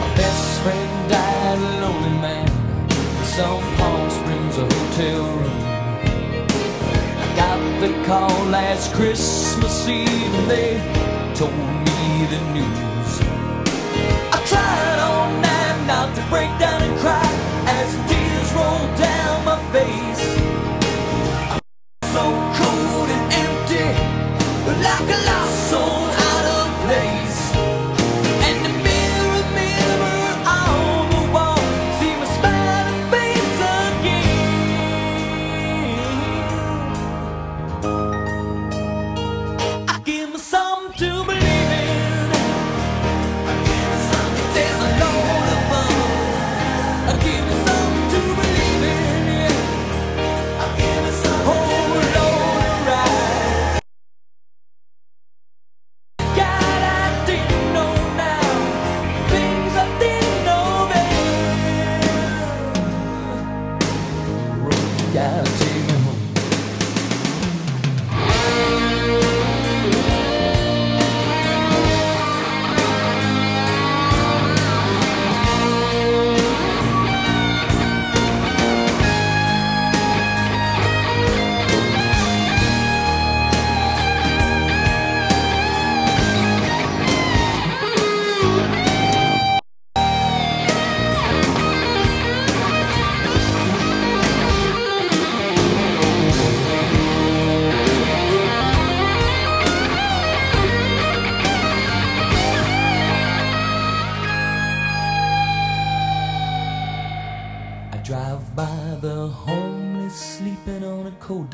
My 0.00 0.10
best 0.16 0.62
friend 0.62 1.10
died 1.10 1.58
a 1.58 1.60
lonely 1.82 2.14
man 2.22 2.48
in 2.88 3.24
some 3.36 3.60
Palm 3.76 4.08
Springs 4.08 4.56
hotel 4.56 5.22
room. 5.40 5.60
I 7.20 7.26
got 7.36 7.60
the 7.82 7.92
call 8.06 8.44
last 8.46 8.94
Christmas 8.94 9.86
Eve 9.86 10.08
and 10.08 10.50
they 10.50 10.80
told 11.34 11.52
me 11.52 12.26
the 12.32 12.40
news. 12.56 13.20
I 14.32 14.38
tried 14.48 14.98
all 15.00 15.28
night 15.42 15.86
not 15.86 16.16
to 16.16 16.22
break 16.30 16.48
down 16.58 16.75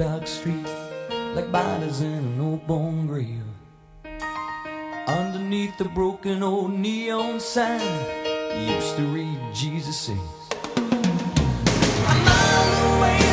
dark 0.03 0.27
street 0.27 0.67
like 1.37 1.53
bodies 1.53 2.01
in 2.01 2.13
an 2.13 2.41
old 2.41 2.67
bone 2.67 3.07
grave. 3.07 3.45
Underneath 5.07 5.79
the 5.79 5.85
broken 5.85 6.43
old 6.43 6.73
neon 6.73 7.39
sign, 7.39 7.81
used 8.67 8.97
to 8.97 9.03
read 9.15 9.39
Jesus 9.55 9.97
says. 9.97 10.19
A 10.77 12.15
mile 12.27 12.97
away 12.97 13.19
live 13.21 13.32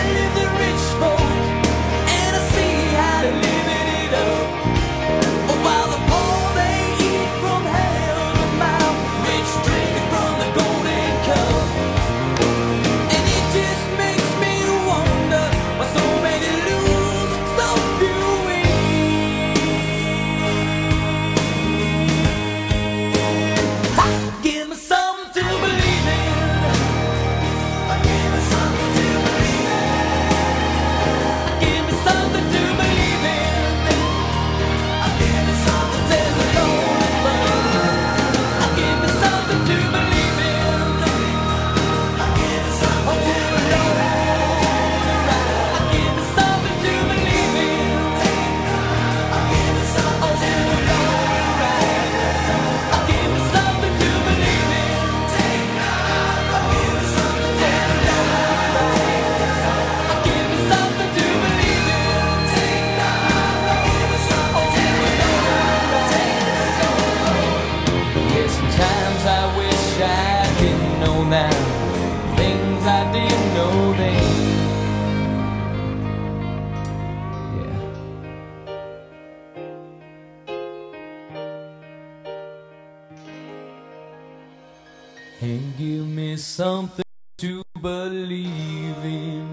something 86.60 87.06
to 87.38 87.64
believe 87.82 89.02
in. 89.06 89.48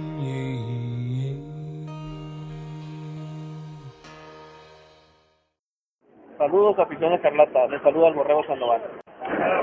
Saludos 6.37 6.77
afición 6.81 7.13
escarlata, 7.13 7.69
les 7.69 7.81
saluda 7.83 8.09
el 8.09 8.15
Borrego 8.15 8.45
Sandoval. 8.47 8.83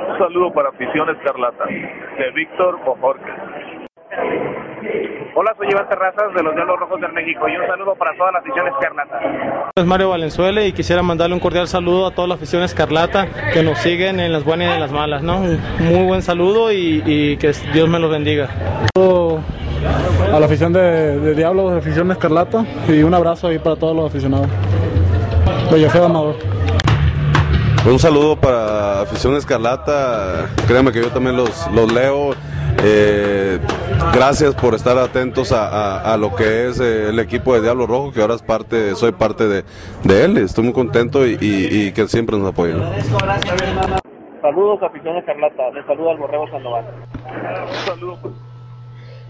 Un 0.09 0.17
saludo 0.17 0.53
para 0.53 0.69
afición 0.69 1.09
escarlata, 1.09 1.65
de 1.65 2.31
Víctor 2.31 2.79
Bojorquez. 2.85 3.35
Hola, 5.35 5.53
soy 5.57 5.67
Iván 5.71 5.87
Terrazas 5.89 6.33
de 6.35 6.43
los 6.43 6.53
Diablos 6.55 6.77
Rojos 6.79 6.99
del 7.01 7.13
México 7.13 7.47
y 7.47 7.55
un 7.55 7.65
saludo 7.67 7.95
para 7.95 8.15
toda 8.17 8.31
la 8.33 8.39
afición 8.39 8.67
escarlata. 8.67 9.19
Es 9.75 9.85
Mario 9.85 10.09
Valenzuela 10.09 10.63
y 10.63 10.73
quisiera 10.73 11.01
mandarle 11.01 11.33
un 11.35 11.39
cordial 11.39 11.67
saludo 11.67 12.07
a 12.07 12.11
toda 12.11 12.27
la 12.27 12.35
afición 12.35 12.63
escarlata 12.63 13.27
que 13.53 13.63
nos 13.63 13.79
siguen 13.79 14.19
en 14.19 14.31
las 14.33 14.43
buenas 14.43 14.69
y 14.69 14.71
en 14.73 14.79
las 14.79 14.91
malas, 14.91 15.23
¿no? 15.23 15.37
Un 15.37 15.59
muy 15.79 16.05
buen 16.05 16.21
saludo 16.21 16.71
y, 16.71 17.01
y 17.05 17.37
que 17.37 17.51
Dios 17.73 17.87
me 17.89 17.97
los 17.99 18.11
bendiga. 18.11 18.49
a 18.95 20.39
la 20.39 20.45
afición 20.45 20.73
de, 20.73 21.19
de 21.19 21.33
Diablos, 21.33 21.71
de 21.71 21.77
afición 21.79 22.11
Escarlata 22.11 22.65
y 22.87 23.03
un 23.03 23.13
abrazo 23.13 23.47
ahí 23.47 23.59
para 23.59 23.75
todos 23.75 23.95
los 23.95 24.07
aficionados. 24.07 24.47
Bellafeo 25.71 26.05
Amador. 26.05 26.35
Un 27.89 27.99
saludo 27.99 28.35
para 28.35 29.01
afición 29.01 29.35
Escarlata, 29.35 30.49
créanme 30.67 30.91
que 30.91 31.01
yo 31.01 31.09
también 31.09 31.35
los, 31.37 31.67
los 31.71 31.91
leo. 31.91 32.31
Eh, 32.81 33.59
gracias 34.13 34.55
por 34.55 34.73
estar 34.75 34.97
atentos 34.97 35.51
a, 35.51 35.67
a- 35.67 36.13
a 36.13 36.17
lo 36.17 36.35
que 36.35 36.67
es 36.67 36.79
eh, 36.79 37.09
el 37.09 37.19
equipo 37.19 37.53
de 37.53 37.61
Diablo 37.61 37.85
Rojo, 37.87 38.11
que 38.11 38.21
ahora 38.21 38.35
es 38.35 38.41
parte, 38.41 38.95
soy 38.95 39.11
parte 39.11 39.47
de, 39.47 39.63
de 40.03 40.25
él. 40.25 40.37
Estoy 40.37 40.63
muy 40.65 40.73
contento 40.73 41.25
y, 41.25 41.37
y- 41.39 41.87
y 41.87 41.91
que 41.91 42.07
siempre 42.07 42.37
nos 42.37 42.49
apoyen. 42.49 42.81
Saludos 44.41 44.83
afición 44.83 45.15
escarlata, 45.17 45.69
les 45.73 45.85
saluda 45.85 46.11
el 46.11 46.17
Borrego 46.17 46.47
Sandoval. 46.49 46.85
Un 47.25 47.85
saludo 47.85 48.17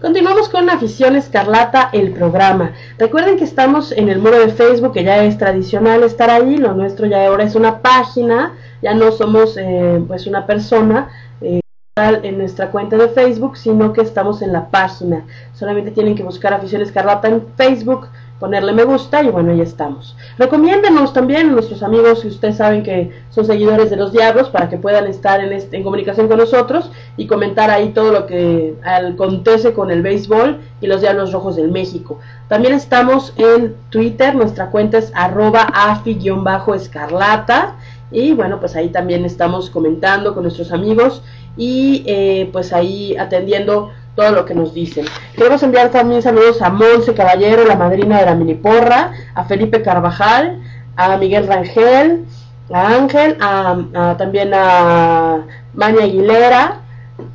Continuamos 0.00 0.50
con 0.50 0.68
Afición 0.68 1.16
Escarlata, 1.16 1.88
el 1.92 2.12
programa. 2.12 2.72
Recuerden 2.98 3.38
que 3.38 3.44
estamos 3.44 3.90
en 3.92 4.10
el 4.10 4.18
muro 4.18 4.38
de 4.38 4.48
Facebook, 4.48 4.92
que 4.92 5.02
ya 5.04 5.24
es 5.24 5.38
tradicional 5.38 6.02
estar 6.02 6.28
ahí. 6.28 6.58
Lo 6.58 6.74
nuestro 6.74 7.06
ya 7.06 7.26
ahora 7.26 7.44
es 7.44 7.54
una 7.54 7.78
página, 7.80 8.52
ya 8.82 8.92
no 8.92 9.12
somos 9.12 9.56
eh, 9.56 10.02
pues 10.06 10.26
una 10.26 10.46
persona 10.46 11.08
eh, 11.40 11.60
en 11.96 12.38
nuestra 12.38 12.72
cuenta 12.72 12.96
de 12.96 13.08
Facebook, 13.10 13.56
sino 13.56 13.92
que 13.92 14.00
estamos 14.00 14.42
en 14.42 14.52
la 14.52 14.68
página. 14.68 15.24
Solamente 15.54 15.92
tienen 15.92 16.16
que 16.16 16.24
buscar 16.24 16.52
Afición 16.52 16.82
Escarlata 16.82 17.28
en 17.28 17.44
Facebook, 17.56 18.08
ponerle 18.40 18.72
me 18.72 18.82
gusta 18.82 19.22
y 19.22 19.28
bueno, 19.28 19.54
ya 19.54 19.62
estamos. 19.62 20.16
Recomiéndenos 20.36 21.12
también 21.12 21.50
a 21.50 21.52
nuestros 21.52 21.84
amigos 21.84 22.22
que 22.22 22.28
ustedes 22.28 22.56
saben 22.56 22.82
que 22.82 23.12
son 23.30 23.44
seguidores 23.44 23.90
de 23.90 23.96
los 23.96 24.10
Diablos 24.10 24.50
para 24.50 24.68
que 24.68 24.76
puedan 24.76 25.06
estar 25.06 25.38
en, 25.38 25.52
este- 25.52 25.84
comunicación 25.84 26.26
con 26.26 26.38
nosotros 26.38 26.90
y 27.16 27.28
comentar 27.28 27.70
ahí 27.70 27.90
todo 27.90 28.10
lo 28.10 28.26
que 28.26 28.74
acontece 28.82 29.72
con 29.72 29.92
el 29.92 30.02
béisbol 30.02 30.58
y 30.80 30.88
los 30.88 31.00
Diablos 31.00 31.30
Rojos 31.32 31.54
del 31.54 31.70
México. 31.70 32.18
También 32.48 32.74
estamos 32.74 33.32
en 33.36 33.76
Twitter, 33.90 34.34
nuestra 34.34 34.70
cuenta 34.70 34.98
es 34.98 35.12
arroba 35.14 35.68
afi-escarlata 35.72 37.76
y 38.14 38.32
bueno, 38.32 38.60
pues 38.60 38.76
ahí 38.76 38.88
también 38.90 39.24
estamos 39.24 39.68
comentando 39.70 40.32
con 40.34 40.44
nuestros 40.44 40.70
amigos 40.72 41.22
y 41.56 42.04
eh, 42.06 42.48
pues 42.52 42.72
ahí 42.72 43.16
atendiendo 43.16 43.90
todo 44.14 44.30
lo 44.30 44.44
que 44.44 44.54
nos 44.54 44.72
dicen. 44.72 45.04
Queremos 45.36 45.62
enviar 45.64 45.90
también 45.90 46.22
saludos 46.22 46.62
a 46.62 46.70
Monse 46.70 47.12
Caballero, 47.14 47.64
la 47.64 47.74
madrina 47.76 48.20
de 48.20 48.26
la 48.26 48.34
mini 48.36 48.54
porra, 48.54 49.12
a 49.34 49.44
Felipe 49.44 49.82
Carvajal, 49.82 50.62
a 50.96 51.16
Miguel 51.16 51.48
Rangel, 51.48 52.24
a 52.72 52.94
Ángel, 52.94 53.36
a, 53.40 53.76
a- 53.94 54.16
también 54.16 54.52
a 54.54 55.42
Maña 55.74 56.04
Aguilera, 56.04 56.80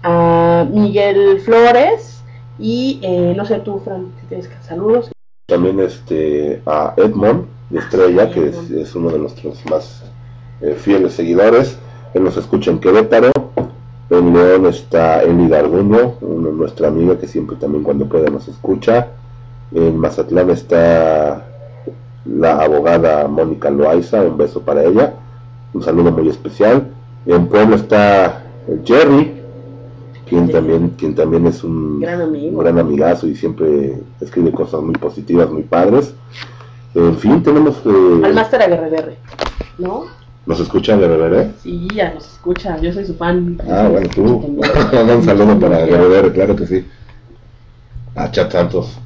a 0.04 0.66
Miguel 0.72 1.42
Flores 1.42 2.24
y 2.58 3.00
eh, 3.04 3.34
no 3.36 3.46
sé 3.46 3.60
tú, 3.60 3.80
Fran, 3.84 4.14
si 4.22 4.28
tienes 4.28 4.50
saludos. 4.66 5.12
También 5.48 5.80
este, 5.82 6.62
a 6.66 6.94
Edmond 6.96 7.48
de 7.70 7.80
Estrella, 7.80 8.30
que 8.32 8.48
es, 8.50 8.70
es 8.72 8.96
uno 8.96 9.10
de 9.10 9.20
nuestros 9.20 9.66
más 9.70 10.04
eh, 10.62 10.76
fieles 10.78 11.14
seguidores. 11.14 11.78
Él 12.14 12.24
nos 12.24 12.38
escucha 12.38 12.72
en 12.72 12.80
Querétaro. 12.80 13.32
En 14.10 14.34
León 14.34 14.66
está 14.66 15.22
Eli 15.24 15.48
Darduño, 15.48 16.16
una- 16.22 16.50
nuestra 16.50 16.88
amiga 16.88 17.18
que 17.18 17.28
siempre 17.28 17.56
también 17.58 17.84
cuando 17.84 18.06
puede 18.08 18.30
nos 18.32 18.48
escucha. 18.48 19.08
En 19.72 19.98
Mazatlán 19.98 20.50
está 20.50 21.46
la 22.26 22.58
abogada 22.60 23.28
Mónica 23.28 23.70
Loaiza, 23.70 24.22
un 24.24 24.36
beso 24.38 24.62
para 24.62 24.84
ella. 24.84 25.14
Un 25.74 25.84
saludo 25.84 26.12
muy 26.12 26.28
especial. 26.28 26.88
En 27.28 27.48
Puebla 27.48 27.76
está 27.76 28.44
Jerry, 28.84 29.42
quien 30.28 30.50
también, 30.52 30.90
quien 30.98 31.14
también 31.14 31.46
es 31.46 31.64
un 31.64 32.00
Gran 32.00 32.22
amigo. 32.22 32.58
un 32.58 32.64
gran 32.64 32.80
amigazo 32.80 33.28
y 33.28 33.36
siempre 33.36 34.00
escribe 34.20 34.52
cosas 34.52 34.82
muy 34.82 34.96
positivas, 34.96 35.50
muy 35.52 35.64
padres. 35.64 36.16
En 36.96 37.16
fin, 37.18 37.44
tenemos... 37.44 37.78
eh, 37.86 38.22
Al 38.26 38.34
máster 38.34 38.62
Aguerre 38.64 39.18
¿no? 39.78 40.06
¿Nos 40.46 40.60
escuchan 40.60 41.00
de 41.00 41.08
beber, 41.08 41.52
Sí, 41.62 41.88
ya 41.94 42.14
nos 42.14 42.26
escucha, 42.34 42.78
yo 42.80 42.92
soy 42.92 43.06
su 43.06 43.14
fan. 43.16 43.58
Ah, 43.70 43.88
bueno, 43.92 44.10
tú. 44.10 44.24
un 45.16 45.24
saludo 45.24 45.60
para 45.60 45.86
Beber, 45.86 46.34
claro 46.34 46.56
que 46.56 46.66
sí. 46.66 46.86
A 48.16 48.32
Chat 48.32 48.52
Santos. 48.52 48.98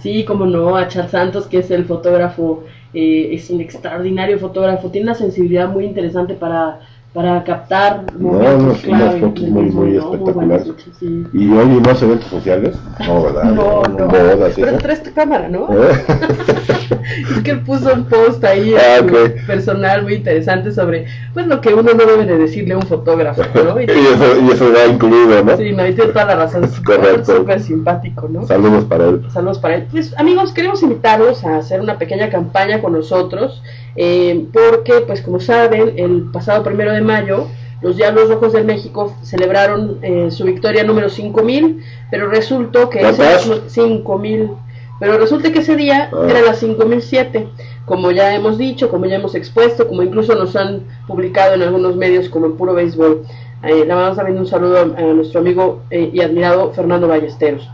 Sí, 0.00 0.24
como 0.24 0.46
no, 0.46 0.76
a 0.76 0.86
Char 0.88 1.08
Santos, 1.08 1.46
que 1.46 1.58
es 1.58 1.70
el 1.70 1.84
fotógrafo, 1.86 2.64
eh, 2.94 3.30
es 3.32 3.50
un 3.50 3.60
extraordinario 3.60 4.38
fotógrafo, 4.38 4.90
tiene 4.90 5.06
una 5.06 5.14
sensibilidad 5.14 5.68
muy 5.68 5.86
interesante 5.86 6.34
para, 6.34 6.80
para 7.12 7.42
captar 7.42 8.04
No, 8.18 8.28
unas, 8.28 8.78
clave 8.78 9.04
unas 9.04 9.20
fotos 9.20 9.48
muy, 9.48 9.70
muy 9.70 9.90
¿no? 9.92 10.12
espectaculares. 10.12 10.66
fotos, 10.68 10.84
sí. 11.00 11.24
¿Y 11.32 11.50
hoy 11.50 11.66
unos 11.66 12.02
eventos 12.02 12.28
sociales? 12.28 12.76
No, 13.06 13.22
¿verdad? 13.24 13.44
No, 13.54 13.82
no. 13.82 14.06
Bodas, 14.06 14.52
Pero 14.54 14.78
traes 14.78 15.02
tu 15.02 15.12
cámara, 15.14 15.48
¿no? 15.48 15.68
¿Eh? 15.72 16.04
es 17.36 17.42
que 17.42 17.50
él 17.50 17.60
puso 17.60 17.92
un 17.92 18.04
post 18.04 18.44
ahí 18.44 18.74
Ah, 18.74 19.04
personal 19.46 20.02
muy 20.02 20.14
interesante 20.14 20.72
sobre 20.72 21.06
pues 21.34 21.46
lo 21.46 21.60
que 21.60 21.72
uno 21.74 21.92
no 21.94 22.04
debe 22.04 22.24
de 22.24 22.38
decirle 22.38 22.74
a 22.74 22.78
un 22.78 22.82
fotógrafo, 22.86 23.42
¿no? 23.54 23.80
y, 23.80 23.84
eso, 23.84 24.40
y 24.40 24.50
eso 24.52 24.72
va 24.72 24.86
incluido, 24.86 25.44
¿no? 25.44 25.56
Sí, 25.56 25.72
no, 25.72 25.86
y 25.86 25.94
tiene 25.94 26.12
toda 26.12 26.24
la 26.26 26.36
razón, 26.36 26.64
es 26.64 26.80
correcto. 26.84 27.36
súper 27.38 27.60
simpático, 27.60 28.28
¿no? 28.28 28.46
Saludos 28.46 28.84
para 28.84 29.06
él. 29.06 29.22
Saludos 29.32 29.58
para 29.58 29.76
él. 29.76 29.86
Pues 29.90 30.16
amigos, 30.18 30.52
queremos 30.52 30.82
invitarlos 30.82 31.44
a 31.44 31.56
hacer 31.58 31.80
una 31.80 31.98
pequeña 31.98 32.30
campaña 32.30 32.80
con 32.80 32.92
nosotros, 32.92 33.62
eh, 33.96 34.46
porque 34.52 35.04
pues 35.06 35.22
como 35.22 35.40
saben, 35.40 35.94
el 35.96 36.30
pasado 36.32 36.62
primero 36.62 36.92
de 36.92 37.00
mayo, 37.00 37.46
los 37.80 37.96
Diablos 37.96 38.28
Rojos 38.28 38.52
del 38.52 38.64
México 38.64 39.14
celebraron 39.22 39.98
eh, 40.02 40.30
su 40.30 40.44
victoria 40.44 40.82
número 40.82 41.08
5000, 41.08 41.82
pero 42.10 42.28
resultó 42.28 42.90
que 42.90 43.00
ese 43.00 43.16
¿Cuántas? 43.16 43.72
5000, 43.72 44.50
pero 44.98 45.18
resulta 45.18 45.52
que 45.52 45.60
ese 45.60 45.76
día 45.76 46.10
Ah. 46.12 46.26
era 46.28 46.42
la 46.42 46.54
5007, 46.54 47.48
como 47.84 48.10
ya 48.10 48.34
hemos 48.34 48.58
dicho, 48.58 48.90
como 48.90 49.06
ya 49.06 49.16
hemos 49.16 49.34
expuesto, 49.34 49.88
como 49.88 50.02
incluso 50.02 50.34
nos 50.34 50.54
han 50.56 50.82
publicado 51.06 51.54
en 51.54 51.62
algunos 51.62 51.96
medios 51.96 52.28
como 52.28 52.46
en 52.46 52.56
Puro 52.56 52.74
Béisbol. 52.74 53.22
Eh, 53.64 53.84
le 53.86 53.86
mandamos 53.86 54.16
también 54.16 54.38
un 54.38 54.46
saludo 54.46 54.78
a, 54.78 54.82
a 54.82 55.02
nuestro 55.14 55.40
amigo 55.40 55.82
eh, 55.90 56.10
y 56.12 56.20
admirado 56.20 56.72
Fernando 56.72 57.08
Ballesteros. 57.08 57.68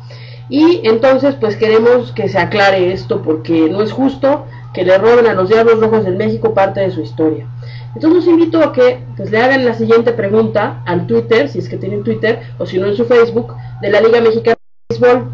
Y 0.48 0.80
entonces, 0.84 1.34
pues 1.40 1.56
queremos 1.56 2.12
que 2.12 2.28
se 2.28 2.38
aclare 2.38 2.92
esto 2.92 3.22
porque 3.22 3.68
no 3.70 3.82
es 3.82 3.92
justo 3.92 4.44
que 4.74 4.84
le 4.84 4.98
roben 4.98 5.26
a 5.26 5.34
los 5.34 5.48
Diablos 5.48 5.80
Rojos 5.80 6.04
del 6.04 6.16
México 6.16 6.52
parte 6.52 6.80
de 6.80 6.90
su 6.90 7.00
historia. 7.00 7.46
Entonces 7.94 8.24
los 8.24 8.26
invito 8.28 8.60
a 8.60 8.72
que 8.72 8.98
pues, 9.16 9.30
le 9.30 9.38
hagan 9.38 9.64
la 9.64 9.74
siguiente 9.74 10.12
pregunta 10.12 10.82
al 10.84 11.06
Twitter, 11.06 11.48
si 11.48 11.60
es 11.60 11.68
que 11.68 11.76
tienen 11.76 12.02
Twitter, 12.02 12.40
o 12.58 12.66
si 12.66 12.78
no 12.78 12.86
en 12.86 12.96
su 12.96 13.04
Facebook, 13.04 13.54
de 13.80 13.90
la 13.90 14.00
Liga 14.00 14.20
Mexicana 14.20 14.56
de 14.88 14.96
Béisbol. 14.98 15.30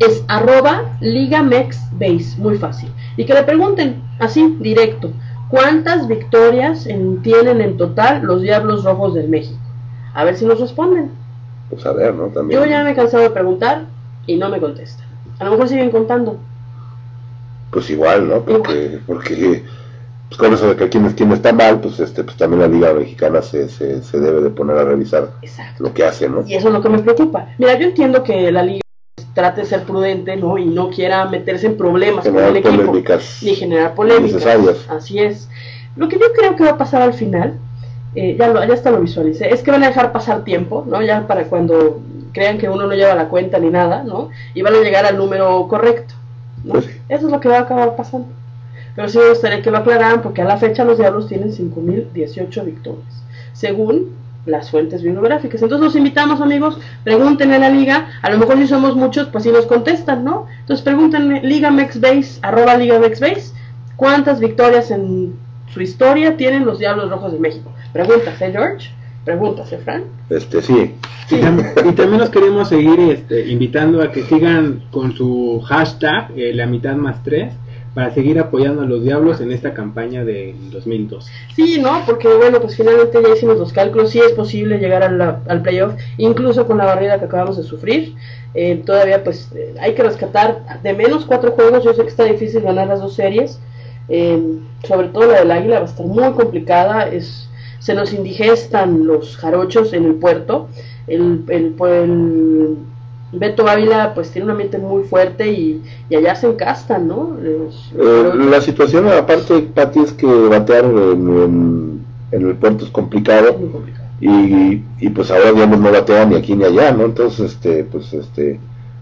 Es 0.00 0.24
arroba 0.28 0.96
Liga 1.00 1.42
Mex 1.42 1.78
Base, 1.92 2.36
muy 2.38 2.56
fácil. 2.58 2.90
Y 3.16 3.24
que 3.24 3.34
le 3.34 3.42
pregunten, 3.42 4.02
así, 4.18 4.56
directo, 4.60 5.10
¿cuántas 5.50 6.06
victorias 6.06 6.86
en- 6.86 7.20
tienen 7.22 7.60
en 7.60 7.76
total 7.76 8.22
los 8.22 8.42
Diablos 8.42 8.84
Rojos 8.84 9.14
del 9.14 9.28
México? 9.28 9.58
A 10.14 10.24
ver 10.24 10.36
si 10.36 10.44
nos 10.44 10.60
responden. 10.60 11.10
Pues 11.70 11.84
a 11.86 11.92
ver, 11.92 12.14
¿no? 12.14 12.26
También. 12.28 12.60
Yo 12.60 12.66
ya 12.66 12.82
me 12.84 12.92
he 12.92 12.94
cansado 12.94 13.22
de 13.24 13.30
preguntar 13.30 13.82
y 14.26 14.36
no 14.36 14.48
me 14.48 14.60
contestan. 14.60 15.06
A 15.38 15.44
lo 15.44 15.50
mejor 15.52 15.68
siguen 15.68 15.90
contando. 15.90 16.38
Pues 17.70 17.90
igual, 17.90 18.28
¿no? 18.28 18.40
Porque, 18.42 18.98
porque 19.06 19.64
pues 20.28 20.38
con 20.38 20.52
eso 20.54 20.68
de 20.68 20.76
que 20.76 20.88
quien, 20.88 21.08
quien 21.12 21.32
está 21.32 21.52
mal, 21.52 21.80
pues 21.80 21.98
este 22.00 22.24
pues 22.24 22.36
también 22.36 22.62
la 22.62 22.68
Liga 22.68 22.92
Mexicana 22.94 23.42
se, 23.42 23.68
se, 23.68 24.02
se 24.02 24.20
debe 24.20 24.40
de 24.42 24.50
poner 24.50 24.78
a 24.78 24.84
revisar 24.84 25.30
lo 25.78 25.92
que 25.92 26.04
hace, 26.04 26.28
¿no? 26.28 26.44
Y 26.46 26.54
eso 26.54 26.68
es 26.68 26.74
lo 26.74 26.80
que 26.82 26.88
me 26.88 26.98
preocupa. 27.00 27.48
Mira, 27.58 27.78
yo 27.78 27.86
entiendo 27.88 28.22
que 28.22 28.50
la 28.50 28.62
liga 28.62 28.80
trate 29.38 29.60
de 29.60 29.68
ser 29.68 29.84
prudente, 29.84 30.36
¿no? 30.36 30.58
Y 30.58 30.64
no 30.64 30.90
quiera 30.90 31.24
meterse 31.26 31.68
en 31.68 31.76
problemas 31.76 32.26
con 32.26 32.36
el 32.36 32.56
equipo. 32.56 32.92
Ni 33.40 33.54
generar 33.54 33.94
polémicas. 33.94 34.30
innecesarias. 34.32 34.90
Así 34.90 35.20
es. 35.20 35.48
Lo 35.94 36.08
que 36.08 36.18
yo 36.18 36.32
creo 36.32 36.56
que 36.56 36.64
va 36.64 36.70
a 36.70 36.76
pasar 36.76 37.02
al 37.02 37.14
final, 37.14 37.54
eh, 38.16 38.34
ya, 38.36 38.48
lo, 38.48 38.64
ya 38.64 38.74
hasta 38.74 38.90
lo 38.90 39.00
visualicé, 39.00 39.48
es 39.54 39.62
que 39.62 39.70
van 39.70 39.84
a 39.84 39.88
dejar 39.88 40.10
pasar 40.10 40.42
tiempo, 40.42 40.84
¿no? 40.88 41.00
Ya 41.02 41.24
para 41.28 41.44
cuando 41.44 42.00
crean 42.32 42.58
que 42.58 42.68
uno 42.68 42.88
no 42.88 42.94
lleva 42.94 43.14
la 43.14 43.28
cuenta 43.28 43.60
ni 43.60 43.70
nada, 43.70 44.02
¿no? 44.02 44.30
Y 44.54 44.62
van 44.62 44.74
a 44.74 44.80
llegar 44.80 45.06
al 45.06 45.16
número 45.16 45.68
correcto. 45.68 46.14
¿no? 46.64 46.72
Pues 46.72 46.86
Eso 47.08 47.26
es 47.26 47.32
lo 47.32 47.38
que 47.38 47.48
va 47.48 47.58
a 47.58 47.60
acabar 47.60 47.94
pasando. 47.94 48.26
Pero 48.96 49.08
sí 49.08 49.18
me 49.18 49.28
gustaría 49.28 49.62
que 49.62 49.70
lo 49.70 49.78
aclararan 49.78 50.20
porque 50.20 50.42
a 50.42 50.46
la 50.46 50.56
fecha 50.56 50.82
los 50.82 50.98
Diablos 50.98 51.28
tienen 51.28 51.52
5.018 51.52 52.64
victorias, 52.64 53.22
según 53.52 54.17
las 54.48 54.70
fuentes 54.70 55.02
bibliográficas. 55.02 55.62
Entonces 55.62 55.84
los 55.84 55.94
invitamos 55.96 56.40
amigos, 56.40 56.78
pregúntenle 57.04 57.56
a 57.56 57.58
la 57.60 57.70
liga, 57.70 58.08
a 58.22 58.30
lo 58.30 58.38
mejor 58.38 58.56
si 58.58 58.66
somos 58.66 58.96
muchos, 58.96 59.28
pues 59.28 59.44
si 59.44 59.50
nos 59.50 59.66
contestan, 59.66 60.24
¿no? 60.24 60.46
Entonces 60.60 60.82
pregúntenle, 60.84 61.42
Liga 61.42 61.70
Mexbase, 61.70 62.38
arroba 62.42 62.76
Liga 62.76 62.98
Mexbase, 62.98 63.52
¿cuántas 63.96 64.40
victorias 64.40 64.90
en 64.90 65.34
su 65.72 65.80
historia 65.82 66.36
tienen 66.36 66.64
los 66.64 66.78
Diablos 66.78 67.10
Rojos 67.10 67.32
de 67.32 67.38
México? 67.38 67.70
Preguntas, 67.92 68.40
¿eh, 68.40 68.50
George? 68.50 68.90
Preguntas, 69.24 69.70
¿eh, 69.72 69.78
Fran? 69.84 70.04
Este, 70.30 70.62
sí. 70.62 70.94
Y, 71.30 71.34
tam- 71.34 71.90
y 71.90 71.92
también 71.92 72.18
los 72.18 72.30
queremos 72.30 72.68
seguir 72.70 72.98
este, 73.00 73.46
invitando 73.48 74.02
a 74.02 74.10
que 74.10 74.22
sigan 74.22 74.84
con 74.90 75.14
su 75.14 75.60
hashtag, 75.66 76.30
eh, 76.34 76.52
la 76.54 76.64
mitad 76.66 76.94
más 76.96 77.22
tres, 77.22 77.52
para 77.98 78.14
seguir 78.14 78.38
apoyando 78.38 78.82
a 78.82 78.84
los 78.84 79.02
diablos 79.02 79.40
en 79.40 79.50
esta 79.50 79.74
campaña 79.74 80.24
de 80.24 80.54
2002. 80.70 81.26
Sí, 81.56 81.80
¿no? 81.80 82.00
Porque 82.06 82.28
bueno, 82.28 82.60
pues 82.60 82.76
finalmente 82.76 83.20
ya 83.20 83.34
hicimos 83.34 83.58
los 83.58 83.72
cálculos, 83.72 84.10
sí 84.10 84.20
es 84.20 84.34
posible 84.34 84.78
llegar 84.78 85.02
al 85.02 85.62
playoff, 85.62 85.94
incluso 86.16 86.64
con 86.64 86.78
la 86.78 86.84
barrida 86.84 87.18
que 87.18 87.24
acabamos 87.24 87.56
de 87.56 87.64
sufrir. 87.64 88.14
Eh, 88.54 88.80
todavía 88.86 89.24
pues 89.24 89.50
eh, 89.52 89.74
hay 89.80 89.94
que 89.94 90.04
rescatar 90.04 90.80
de 90.80 90.92
menos 90.92 91.24
cuatro 91.24 91.50
juegos, 91.50 91.82
yo 91.82 91.92
sé 91.92 92.02
que 92.02 92.08
está 92.10 92.22
difícil 92.22 92.60
ganar 92.60 92.86
las 92.86 93.00
dos 93.00 93.14
series, 93.14 93.58
eh, 94.08 94.60
sobre 94.84 95.08
todo 95.08 95.32
la 95.32 95.40
del 95.40 95.50
Águila 95.50 95.80
va 95.80 95.86
a 95.86 95.88
estar 95.88 96.06
muy 96.06 96.30
complicada, 96.34 97.08
es, 97.08 97.48
se 97.80 97.94
nos 97.94 98.12
indigestan 98.12 99.08
los 99.08 99.36
jarochos 99.38 99.92
en 99.92 100.04
el 100.04 100.14
puerto, 100.14 100.68
el, 101.08 101.42
el, 101.48 101.74
el 101.82 102.76
Beto 103.32 103.68
Ávila 103.68 104.14
pues 104.14 104.30
tiene 104.30 104.46
un 104.46 104.52
ambiente 104.52 104.78
muy 104.78 105.02
fuerte 105.04 105.48
y, 105.52 105.82
y 106.08 106.16
allá 106.16 106.34
se 106.34 106.46
encastan, 106.48 107.08
¿no? 107.08 107.36
Eh, 107.42 108.32
la 108.50 108.60
situación 108.60 109.08
aparte, 109.08 109.60
Pati, 109.60 110.00
es 110.00 110.12
que 110.12 110.26
batear 110.26 110.84
en, 110.84 111.28
en- 111.28 112.06
en 112.30 112.46
el 112.48 112.56
puerto 112.56 112.84
es 112.84 112.90
complicado. 112.90 113.56
Y, 114.20 114.82
y 114.98 115.10
pues 115.10 115.30
ahora 115.30 115.52
digamos 115.52 115.78
no 115.78 115.92
batean 115.92 116.30
ni 116.30 116.36
aquí 116.36 116.54
ni 116.56 116.64
allá, 116.64 116.92
¿no? 116.92 117.04
Entonces, 117.04 117.52
este, 117.52 117.84
pues 117.84 118.12
este, 118.12 118.58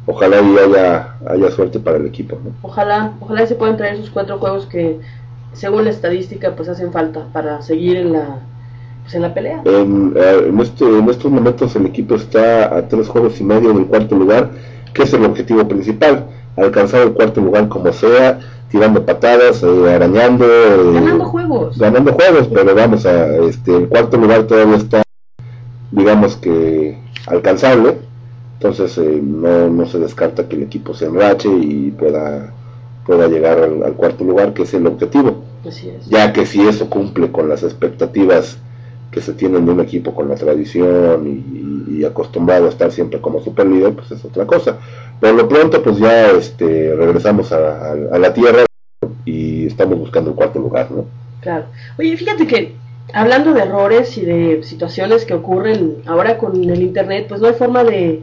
ojalá 0.06 0.40
y 0.40 0.56
haya, 0.58 1.16
haya 1.26 1.50
suerte 1.50 1.80
para 1.80 1.96
el 1.96 2.06
equipo, 2.06 2.38
¿no? 2.44 2.50
Ojalá, 2.62 3.12
ojalá 3.20 3.46
se 3.46 3.54
puedan 3.54 3.76
traer 3.76 3.94
esos 3.94 4.10
cuatro 4.10 4.38
juegos 4.38 4.66
que 4.66 5.00
según 5.52 5.84
la 5.84 5.90
estadística 5.90 6.54
pues 6.54 6.68
hacen 6.68 6.92
falta 6.92 7.26
para 7.32 7.62
seguir 7.62 7.96
en 7.96 8.12
la 8.12 8.40
pues 9.06 9.14
en 9.14 9.22
la 9.22 9.32
pelea. 9.32 9.62
En, 9.64 10.14
eh, 10.16 10.46
en, 10.48 10.60
este, 10.60 10.84
en 10.84 11.08
estos 11.08 11.30
momentos 11.30 11.76
el 11.76 11.86
equipo 11.86 12.16
está 12.16 12.76
a 12.76 12.88
tres 12.88 13.06
juegos 13.06 13.40
y 13.40 13.44
medio 13.44 13.72
del 13.72 13.86
cuarto 13.86 14.16
lugar, 14.16 14.50
que 14.92 15.04
es 15.04 15.12
el 15.14 15.24
objetivo 15.24 15.68
principal, 15.68 16.26
alcanzar 16.56 17.02
el 17.02 17.12
cuarto 17.12 17.40
lugar 17.40 17.68
como 17.68 17.92
sea, 17.92 18.40
tirando 18.68 19.06
patadas, 19.06 19.62
eh, 19.62 19.94
arañando, 19.94 20.44
eh, 20.44 20.90
Ganando 20.94 21.24
juegos. 21.26 21.78
ganando 21.78 22.12
juegos, 22.14 22.48
pero 22.52 22.74
vamos 22.74 23.06
a, 23.06 23.36
este, 23.36 23.76
el 23.76 23.88
cuarto 23.88 24.16
lugar 24.16 24.42
todavía 24.48 24.76
está, 24.76 25.02
digamos 25.92 26.34
que 26.36 26.98
alcanzable, 27.28 27.98
entonces 28.54 28.98
eh, 28.98 29.20
no, 29.22 29.68
no 29.70 29.86
se 29.86 30.00
descarta 30.00 30.48
que 30.48 30.56
el 30.56 30.64
equipo 30.64 30.94
se 30.94 31.06
enrache 31.06 31.48
y 31.48 31.92
pueda, 31.92 32.52
pueda 33.06 33.28
llegar 33.28 33.58
al, 33.60 33.84
al 33.84 33.92
cuarto 33.92 34.24
lugar, 34.24 34.52
que 34.52 34.62
es 34.62 34.74
el 34.74 34.84
objetivo 34.88 35.44
Así 35.64 35.90
es. 35.90 36.08
ya 36.08 36.32
que 36.32 36.44
si 36.44 36.66
eso 36.66 36.90
cumple 36.90 37.30
con 37.30 37.48
las 37.48 37.62
expectativas 37.62 38.58
que 39.16 39.22
se 39.22 39.32
tienen 39.32 39.64
de 39.64 39.72
un 39.72 39.80
equipo 39.80 40.14
con 40.14 40.28
la 40.28 40.34
tradición 40.34 41.26
y, 41.26 42.04
acostumbrado 42.04 42.66
a 42.66 42.68
estar 42.68 42.92
siempre 42.92 43.18
como 43.18 43.42
super 43.42 43.66
líder, 43.66 43.94
pues 43.94 44.10
es 44.10 44.22
otra 44.22 44.46
cosa. 44.46 44.76
Por 45.18 45.32
lo 45.32 45.48
pronto, 45.48 45.82
pues 45.82 45.96
ya 45.96 46.26
este, 46.32 46.94
regresamos 46.94 47.50
a 47.50 47.94
la 47.94 48.34
tierra 48.34 48.66
y 49.24 49.64
estamos 49.64 49.98
buscando 49.98 50.28
el 50.28 50.36
cuarto 50.36 50.58
lugar, 50.58 50.90
¿no? 50.90 51.06
Claro. 51.40 51.64
Oye, 51.98 52.14
fíjate 52.18 52.46
que 52.46 52.74
hablando 53.14 53.54
de 53.54 53.62
errores 53.62 54.18
y 54.18 54.26
de 54.26 54.62
situaciones 54.62 55.24
que 55.24 55.32
ocurren 55.32 56.02
ahora 56.04 56.36
con 56.36 56.62
el 56.62 56.82
internet, 56.82 57.24
pues 57.26 57.40
no 57.40 57.46
hay 57.46 57.54
forma 57.54 57.84
de, 57.84 58.22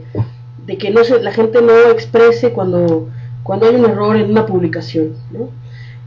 de 0.64 0.78
que 0.78 0.92
no 0.92 1.02
se, 1.02 1.20
la 1.20 1.32
gente 1.32 1.60
no 1.60 1.90
exprese 1.90 2.52
cuando, 2.52 3.08
cuando 3.42 3.66
hay 3.66 3.74
un 3.74 3.84
error 3.84 4.14
en 4.14 4.30
una 4.30 4.46
publicación. 4.46 5.14
¿no? 5.32 5.48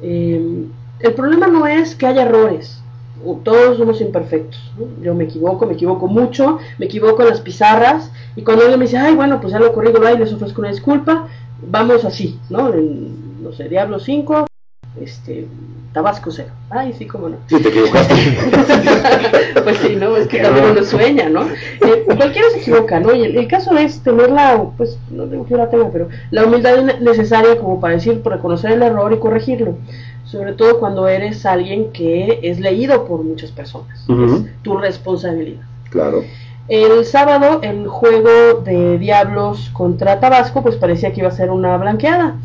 Eh, 0.02 0.64
el 1.02 1.14
problema 1.14 1.48
no 1.48 1.68
es 1.68 1.94
que 1.94 2.08
haya 2.08 2.24
errores. 2.24 2.82
Todos 3.43 3.78
somos 3.78 4.01
imperfectos. 4.01 4.72
¿no? 4.78 5.03
Yo 5.03 5.15
me 5.15 5.26
equivoco, 5.26 5.65
me 5.65 5.74
equivoco 5.74 6.07
mucho, 6.07 6.59
me 6.78 6.86
equivoco 6.86 7.24
en 7.24 7.30
las 7.30 7.41
pizarras 7.41 8.11
y 8.36 8.43
cuando 8.43 8.63
alguien 8.63 8.80
me 8.80 8.86
dice, 8.86 8.97
ay, 8.97 9.15
bueno, 9.15 9.39
pues 9.41 9.53
ya 9.53 9.59
lo 9.59 9.74
va 9.74 10.11
y 10.13 10.18
les 10.18 10.34
ofrezco 10.34 10.61
una 10.61 10.70
disculpa, 10.70 11.28
vamos 11.61 12.05
así, 12.05 12.39
¿no? 12.49 12.74
En, 12.74 13.43
no 13.43 13.51
sé, 13.51 13.68
Diablo 13.68 13.99
5, 13.99 14.45
este, 15.01 15.47
Tabasco 15.94 16.30
0. 16.32 16.50
Ay, 16.70 16.94
sí, 16.94 17.06
cómo 17.08 17.30
no. 17.30 17.38
Sí, 17.48 17.62
te 17.62 17.70
equivocaste. 17.70 18.14
pues 19.64 19.78
sí, 19.78 19.96
¿no? 19.96 20.16
Es 20.18 20.28
que 20.28 20.40
también 20.40 20.66
uno 20.72 20.84
sueña, 20.84 21.30
¿no? 21.30 21.44
Eh, 21.44 22.04
cualquiera 22.06 22.50
se 22.52 22.60
equivoca, 22.60 23.00
¿no? 23.00 23.14
Y 23.16 23.24
el, 23.24 23.38
el 23.38 23.48
caso 23.48 23.76
es 23.78 24.02
tener 24.02 24.30
la, 24.30 24.64
pues, 24.78 25.00
no 25.10 25.26
digo 25.28 25.46
que 25.46 25.56
la 25.56 25.70
tenga, 25.70 25.90
pero 25.92 26.10
la 26.32 26.46
humildad 26.46 26.82
ne- 26.84 27.00
necesaria 27.00 27.58
como 27.58 27.80
para 27.80 27.94
decir, 27.96 28.22
reconocer 28.24 28.72
el 28.72 28.84
error 28.84 29.12
y 29.14 29.18
corregirlo. 29.20 29.76
Sobre 30.26 30.54
todo 30.54 30.80
cuando 30.80 31.08
eres 31.08 31.46
alguien 31.46 31.92
que 31.94 32.40
es 32.44 32.60
leído 32.60 33.06
por 33.06 33.24
muchas 33.24 33.52
personas. 33.52 34.04
Ujú. 34.10 34.46
Tu 34.62 34.78
responsabilidad. 34.78 35.62
Claro. 35.90 36.24
El 36.68 37.06
sábado, 37.06 37.62
el 37.64 37.88
juego 37.88 38.60
de 38.66 38.98
Diablos 38.98 39.70
contra 39.72 40.20
Tabasco, 40.20 40.62
pues 40.62 40.76
parecía 40.76 41.14
que 41.14 41.22
iba 41.22 41.30
a 41.30 41.32
ser 41.32 41.50
una 41.50 41.78
blanqueada. 41.78 42.36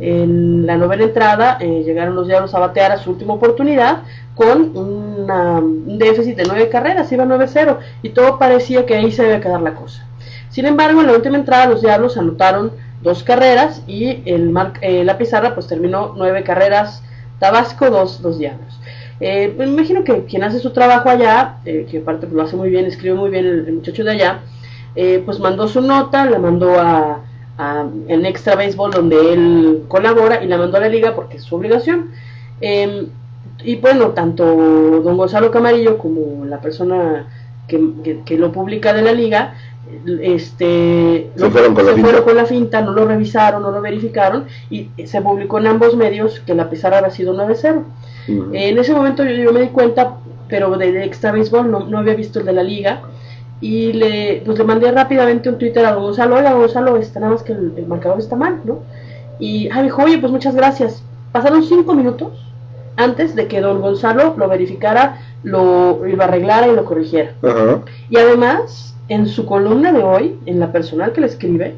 En 0.00 0.66
la 0.66 0.78
novena 0.78 1.04
entrada 1.04 1.58
eh, 1.60 1.82
llegaron 1.84 2.14
los 2.14 2.26
Diablos 2.26 2.54
a 2.54 2.58
batear 2.58 2.90
a 2.90 2.96
su 2.98 3.10
última 3.10 3.34
oportunidad 3.34 3.98
con 4.34 4.74
un 4.74 5.98
déficit 5.98 6.36
de 6.36 6.44
nueve 6.44 6.70
carreras, 6.70 7.12
iba 7.12 7.26
9-0 7.26 7.76
y 8.02 8.08
todo 8.08 8.38
parecía 8.38 8.86
que 8.86 8.94
ahí 8.94 9.12
se 9.12 9.34
a 9.34 9.40
quedar 9.40 9.60
la 9.60 9.74
cosa. 9.74 10.06
Sin 10.48 10.64
embargo, 10.64 11.02
en 11.02 11.08
la 11.08 11.12
última 11.12 11.36
entrada 11.36 11.66
los 11.66 11.82
Diablos 11.82 12.16
anotaron 12.16 12.72
dos 13.02 13.22
carreras 13.22 13.82
y 13.86 14.22
el 14.24 14.54
eh, 14.80 15.04
la 15.04 15.18
pizarra 15.18 15.54
pues 15.54 15.66
terminó 15.66 16.14
nueve 16.16 16.42
carreras 16.44 17.02
Tabasco, 17.38 17.90
dos, 17.90 18.22
dos 18.22 18.38
diablos. 18.38 18.80
Eh, 19.20 19.54
me 19.56 19.66
imagino 19.66 20.02
que 20.02 20.24
quien 20.24 20.44
hace 20.44 20.58
su 20.60 20.70
trabajo 20.70 21.10
allá, 21.10 21.56
que 21.64 22.00
aparte 22.02 22.26
lo 22.26 22.42
hace 22.42 22.56
muy 22.56 22.70
bien, 22.70 22.86
escribe 22.86 23.14
muy 23.14 23.30
bien 23.30 23.46
el, 23.46 23.66
el 23.66 23.72
muchacho 23.74 24.04
de 24.04 24.12
allá, 24.12 24.40
pues 25.24 25.38
mandó 25.38 25.68
su 25.68 25.82
nota, 25.82 26.24
la 26.26 26.38
mandó 26.38 26.78
a, 26.78 27.20
a- 27.60 27.86
en 28.08 28.26
Extra 28.26 28.56
Béisbol 28.56 28.90
donde 28.90 29.32
él 29.34 29.82
colabora 29.88 30.42
y 30.42 30.46
la 30.48 30.56
mandó 30.58 30.76
a 30.78 30.80
la 30.80 30.88
liga 30.88 31.14
porque 31.14 31.36
es 31.36 31.42
su 31.44 31.54
obligación. 31.56 32.10
Eh, 32.60 33.06
y 33.64 33.76
bueno, 33.76 34.08
tanto 34.08 34.44
don 35.04 35.16
Gonzalo 35.16 35.50
Camarillo 35.50 35.98
como 35.98 36.44
la 36.46 36.60
persona 36.60 37.26
que, 37.68 37.78
que- 38.02 38.20
que 38.24 38.36
lo 38.38 38.50
publica 38.50 38.92
de 38.92 39.02
la 39.02 39.12
liga, 39.12 39.54
este, 40.22 41.30
Se 41.34 41.40
lo- 41.40 41.50
fueron 41.50 41.74
con 41.74 41.84
la 41.84 41.90
se 41.90 41.96
finta. 41.96 42.08
fueron 42.08 42.24
con 42.24 42.36
la 42.36 42.44
finta, 42.46 42.80
no 42.80 42.92
lo 42.92 43.04
revisaron, 43.06 43.62
no 43.62 43.70
lo 43.70 43.80
verificaron 43.80 44.46
y 44.70 44.88
se 45.04 45.20
publicó 45.20 45.58
en 45.58 45.66
ambos 45.66 45.96
medios 45.96 46.40
que 46.40 46.54
la 46.54 46.68
pizarra 46.70 46.98
había 46.98 47.10
sido 47.10 47.32
9-0. 47.34 47.84
Ujú. 48.28 48.50
En 48.52 48.78
ese 48.78 48.94
momento 48.94 49.24
yo, 49.24 49.30
yo 49.34 49.52
me 49.52 49.60
di 49.60 49.68
cuenta, 49.68 50.16
pero 50.48 50.76
del 50.76 50.96
extra 50.98 51.32
béisbol 51.32 51.70
no, 51.70 51.80
no 51.80 51.98
había 51.98 52.14
visto 52.14 52.40
el 52.40 52.46
de 52.46 52.52
la 52.52 52.62
liga. 52.62 53.02
Y 53.60 53.92
le, 53.92 54.42
pues 54.44 54.58
le 54.58 54.64
mandé 54.64 54.90
rápidamente 54.90 55.48
un 55.48 55.58
Twitter 55.58 55.84
a 55.84 55.92
don 55.92 56.02
Gonzalo, 56.02 56.36
oiga 56.36 56.50
don 56.50 56.60
Gonzalo, 56.60 56.96
está 56.96 57.20
nada 57.20 57.32
más 57.32 57.42
que 57.42 57.52
el, 57.52 57.72
el 57.76 57.86
marcador 57.86 58.18
está 58.18 58.36
mal, 58.36 58.60
¿no? 58.64 58.78
Y 59.38 59.68
ah, 59.70 59.76
me 59.76 59.84
dijo, 59.84 60.02
oye, 60.02 60.18
pues 60.18 60.32
muchas 60.32 60.54
gracias. 60.54 61.02
Pasaron 61.32 61.62
cinco 61.62 61.94
minutos 61.94 62.32
antes 62.96 63.34
de 63.34 63.46
que 63.48 63.60
don 63.60 63.80
Gonzalo 63.80 64.34
lo 64.36 64.48
verificara, 64.48 65.18
lo, 65.42 66.00
lo 66.04 66.22
arreglara 66.22 66.68
y 66.68 66.74
lo 66.74 66.84
corrigiera. 66.84 67.32
Ajá. 67.42 67.80
Y 68.08 68.16
además, 68.16 68.94
en 69.08 69.26
su 69.26 69.46
columna 69.46 69.92
de 69.92 70.02
hoy, 70.02 70.38
en 70.46 70.58
la 70.60 70.72
personal 70.72 71.12
que 71.12 71.20
le 71.20 71.26
escribe, 71.26 71.76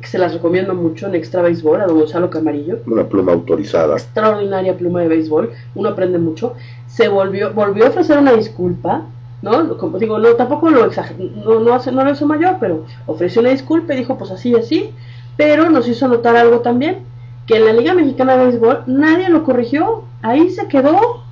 que 0.00 0.06
se 0.06 0.18
las 0.18 0.32
recomiendo 0.32 0.74
mucho 0.74 1.06
en 1.06 1.14
Extra 1.14 1.42
Béisbol, 1.42 1.80
a 1.80 1.86
don 1.86 1.98
Gonzalo 1.98 2.30
Camarillo, 2.30 2.78
Una 2.86 3.04
pluma 3.04 3.32
autorizada. 3.32 3.94
extraordinaria 3.94 4.76
pluma 4.76 5.02
de 5.02 5.08
béisbol, 5.08 5.52
uno 5.74 5.88
aprende 5.90 6.18
mucho, 6.18 6.54
se 6.86 7.08
volvió, 7.08 7.52
volvió 7.52 7.86
a 7.86 7.88
ofrecer 7.90 8.18
una 8.18 8.32
disculpa, 8.32 9.02
¿no? 9.44 9.76
Como 9.76 9.98
digo, 9.98 10.18
no, 10.18 10.30
tampoco 10.34 10.70
lo 10.70 10.86
exageró, 10.86 11.30
no, 11.44 11.60
no, 11.60 11.78
no 11.78 12.04
lo 12.04 12.10
hizo 12.10 12.26
mayor, 12.26 12.56
pero 12.58 12.84
ofreció 13.06 13.42
una 13.42 13.50
disculpa 13.50 13.92
y 13.92 13.98
dijo, 13.98 14.16
pues 14.16 14.30
así 14.30 14.50
y 14.50 14.54
así, 14.54 14.90
pero 15.36 15.68
nos 15.68 15.86
hizo 15.86 16.08
notar 16.08 16.34
algo 16.34 16.60
también, 16.60 17.00
que 17.46 17.56
en 17.56 17.66
la 17.66 17.74
Liga 17.74 17.92
Mexicana 17.92 18.36
de 18.36 18.46
Béisbol 18.46 18.84
nadie 18.86 19.28
lo 19.28 19.44
corrigió, 19.44 20.04
ahí 20.22 20.48
se 20.48 20.66
quedó 20.66 21.22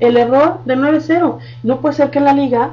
el 0.00 0.18
error 0.18 0.58
de 0.66 0.76
9-0, 0.76 1.38
no 1.62 1.80
puede 1.80 1.94
ser 1.94 2.10
que 2.10 2.18
en 2.18 2.26
la 2.26 2.34
liga 2.34 2.72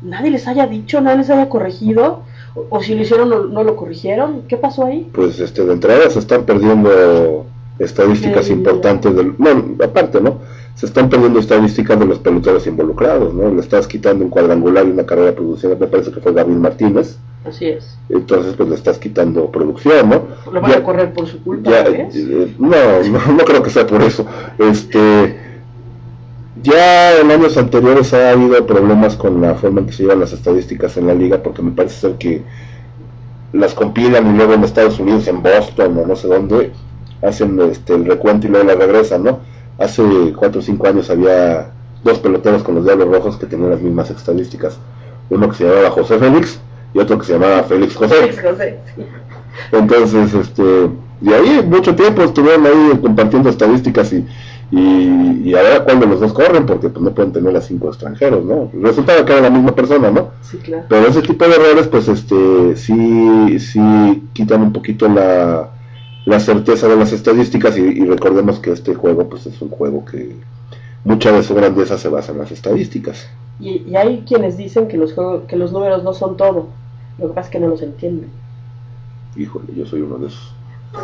nadie 0.00 0.30
les 0.30 0.46
haya 0.46 0.68
dicho, 0.68 1.00
nadie 1.00 1.18
les 1.18 1.30
haya 1.30 1.48
corregido, 1.48 2.22
o, 2.54 2.66
o 2.70 2.82
si 2.82 2.94
lo 2.94 3.02
hicieron 3.02 3.28
no, 3.28 3.44
no 3.46 3.64
lo 3.64 3.74
corrigieron, 3.74 4.42
¿qué 4.46 4.56
pasó 4.56 4.86
ahí? 4.86 5.10
Pues 5.12 5.40
este, 5.40 5.64
de 5.64 5.72
entrada 5.72 6.08
se 6.08 6.20
están 6.20 6.44
perdiendo 6.44 7.46
estadísticas 7.78 8.48
importantes 8.50 9.14
del. 9.14 9.34
No, 9.38 9.84
aparte, 9.84 10.20
¿no? 10.20 10.38
Se 10.74 10.86
están 10.86 11.08
perdiendo 11.08 11.38
estadísticas 11.40 11.98
de 11.98 12.04
los 12.06 12.18
peloteros 12.18 12.66
involucrados, 12.66 13.32
¿no? 13.34 13.50
Le 13.52 13.60
estás 13.60 13.86
quitando 13.86 14.24
un 14.24 14.30
cuadrangular 14.30 14.86
y 14.86 14.90
una 14.90 15.06
carrera 15.06 15.32
producida, 15.34 15.74
me 15.78 15.86
parece 15.86 16.10
que 16.12 16.20
fue 16.20 16.32
Gabriel 16.32 16.60
Martínez. 16.60 17.16
Así 17.46 17.66
es, 17.66 17.96
Entonces, 18.08 18.54
pues 18.56 18.68
le 18.68 18.74
estás 18.74 18.98
quitando 18.98 19.50
producción, 19.52 20.08
¿no? 20.10 20.22
lo 20.52 20.60
van 20.60 20.70
Ya- 20.72 20.78
a 20.78 20.82
correr 20.82 21.12
por 21.12 21.26
su 21.28 21.40
culpa, 21.44 21.70
Ya, 21.70 21.84
¿ves? 21.88 22.14
eh, 22.16 22.54
no, 22.58 22.68
no, 22.68 23.32
no 23.34 23.44
creo 23.44 23.62
que 23.62 23.70
sea 23.70 23.86
por 23.86 24.02
eso. 24.02 24.26
Este, 24.58 25.36
ya 26.62 27.18
en 27.20 27.30
años 27.30 27.56
anteriores 27.56 28.12
ha 28.14 28.30
habido 28.30 28.66
problemas 28.66 29.16
con 29.16 29.40
la 29.40 29.54
forma 29.54 29.80
en 29.80 29.86
que 29.86 29.92
se 29.92 30.02
llevan 30.02 30.20
las 30.20 30.32
estadísticas 30.32 30.96
en 30.96 31.06
la 31.06 31.14
liga, 31.14 31.42
porque 31.42 31.62
me 31.62 31.70
parece 31.70 32.00
ser 32.00 32.12
que 32.18 32.42
las 33.52 33.74
compilan 33.74 34.34
y 34.34 34.36
luego 34.36 34.54
en 34.54 34.64
Estados 34.64 34.98
Unidos, 34.98 35.28
en 35.28 35.42
Boston 35.42 35.98
o 35.98 36.06
no 36.06 36.16
sé 36.16 36.26
dónde, 36.28 36.72
hacen 37.22 37.60
este, 37.60 37.94
el 37.94 38.04
recuento 38.04 38.46
y 38.46 38.50
luego 38.50 38.66
la 38.66 38.74
regresan, 38.74 39.24
¿no? 39.24 39.40
Hace 39.78 40.02
cuatro 40.36 40.60
o 40.60 40.62
cinco 40.62 40.86
años 40.86 41.10
había 41.10 41.70
dos 42.02 42.18
peloteros 42.18 42.62
con 42.62 42.76
los 42.76 42.84
Diablos 42.84 43.08
Rojos 43.08 43.36
que 43.36 43.46
tenían 43.46 43.70
las 43.70 43.80
mismas 43.80 44.10
estadísticas. 44.10 44.78
Uno 45.28 45.48
que 45.48 45.56
se 45.56 45.64
llamaba 45.64 45.90
José 45.90 46.18
Félix 46.18 46.60
y 46.94 46.98
otro 46.98 47.18
que 47.18 47.26
se 47.26 47.32
llamaba 47.34 47.62
Félix 47.64 47.96
José. 47.96 48.14
Félix 48.14 48.42
José. 48.42 48.78
Entonces, 49.72 50.34
este, 50.34 50.62
de 51.20 51.34
ahí 51.34 51.66
mucho 51.68 51.94
tiempo 51.94 52.22
estuvieron 52.22 52.66
ahí 52.66 52.98
compartiendo 53.02 53.48
estadísticas 53.50 54.12
y, 54.12 54.26
y, 54.70 55.42
y 55.44 55.54
a 55.54 55.62
ver 55.62 55.84
cuándo 55.84 56.06
los 56.06 56.20
dos 56.20 56.32
corren, 56.32 56.64
porque 56.66 56.88
pues 56.88 57.02
no 57.02 57.12
pueden 57.12 57.32
tener 57.32 57.56
a 57.56 57.60
cinco 57.60 57.88
extranjeros, 57.88 58.44
¿no? 58.44 58.70
Resultaba 58.80 59.24
que 59.24 59.32
era 59.32 59.42
la 59.42 59.50
misma 59.50 59.74
persona, 59.74 60.10
¿no? 60.10 60.30
Sí, 60.42 60.58
claro. 60.58 60.84
Pero 60.88 61.06
ese 61.06 61.22
tipo 61.22 61.44
de 61.44 61.54
errores, 61.54 61.88
pues, 61.88 62.08
este, 62.08 62.76
sí, 62.76 63.58
sí 63.58 64.22
quitan 64.32 64.62
un 64.62 64.72
poquito 64.72 65.08
la, 65.08 65.70
la 66.26 66.38
certeza 66.40 66.86
de 66.88 66.96
las 66.96 67.12
estadísticas 67.12 67.78
y, 67.78 67.80
y 67.82 68.04
recordemos 68.04 68.58
que 68.58 68.72
este 68.72 68.94
juego, 68.94 69.28
pues, 69.28 69.46
es 69.46 69.60
un 69.62 69.70
juego 69.70 70.04
que 70.04 70.36
mucha 71.04 71.32
de 71.32 71.42
su 71.42 71.54
grandeza 71.54 71.96
se 71.96 72.08
basa 72.08 72.32
en 72.32 72.38
las 72.38 72.50
estadísticas. 72.52 73.26
Y, 73.58 73.82
y 73.88 73.96
hay 73.96 74.22
quienes 74.28 74.56
dicen 74.58 74.86
que 74.88 74.98
los, 74.98 75.14
juegos, 75.14 75.44
que 75.48 75.56
los 75.56 75.72
números 75.72 76.02
no 76.04 76.12
son 76.12 76.36
todo. 76.36 76.68
Lo 77.18 77.28
que 77.28 77.34
pasa 77.34 77.46
es 77.46 77.52
que 77.52 77.60
no 77.60 77.68
los 77.68 77.80
entienden. 77.80 78.28
Híjole, 79.36 79.66
yo 79.74 79.86
soy 79.86 80.02
uno 80.02 80.18
de 80.18 80.26
esos. 80.28 80.52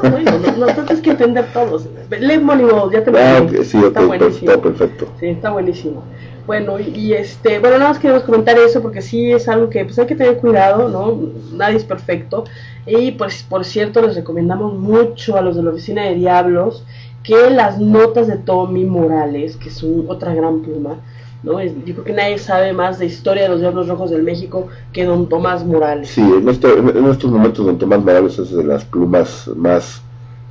No, 0.03 0.11
no, 0.11 0.39
no, 0.57 0.67
no 0.67 0.85
tienes 0.85 1.01
que 1.03 1.11
entender 1.11 1.47
todos. 1.53 1.87
Lee 2.11 2.39
Moneyball, 2.39 2.91
ya 2.93 3.05
te 3.05 3.11
lo 3.11 3.19
Ah, 3.19 3.43
sí, 3.65 3.77
ok, 3.79 3.85
Está 3.87 4.01
per- 4.01 4.07
buenísimo. 4.09 4.51
está 4.51 4.63
perfecto. 4.63 5.07
Sí, 5.21 5.27
está 5.27 5.51
buenísimo. 5.51 6.03
Bueno, 6.47 6.81
y, 6.81 6.89
y, 6.89 7.13
este, 7.13 7.59
bueno, 7.61 7.79
nada 7.79 7.91
más 7.91 7.99
queremos 8.01 8.25
comentar 8.25 8.59
eso 8.59 8.83
porque 8.83 9.01
sí 9.01 9.31
es 9.31 9.49
algo 9.49 9.71
que 9.71 9.85
pues 9.85 9.99
hay 9.99 10.07
que 10.07 10.17
tener 10.17 10.39
cuidado, 10.39 10.89
¿no? 10.89 11.19
Nadie 11.57 11.77
es 11.77 11.85
perfecto. 11.85 12.45
Y 12.87 13.13
pues, 13.13 13.43
por 13.45 13.65
cierto, 13.65 14.03
les 14.03 14.17
recomendamos 14.17 14.75
mucho 14.75 15.37
a 15.37 15.41
los 15.41 15.55
de 15.57 15.63
la 15.63 15.71
oficina 15.71 16.03
de 16.05 16.15
Diablos 16.17 16.85
que 17.23 17.51
las 17.51 17.79
notas 17.79 18.27
de 18.27 18.37
Tommy 18.39 18.85
Morales, 18.85 19.57
que 19.57 19.69
es 19.69 19.83
un- 19.85 20.07
otra 20.09 20.35
gran 20.35 20.61
pluma, 20.63 20.97
¿no? 21.45 21.61
Es- 21.61 21.73
yo 21.87 21.95
creo 21.95 22.05
que 22.05 22.13
nadie 22.13 22.39
sabe 22.39 22.73
más 22.73 22.99
de 22.99 23.07
historia 23.07 23.45
de 23.45 23.49
los 23.51 23.61
Diablos 23.61 23.87
Rojos 23.87 24.11
del 24.11 24.25
México 24.25 24.67
que 24.93 25.05
don 25.05 25.29
Tomás 25.29 25.65
Morales. 25.65 26.09
Sí, 26.09 26.21
en, 26.21 26.49
este- 26.49 26.73
en- 26.73 26.89
en 26.97 27.07
estos 27.07 27.31
momentos 27.31 27.65
don 27.65 27.79
Tomás 27.79 28.01
Morales 28.01 28.37
es 28.41 28.51
de 28.51 28.65
las 28.65 28.85
plumas 28.85 29.49
más 29.55 30.03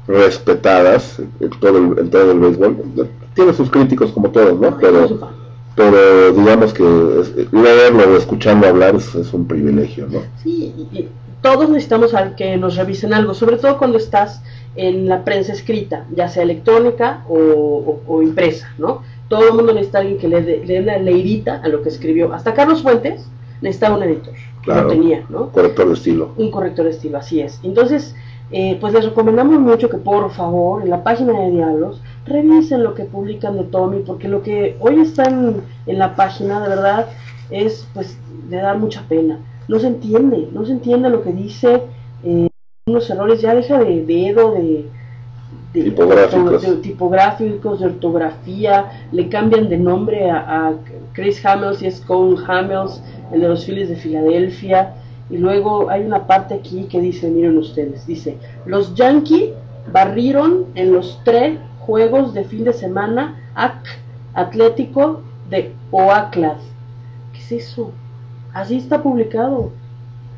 respetadas 0.07 1.19
en 1.39 1.49
todo 1.59 1.77
el, 1.77 1.99
en 1.99 2.09
todo 2.09 2.31
el 2.31 2.39
béisbol. 2.39 2.77
Tiene 3.33 3.53
sus 3.53 3.69
críticos 3.69 4.11
como 4.11 4.29
todos, 4.29 4.59
¿no? 4.59 4.77
Pero, 4.77 5.40
pero 5.75 6.31
digamos 6.33 6.73
que 6.73 6.83
leerlo 7.51 8.13
o 8.13 8.17
escucharlo 8.17 8.67
hablar 8.67 8.95
es, 8.95 9.13
es 9.15 9.33
un 9.33 9.47
privilegio, 9.47 10.07
¿no? 10.09 10.19
Sí, 10.43 10.73
todos 11.41 11.69
necesitamos 11.69 12.13
al 12.13 12.35
que 12.35 12.57
nos 12.57 12.75
revisen 12.75 13.13
algo, 13.13 13.33
sobre 13.33 13.57
todo 13.57 13.77
cuando 13.77 13.97
estás 13.97 14.41
en 14.75 15.07
la 15.07 15.23
prensa 15.23 15.53
escrita, 15.53 16.05
ya 16.15 16.29
sea 16.29 16.43
electrónica 16.43 17.23
o, 17.27 17.35
o- 17.37 18.01
o 18.07 18.21
impresa, 18.21 18.69
¿no? 18.77 19.01
Todo 19.27 19.47
el 19.49 19.53
mundo 19.53 19.73
necesita 19.73 19.99
alguien 19.99 20.17
que 20.17 20.27
le 20.27 20.41
dé 20.41 20.63
le 20.65 20.73
dé 20.75 20.79
una 20.81 20.97
leidita 20.97 21.61
a 21.63 21.67
lo 21.69 21.81
que 21.81 21.89
escribió. 21.89 22.33
Hasta 22.33 22.53
Carlos 22.53 22.81
Fuentes 22.83 23.27
necesitaba 23.61 23.97
un 23.97 24.03
editor, 24.03 24.33
Claro. 24.61 24.83
lo 24.83 24.89
tenía, 24.89 25.23
¿no? 25.29 25.49
Corrector 25.51 25.87
de 25.87 25.93
estilo. 25.93 26.31
Un 26.37 26.51
corrector 26.51 26.85
de 26.85 26.91
estilo, 26.91 27.17
así 27.17 27.39
es. 27.41 27.59
Entonces, 27.63 28.15
eh, 28.51 28.77
pues 28.81 28.93
les 28.93 29.05
recomendamos 29.05 29.59
mucho 29.59 29.89
que 29.89 29.97
por 29.97 30.29
favor 30.31 30.83
en 30.83 30.89
la 30.89 31.03
página 31.03 31.33
de 31.39 31.51
Diablos 31.51 32.01
revisen 32.25 32.83
lo 32.83 32.93
que 32.93 33.05
publican 33.05 33.57
de 33.57 33.63
Tommy, 33.63 33.99
porque 34.05 34.27
lo 34.27 34.41
que 34.43 34.75
hoy 34.79 34.99
está 34.99 35.23
en, 35.25 35.61
en 35.87 35.99
la 35.99 36.15
página 36.15 36.61
de 36.61 36.69
verdad 36.69 37.07
es 37.49 37.87
pues 37.93 38.17
de 38.49 38.57
dar 38.57 38.77
mucha 38.77 39.03
pena. 39.07 39.39
No 39.67 39.79
se 39.79 39.87
entiende, 39.87 40.49
no 40.53 40.65
se 40.65 40.73
entiende 40.73 41.09
lo 41.09 41.21
que 41.23 41.31
dice, 41.33 41.83
eh, 42.23 42.47
unos 42.87 43.09
errores, 43.09 43.41
ya 43.41 43.55
deja 43.55 43.79
de 43.79 44.05
dedo, 44.05 44.51
de, 44.53 44.85
de- 45.73 45.83
Tipográficos. 45.83 46.61
de- 46.61 46.71
de 46.75 46.77
tipográficos, 46.81 47.79
de 47.79 47.85
ortografía, 47.87 48.91
le 49.11 49.29
cambian 49.29 49.69
de 49.69 49.77
nombre 49.77 50.29
a, 50.29 50.67
a 50.67 50.73
Chris 51.13 51.43
Hamels 51.45 51.81
y 51.81 51.87
es 51.87 52.01
Cole 52.01 52.37
Hamels, 52.47 53.01
el 53.31 53.41
de 53.41 53.47
los 53.47 53.65
Phillies 53.65 53.89
de 53.89 53.95
Filadelfia. 53.95 54.95
Y 55.29 55.37
luego 55.37 55.89
hay 55.89 56.03
una 56.03 56.27
parte 56.27 56.53
aquí 56.53 56.83
que 56.85 56.99
dice, 56.99 57.29
miren 57.29 57.57
ustedes, 57.57 58.05
dice, 58.05 58.37
los 58.65 58.93
Yankees 58.95 59.51
barrieron 59.91 60.65
en 60.75 60.91
los 60.93 61.19
tres 61.23 61.57
juegos 61.85 62.33
de 62.33 62.43
fin 62.43 62.63
de 62.63 62.73
semana 62.73 63.35
AC 63.55 63.85
Atlético 64.33 65.21
de 65.49 65.73
Oakland. 65.91 66.61
¿Qué 67.33 67.39
es 67.39 67.51
eso? 67.51 67.91
Así 68.53 68.77
está 68.77 69.01
publicado. 69.01 69.71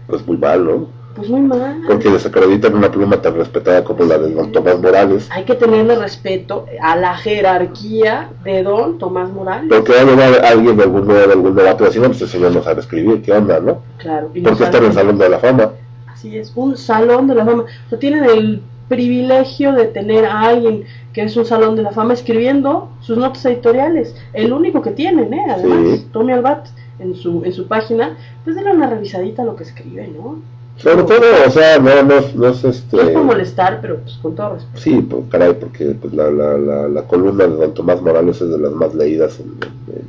Pues 0.07 0.25
muy 0.25 0.37
mal, 0.37 0.65
¿no? 0.65 0.87
Pues 1.15 1.29
muy 1.29 1.41
mal. 1.41 1.81
Porque 1.87 2.09
desacreditan 2.09 2.73
una 2.73 2.91
pluma 2.91 3.21
tan 3.21 3.35
respetada 3.35 3.83
como 3.83 4.03
la 4.05 4.17
de 4.17 4.31
don 4.31 4.51
Tomás 4.51 4.79
Morales. 4.79 5.29
Hay 5.31 5.43
que 5.43 5.53
tenerle 5.53 5.95
respeto 5.95 6.65
a 6.81 6.95
la 6.95 7.15
jerarquía 7.15 8.29
de 8.43 8.63
don 8.63 8.97
Tomás 8.97 9.31
Morales. 9.31 9.67
Porque 9.69 9.93
a 9.93 10.49
alguien 10.49 10.75
de 10.75 10.83
algún, 10.83 11.07
de 11.07 11.23
algún 11.23 11.55
debate 11.55 11.85
así, 11.85 11.99
no, 11.99 12.07
pues 12.07 12.21
ese 12.21 12.31
señor 12.31 12.51
no 12.51 12.63
sabe 12.63 12.81
escribir, 12.81 13.21
¿qué 13.21 13.31
onda, 13.31 13.59
no? 13.59 13.83
Claro. 13.97 14.31
y 14.33 14.41
no 14.41 14.49
Porque 14.49 14.63
está 14.63 14.77
en 14.79 14.85
el 14.85 14.93
Salón 14.93 15.17
de 15.19 15.29
la 15.29 15.37
Fama. 15.37 15.71
Así 16.11 16.37
es, 16.37 16.51
un 16.55 16.77
salón 16.77 17.27
de 17.27 17.35
la 17.35 17.45
fama. 17.45 17.63
O 17.63 17.89
sea, 17.89 17.99
tienen 17.99 18.23
el 18.23 18.61
privilegio 18.87 19.73
de 19.73 19.85
tener 19.85 20.25
a 20.25 20.41
alguien 20.41 20.85
que 21.13 21.21
es 21.23 21.37
un 21.37 21.45
salón 21.45 21.75
de 21.75 21.83
la 21.83 21.91
fama 21.91 22.13
escribiendo 22.13 22.89
sus 23.01 23.17
notas 23.17 23.45
editoriales. 23.45 24.15
El 24.33 24.51
único 24.51 24.81
que 24.81 24.91
tienen, 24.91 25.33
¿eh? 25.33 25.45
Además, 25.49 25.99
Sí. 25.99 26.07
Tommy 26.11 26.33
Albat 26.33 26.67
en 26.99 27.15
su, 27.15 27.43
en 27.45 27.53
su 27.53 27.67
página, 27.67 28.17
pues 28.43 28.55
denle 28.55 28.73
una 28.73 28.89
revisadita 28.89 29.43
a 29.43 29.45
lo 29.45 29.55
que 29.55 29.63
escribe, 29.63 30.07
¿no? 30.07 30.39
Sobre 30.77 31.03
todo, 31.03 31.21
o 31.45 31.49
sea, 31.51 31.77
no, 31.77 32.01
no, 32.01 32.15
no 32.33 32.47
es 32.47 32.63
este... 32.63 32.95
No 32.97 33.03
es 33.03 33.09
por 33.11 33.23
molestar, 33.25 33.79
pero 33.79 33.97
pues 33.99 34.15
con 34.15 34.33
todo 34.35 34.55
respeto. 34.55 34.79
Sí, 34.81 35.01
pues 35.07 35.23
caray, 35.29 35.53
porque 35.53 35.85
pues, 36.01 36.13
la, 36.15 36.31
la, 36.31 36.57
la, 36.57 36.87
la 36.87 37.03
columna 37.03 37.45
de 37.45 37.55
Don 37.57 37.73
Tomás 37.75 38.01
Morales 38.01 38.41
es 38.41 38.49
de 38.49 38.57
las 38.57 38.71
más 38.71 38.95
leídas 38.95 39.39
en, 39.39 39.49
en- 39.93 40.07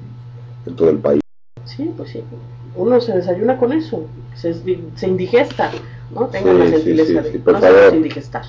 en 0.66 0.74
todo 0.76 0.88
el 0.88 0.96
país. 0.96 1.20
Sí, 1.66 1.92
pues 1.94 2.10
sí. 2.12 2.22
Uno 2.76 2.98
se 3.00 3.12
desayuna 3.14 3.58
con 3.58 3.72
eso, 3.74 4.04
se, 4.34 4.54
se 4.54 5.06
indigesta, 5.06 5.70
¿no? 6.14 6.26
Tengan 6.28 6.56
Sí, 6.56 6.62
la 6.62 6.70
gentileza 6.70 7.08
sí, 7.08 7.14
de 7.14 7.32
sí, 7.32 7.38
por 7.38 7.52
no 7.52 7.60
favor. 7.60 7.94
indigestar. 7.94 8.42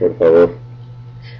Por 0.00 0.14
favor. 0.16 0.50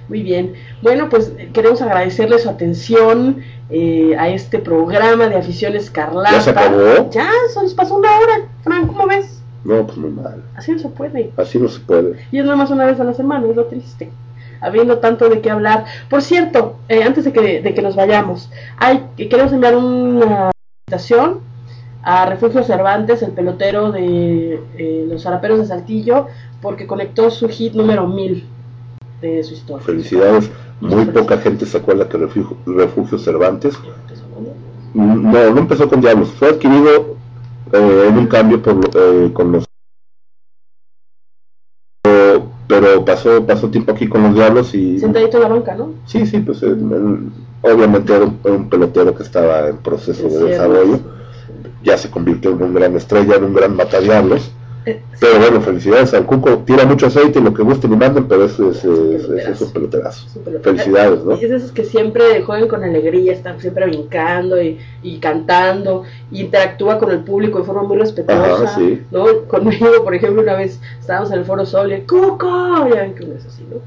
Muy 0.07 0.21
bien. 0.21 0.53
Bueno, 0.81 1.09
pues 1.09 1.33
queremos 1.53 1.81
agradecerle 1.81 2.37
su 2.39 2.49
atención 2.49 3.43
eh, 3.69 4.15
a 4.17 4.29
este 4.29 4.59
programa 4.59 5.27
de 5.27 5.37
Afición 5.37 5.75
Escarlata. 5.75 6.31
¿Ya 6.31 6.41
se 6.41 6.49
acabó? 6.51 7.09
Ya, 7.09 7.29
nos 7.55 7.73
pasó 7.73 7.95
una 7.95 8.19
hora, 8.19 8.47
Fran, 8.63 8.87
¿cómo 8.87 9.07
ves? 9.07 9.41
No, 9.63 9.85
pues 9.85 9.97
muy 9.97 10.11
mal. 10.11 10.43
Así 10.55 10.71
no 10.71 10.79
se 10.79 10.89
puede. 10.89 11.31
Así 11.37 11.57
no 11.57 11.67
se 11.67 11.79
puede. 11.79 12.19
Y 12.31 12.37
es 12.37 12.45
nada 12.45 12.55
más 12.55 12.69
una 12.69 12.85
vez 12.85 12.99
a 12.99 13.03
la 13.03 13.13
semana, 13.13 13.47
es 13.49 13.55
lo 13.55 13.65
triste. 13.65 14.11
Habiendo 14.61 14.99
tanto 14.99 15.27
de 15.27 15.41
qué 15.41 15.49
hablar. 15.49 15.85
Por 16.07 16.21
cierto, 16.21 16.77
eh, 16.87 17.03
antes 17.03 17.25
de 17.25 17.33
que, 17.33 17.61
de 17.61 17.73
que 17.73 17.81
nos 17.81 17.95
vayamos, 17.95 18.51
hay, 18.77 19.03
que 19.17 19.27
queremos 19.27 19.51
enviar 19.53 19.75
una 19.75 20.51
invitación 20.87 21.39
a 22.03 22.27
Refugio 22.27 22.63
Cervantes, 22.63 23.23
el 23.23 23.31
pelotero 23.31 23.91
de 23.91 24.61
eh, 24.77 25.05
los 25.09 25.23
Zaraperos 25.23 25.57
de 25.57 25.65
Saltillo, 25.65 26.27
porque 26.61 26.85
conectó 26.85 27.31
su 27.31 27.49
hit 27.49 27.73
número 27.73 28.07
1000 28.07 28.47
de 29.27 29.43
su 29.43 29.53
historia. 29.53 29.85
Felicidades. 29.85 30.49
Muy 30.81 31.05
poca 31.05 31.37
gente 31.37 31.65
se 31.65 31.77
acuerda 31.77 32.07
que 32.09 32.17
Refugio, 32.17 32.57
Refugio 32.65 33.17
Cervantes 33.17 33.75
no, 34.93 35.51
no 35.51 35.59
empezó 35.59 35.89
con 35.89 36.01
Diablos, 36.01 36.29
fue 36.31 36.49
adquirido 36.49 37.15
eh, 37.71 38.05
en 38.09 38.17
un 38.17 38.27
cambio 38.27 38.61
por, 38.61 38.77
eh, 38.95 39.31
con 39.33 39.51
los 39.51 39.65
pero, 42.67 43.05
pasó 43.05 43.45
pasó 43.45 43.69
tiempo 43.69 43.91
aquí 43.91 44.07
con 44.07 44.23
los 44.23 44.35
Diablos 44.35 44.73
y 44.73 44.99
Sentadito 44.99 45.37
en 45.37 45.43
la 45.43 45.49
banca, 45.49 45.75
¿no? 45.75 45.91
sí, 46.05 46.25
sí, 46.25 46.39
pues 46.39 46.61
él- 46.63 46.71
él 46.91 47.29
obviamente 47.61 48.15
era 48.15 48.25
un, 48.25 48.69
pelotero 48.69 49.15
que 49.15 49.23
estaba 49.23 49.67
en 49.69 49.77
proceso 49.77 50.25
Es 50.27 50.33
de 50.33 50.39
cierto. 50.39 50.47
desarrollo, 50.47 50.99
ya 51.83 51.97
se 51.97 52.09
convirtió 52.09 52.51
en 52.51 52.63
una 52.63 52.79
gran 52.79 52.95
estrella, 52.95 53.35
en 53.35 53.45
un 53.45 53.53
gran 53.53 53.75
matadiablos. 53.75 54.51
Pero 55.19 55.39
bueno, 55.39 55.61
felicidades 55.61 56.13
al 56.13 56.25
Cuco, 56.25 56.59
tira 56.59 56.85
mucho 56.85 57.07
aceite, 57.07 57.41
lo 57.41 57.53
que 57.53 57.63
gusten 57.63 57.91
y 57.93 57.95
manden, 57.95 58.27
pero 58.27 58.45
es, 58.45 58.59
es, 58.59 58.83
es, 58.85 59.23
es- 59.29 59.47
es 59.47 59.61
un. 59.61 59.89
Felicidades, 60.61 61.23
¿no? 61.23 61.31
Es 61.33 61.41
de 61.49 61.55
esos 61.55 61.71
que 61.71 61.83
siempre 61.83 62.41
juegan 62.43 62.67
con 62.67 62.83
alegría, 62.83 63.33
están 63.33 63.59
siempre 63.59 63.85
brincando 63.87 64.61
y, 64.61 64.77
y 65.01 65.17
cantando, 65.19 66.03
y 66.31 66.41
interactúa 66.41 66.99
con 66.99 67.09
el 67.11 67.19
público 67.23 67.59
de 67.59 67.65
forma 67.65 67.83
muy 67.83 67.97
respetuosa. 67.97 68.63
Ajá, 68.65 68.75
sí. 68.75 69.01
¿no? 69.11 69.25
Conmigo, 69.47 69.87
por 70.03 70.13
ejemplo, 70.13 70.41
una 70.41 70.55
vez 70.55 70.79
estábamos 70.99 71.31
en 71.31 71.39
el 71.39 71.45
Foro 71.45 71.65
Sol 71.65 71.91
y 71.91 72.01
¡Cuco! 72.01 72.87
Ya 72.93 73.01
ven 73.01 73.15
que 73.15 73.23
uno 73.25 73.35
es 73.35 73.45
así, 73.45 73.63
¿no? 73.69 73.77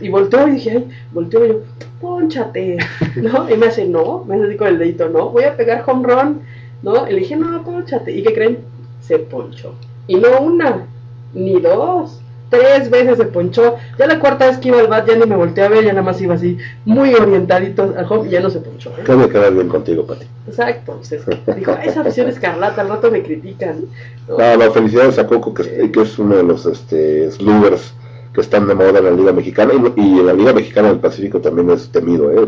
Y, 0.00 0.06
y 0.06 0.08
volteó 0.08 0.46
y 0.46 0.52
dije, 0.52 0.70
ay, 0.70 0.88
volteó 1.12 1.44
y 1.44 1.48
yo, 1.48 1.60
ponchate, 2.00 2.76
¿no? 3.16 3.48
Y 3.50 3.56
me 3.56 3.66
hace, 3.66 3.86
no, 3.86 4.24
me 4.24 4.36
hace 4.36 4.44
así 4.46 4.56
con 4.56 4.68
el 4.68 4.78
dedito, 4.78 5.08
no, 5.08 5.30
voy 5.30 5.44
a 5.44 5.56
pegar 5.56 5.82
home 5.86 6.06
run, 6.06 6.40
¿no? 6.82 7.08
Y 7.08 7.12
le 7.14 7.18
dije, 7.20 7.36
no, 7.36 7.62
ponchate. 7.64 8.12
¿Y 8.12 8.22
qué 8.22 8.32
creen? 8.34 8.58
Se 9.00 9.18
ponchó. 9.18 9.74
Y 10.08 10.16
no 10.16 10.40
una, 10.40 10.86
ni 11.34 11.60
dos, 11.60 12.20
tres 12.50 12.90
veces 12.90 13.18
se 13.18 13.26
ponchó. 13.26 13.76
Ya 13.98 14.06
la 14.06 14.18
cuarta 14.18 14.46
vez 14.46 14.58
que 14.58 14.68
iba 14.68 14.80
al 14.80 14.88
bat 14.88 15.06
ya 15.06 15.16
ni 15.16 15.26
me 15.26 15.36
volteé 15.36 15.64
a 15.64 15.68
ver, 15.68 15.84
ya 15.84 15.92
nada 15.92 16.02
más 16.02 16.20
iba 16.20 16.34
así, 16.34 16.58
muy 16.84 17.14
orientadito 17.14 17.94
al 17.96 18.06
home 18.10 18.28
y 18.28 18.32
ya 18.32 18.40
no 18.40 18.50
se 18.50 18.60
ponchó. 18.60 18.90
¿eh? 18.90 19.02
Acaba 19.02 19.22
de 19.22 19.28
quedar 19.28 19.52
bien 19.52 19.68
contigo, 19.68 20.06
Pati. 20.06 20.26
Exacto. 20.46 20.92
Entonces, 20.92 21.22
dijo, 21.56 21.72
esa 21.84 22.00
afición 22.00 22.28
escarlata, 22.28 22.82
al 22.82 22.88
rato 22.88 23.10
me 23.10 23.22
critican. 23.22 23.84
¿no? 24.28 24.38
No, 24.38 24.56
no, 24.56 24.72
felicidades 24.72 25.18
a 25.18 25.26
Coco, 25.26 25.54
que, 25.54 25.90
que 25.90 26.00
es 26.00 26.18
uno 26.18 26.36
de 26.36 26.42
los 26.42 26.66
este, 26.66 27.30
sluggers 27.30 27.94
que 28.32 28.40
están 28.42 28.66
de 28.68 28.74
moda 28.74 28.98
en 28.98 29.04
la 29.04 29.10
Liga 29.10 29.32
Mexicana 29.32 29.72
y, 29.74 30.00
y 30.00 30.18
en 30.20 30.26
la 30.26 30.32
Liga 30.32 30.52
Mexicana 30.52 30.88
del 30.88 30.98
Pacífico 30.98 31.40
también 31.40 31.70
es 31.70 31.88
temido, 31.90 32.30
¿eh? 32.30 32.46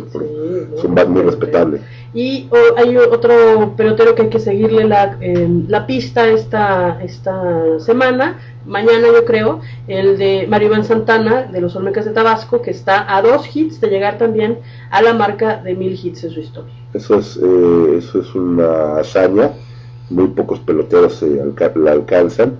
es 0.76 0.84
un 0.84 0.94
bat 0.94 1.08
muy 1.08 1.22
respetable. 1.22 1.80
Y 2.12 2.48
o- 2.50 2.76
hay 2.76 2.96
otro 2.96 3.74
pelotero 3.76 4.14
que 4.14 4.22
hay 4.22 4.28
que 4.30 4.40
seguirle 4.40 4.84
la, 4.84 5.16
eh, 5.20 5.48
la 5.68 5.86
pista 5.86 6.28
esta, 6.28 6.98
esta 7.02 7.78
semana, 7.78 8.38
mañana 8.66 9.06
yo 9.14 9.24
creo, 9.24 9.60
el 9.86 10.18
de 10.18 10.46
Mario 10.48 10.68
Iván 10.68 10.84
Santana 10.84 11.42
de 11.44 11.60
los 11.60 11.76
Olmecas 11.76 12.04
de 12.04 12.10
Tabasco, 12.12 12.62
que 12.62 12.72
está 12.72 13.14
a 13.16 13.22
dos 13.22 13.54
hits 13.54 13.80
de 13.80 13.88
llegar 13.88 14.18
también 14.18 14.58
a 14.90 15.02
la 15.02 15.14
marca 15.14 15.58
de 15.62 15.74
mil 15.74 15.92
hits 16.02 16.24
en 16.24 16.30
su 16.30 16.40
historia. 16.40 16.72
Eso 16.92 17.16
es, 17.18 17.38
eh, 17.40 17.94
eso 17.98 18.20
es 18.20 18.34
una 18.34 18.96
hazaña, 18.96 19.52
muy 20.08 20.26
pocos 20.28 20.58
peloteros 20.58 21.14
se 21.14 21.40
alca- 21.40 21.72
la 21.76 21.92
alcanzan 21.92 22.54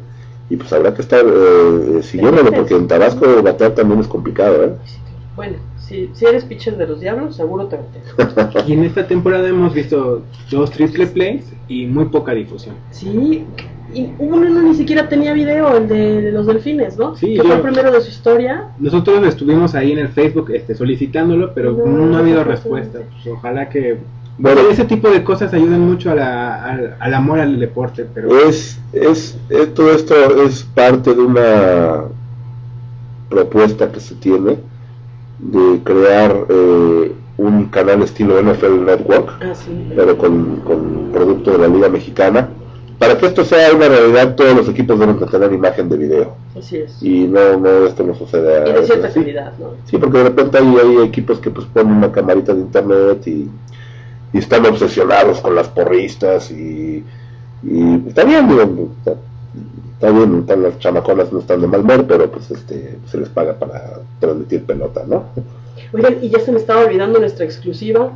y 0.48 0.56
pues 0.56 0.72
habrá 0.72 0.94
que 0.94 1.02
estar 1.02 1.24
eh, 1.26 1.98
eh, 1.98 2.02
siguiéndolo 2.04 2.52
porque 2.52 2.74
en 2.76 2.86
Tabasco 2.86 3.42
batear 3.42 3.72
también 3.72 3.98
es 4.00 4.06
complicado, 4.06 4.64
¿eh? 4.64 4.70
Bueno, 5.36 5.56
si, 5.78 6.10
si 6.12 6.24
eres 6.26 6.44
pitcher 6.44 6.76
de 6.76 6.86
los 6.86 7.00
Diablos, 7.00 7.36
seguro 7.36 7.66
te 7.66 7.78
metes. 7.78 8.64
Y 8.66 8.72
en 8.72 8.84
esta 8.84 9.06
temporada 9.06 9.48
hemos 9.48 9.72
visto 9.72 10.22
dos 10.50 10.70
triple 10.70 11.06
plays 11.06 11.52
y 11.68 11.86
muy 11.86 12.06
poca 12.06 12.32
difusión. 12.32 12.74
Sí, 12.90 13.44
y 13.94 14.08
uno 14.18 14.48
no 14.48 14.62
ni 14.62 14.74
siquiera 14.74 15.08
tenía 15.08 15.32
video, 15.32 15.76
el 15.76 15.88
de, 15.88 16.30
los 16.32 16.46
delfines, 16.46 16.96
¿no? 16.96 17.16
Sí, 17.16 17.34
que 17.34 17.42
fue 17.42 17.54
el 17.56 17.60
primero 17.60 17.90
de 17.92 18.00
su 18.00 18.10
historia. 18.10 18.68
Nosotros 18.78 19.26
estuvimos 19.26 19.74
ahí 19.74 19.92
en 19.92 19.98
el 19.98 20.08
Facebook 20.08 20.50
este, 20.52 20.74
solicitándolo, 20.74 21.52
pero 21.54 21.72
No, 21.72 22.06
no, 22.06 22.16
ha 22.16 22.20
habido 22.20 22.44
respuesta. 22.44 22.98
Pues 23.10 23.34
ojalá 23.36 23.68
que 23.68 23.98
Bueno. 24.38 24.60
ese 24.70 24.84
tipo 24.84 25.10
de 25.10 25.24
cosas 25.24 25.52
ayuden 25.54 25.80
mucho 25.80 26.10
a 26.10 26.14
la- 26.16 26.64
al, 26.64 26.96
al 27.00 27.14
amor 27.14 27.40
al 27.40 27.58
deporte. 27.58 28.06
Pero 28.14 28.36
Es, 28.48 28.80
es, 28.92 29.38
eh, 29.48 29.66
todo 29.66 29.92
esto 29.92 30.14
es 30.44 30.62
parte 30.64 31.14
de 31.14 31.20
una 31.22 32.02
propuesta 33.28 33.90
que 33.90 34.00
se 34.00 34.14
tiene 34.16 34.56
de 35.42 35.80
crear 35.84 36.46
eh, 36.48 37.12
un 37.38 37.64
canal 37.66 38.02
estilo 38.02 38.40
NFL 38.42 38.84
Network, 38.84 39.30
Ah, 39.42 39.54
sí. 39.54 39.90
pero 39.96 40.16
con, 40.18 40.56
con 40.60 41.10
producto 41.12 41.52
de 41.52 41.58
la 41.58 41.68
Liga 41.68 41.88
Mexicana. 41.88 42.48
Para 42.98 43.16
que 43.16 43.24
esto 43.26 43.46
sea 43.46 43.72
una 43.74 43.88
realidad, 43.88 44.34
todos 44.34 44.54
los 44.54 44.68
equipos 44.68 44.98
deben 45.00 45.18
de 45.18 45.24
tener 45.24 45.50
imagen 45.54 45.88
de 45.88 45.96
video. 45.96 46.34
Así 46.58 46.76
es. 46.76 47.02
Y 47.02 47.26
no, 47.26 47.56
no 47.56 47.86
esto 47.86 48.02
no 48.04 48.14
sucede 48.14 48.58
a 48.58 48.68
Y 48.68 48.72
de 48.74 48.84
cierta 48.84 49.10
calidad, 49.10 49.52
¿no? 49.58 49.68
Sí, 49.86 49.96
porque 49.96 50.18
de 50.18 50.24
repente 50.24 50.58
hay, 50.58 50.66
hay 50.76 51.06
equipos 51.06 51.38
que 51.38 51.50
pues 51.50 51.66
ponen 51.72 51.94
una 51.94 52.12
camarita 52.12 52.52
de 52.52 52.60
internet 52.60 53.26
y, 53.26 53.48
y 54.34 54.38
están 54.38 54.66
obsesionados 54.66 55.40
con 55.40 55.54
las 55.54 55.68
porristas 55.68 56.50
y, 56.50 57.02
y 57.62 58.02
está 58.06 58.24
bien, 58.24 58.90
está, 58.98 59.14
está 60.00 60.12
bien, 60.12 60.38
están 60.40 60.62
las 60.62 60.78
chamaconas 60.78 61.30
no 61.30 61.40
están 61.40 61.60
de 61.60 61.66
mal 61.66 61.82
ver, 61.82 62.06
pero 62.06 62.30
pues 62.30 62.50
este 62.50 62.98
se 63.06 63.18
les 63.18 63.28
paga 63.28 63.58
para 63.58 64.00
transmitir 64.18 64.64
pelota, 64.64 65.02
¿no? 65.06 65.24
Oigan, 65.92 66.16
y 66.22 66.30
ya 66.30 66.40
se 66.40 66.52
me 66.52 66.58
estaba 66.58 66.80
olvidando 66.80 67.18
nuestra 67.18 67.44
exclusiva. 67.44 68.10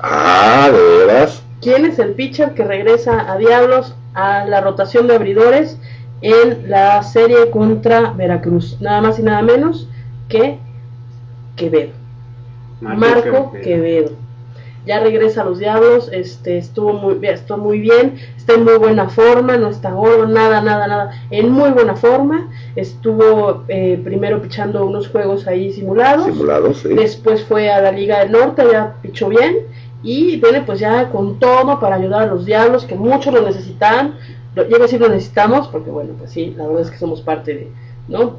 Ah, 0.00 0.68
de 0.72 1.06
veras. 1.06 1.42
¿Quién 1.62 1.86
es 1.86 2.00
el 2.00 2.14
pitcher 2.14 2.54
que 2.54 2.64
regresa 2.64 3.32
a 3.32 3.38
Diablos 3.38 3.94
a 4.14 4.46
la 4.46 4.60
rotación 4.60 5.06
de 5.06 5.14
abridores 5.14 5.78
en 6.22 6.68
la 6.68 7.00
serie 7.04 7.50
contra 7.50 8.10
Veracruz? 8.10 8.80
Nada 8.80 9.00
más 9.00 9.20
y 9.20 9.22
nada 9.22 9.42
menos 9.42 9.88
que 10.28 10.58
Quevedo. 11.54 11.92
Marco, 12.80 13.52
Quevedo. 13.62 14.10
Ya 14.86 15.00
regresa 15.00 15.42
a 15.42 15.44
los 15.44 15.58
Diablos, 15.58 16.08
este 16.12 16.58
estuvo 16.58 16.92
muy 16.92 17.14
bien, 17.14 17.34
estuvo 17.34 17.58
muy 17.58 17.80
bien, 17.80 18.14
está 18.36 18.54
en 18.54 18.62
muy 18.62 18.76
buena 18.76 19.08
forma, 19.08 19.56
no 19.56 19.68
está 19.68 19.90
gordo, 19.90 20.28
nada, 20.28 20.60
nada, 20.60 20.86
nada, 20.86 21.10
en 21.30 21.50
muy 21.50 21.70
buena 21.70 21.96
forma. 21.96 22.48
Estuvo 22.76 23.64
eh, 23.66 24.00
primero 24.04 24.40
pichando 24.40 24.86
unos 24.86 25.08
juegos 25.08 25.48
ahí 25.48 25.72
simulados. 25.72 26.26
Simulados, 26.26 26.78
sí. 26.78 26.94
Después 26.94 27.42
fue 27.42 27.68
a 27.68 27.82
la 27.82 27.90
Liga 27.90 28.20
del 28.20 28.30
Norte, 28.30 28.62
ya 28.70 28.94
pichó 29.02 29.28
bien. 29.28 29.56
Y 30.04 30.36
viene 30.36 30.60
pues 30.60 30.78
ya 30.78 31.10
con 31.10 31.40
todo 31.40 31.80
para 31.80 31.96
ayudar 31.96 32.22
a 32.22 32.26
los 32.26 32.46
diablos, 32.46 32.84
que 32.84 32.94
muchos 32.94 33.34
lo 33.34 33.42
necesitan. 33.42 34.14
Yo 34.54 34.66
iba 34.68 34.78
a 34.78 34.82
decir 34.82 35.00
lo 35.00 35.08
necesitamos, 35.08 35.66
porque 35.66 35.90
bueno, 35.90 36.14
pues 36.16 36.30
sí, 36.30 36.54
la 36.56 36.64
verdad 36.64 36.82
es 36.82 36.90
que 36.92 36.98
somos 36.98 37.22
parte 37.22 37.54
de, 37.54 37.72
¿no? 38.06 38.36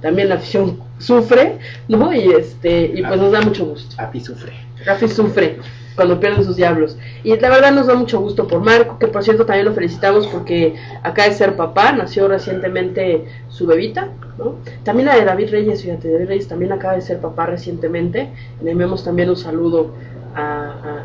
También 0.00 0.30
la 0.30 0.36
afición 0.36 0.80
sufre, 0.98 1.58
¿no? 1.88 2.10
Y 2.14 2.32
este, 2.32 2.90
y 2.94 3.02
pues 3.02 3.20
nos 3.20 3.32
da 3.32 3.42
mucho 3.42 3.66
gusto. 3.66 3.96
Api 3.98 4.18
sufre. 4.18 4.54
Rafi 4.86 5.08
sufre 5.08 5.58
cuando 6.00 6.18
pierden 6.18 6.42
sus 6.42 6.56
diablos. 6.56 6.96
Y 7.24 7.36
la 7.36 7.50
verdad 7.50 7.72
nos 7.72 7.86
da 7.86 7.94
mucho 7.94 8.20
gusto 8.20 8.48
por 8.48 8.62
Marco, 8.62 8.98
que 8.98 9.06
por 9.06 9.22
cierto 9.22 9.44
también 9.44 9.66
lo 9.66 9.74
felicitamos 9.74 10.26
porque 10.28 10.74
acaba 11.02 11.28
de 11.28 11.34
ser 11.34 11.56
papá, 11.56 11.92
nació 11.92 12.26
recientemente 12.26 13.26
su 13.50 13.66
bebita, 13.66 14.08
¿no? 14.38 14.54
También 14.82 15.08
la 15.08 15.16
de 15.16 15.26
David 15.26 15.50
Reyes, 15.50 15.82
fíjate, 15.82 16.10
David 16.10 16.26
Reyes 16.26 16.48
también 16.48 16.72
acaba 16.72 16.94
de 16.94 17.02
ser 17.02 17.20
papá 17.20 17.44
recientemente. 17.44 18.30
Le 18.62 18.70
enviamos 18.70 19.04
también 19.04 19.28
un 19.28 19.36
saludo 19.36 19.90
a, 20.34 21.04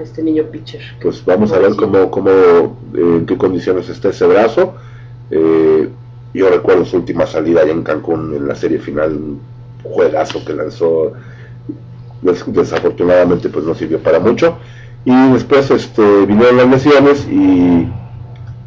este 0.00 0.22
niño 0.22 0.44
pitcher. 0.44 0.80
Pues 1.02 1.22
vamos 1.26 1.52
a 1.52 1.58
ver 1.58 1.76
cómo, 1.76 2.10
cómo 2.10 2.30
eh, 2.30 2.72
en 2.94 3.26
qué 3.26 3.36
condiciones 3.36 3.90
está 3.90 4.08
ese 4.08 4.24
brazo. 4.24 4.76
Eh, 5.30 5.90
yo 6.32 6.48
recuerdo 6.48 6.86
su 6.86 6.96
última 6.96 7.26
salida 7.26 7.60
allá 7.60 7.72
en 7.72 7.82
Cancún 7.82 8.34
en 8.34 8.48
la 8.48 8.54
serie 8.54 8.78
final, 8.78 9.12
un 9.12 9.40
juegazo 9.82 10.42
que 10.42 10.54
lanzó. 10.54 11.12
Des- 12.22 12.44
desafortunadamente 12.46 13.48
pues 13.48 13.64
no 13.64 13.74
sirvió 13.74 13.98
para 13.98 14.18
mucho. 14.20 14.56
Y 15.04 15.32
después 15.32 15.70
este, 15.70 16.02
vinieron 16.26 16.56
las 16.56 16.68
lesiones 16.68 17.26
y 17.30 17.88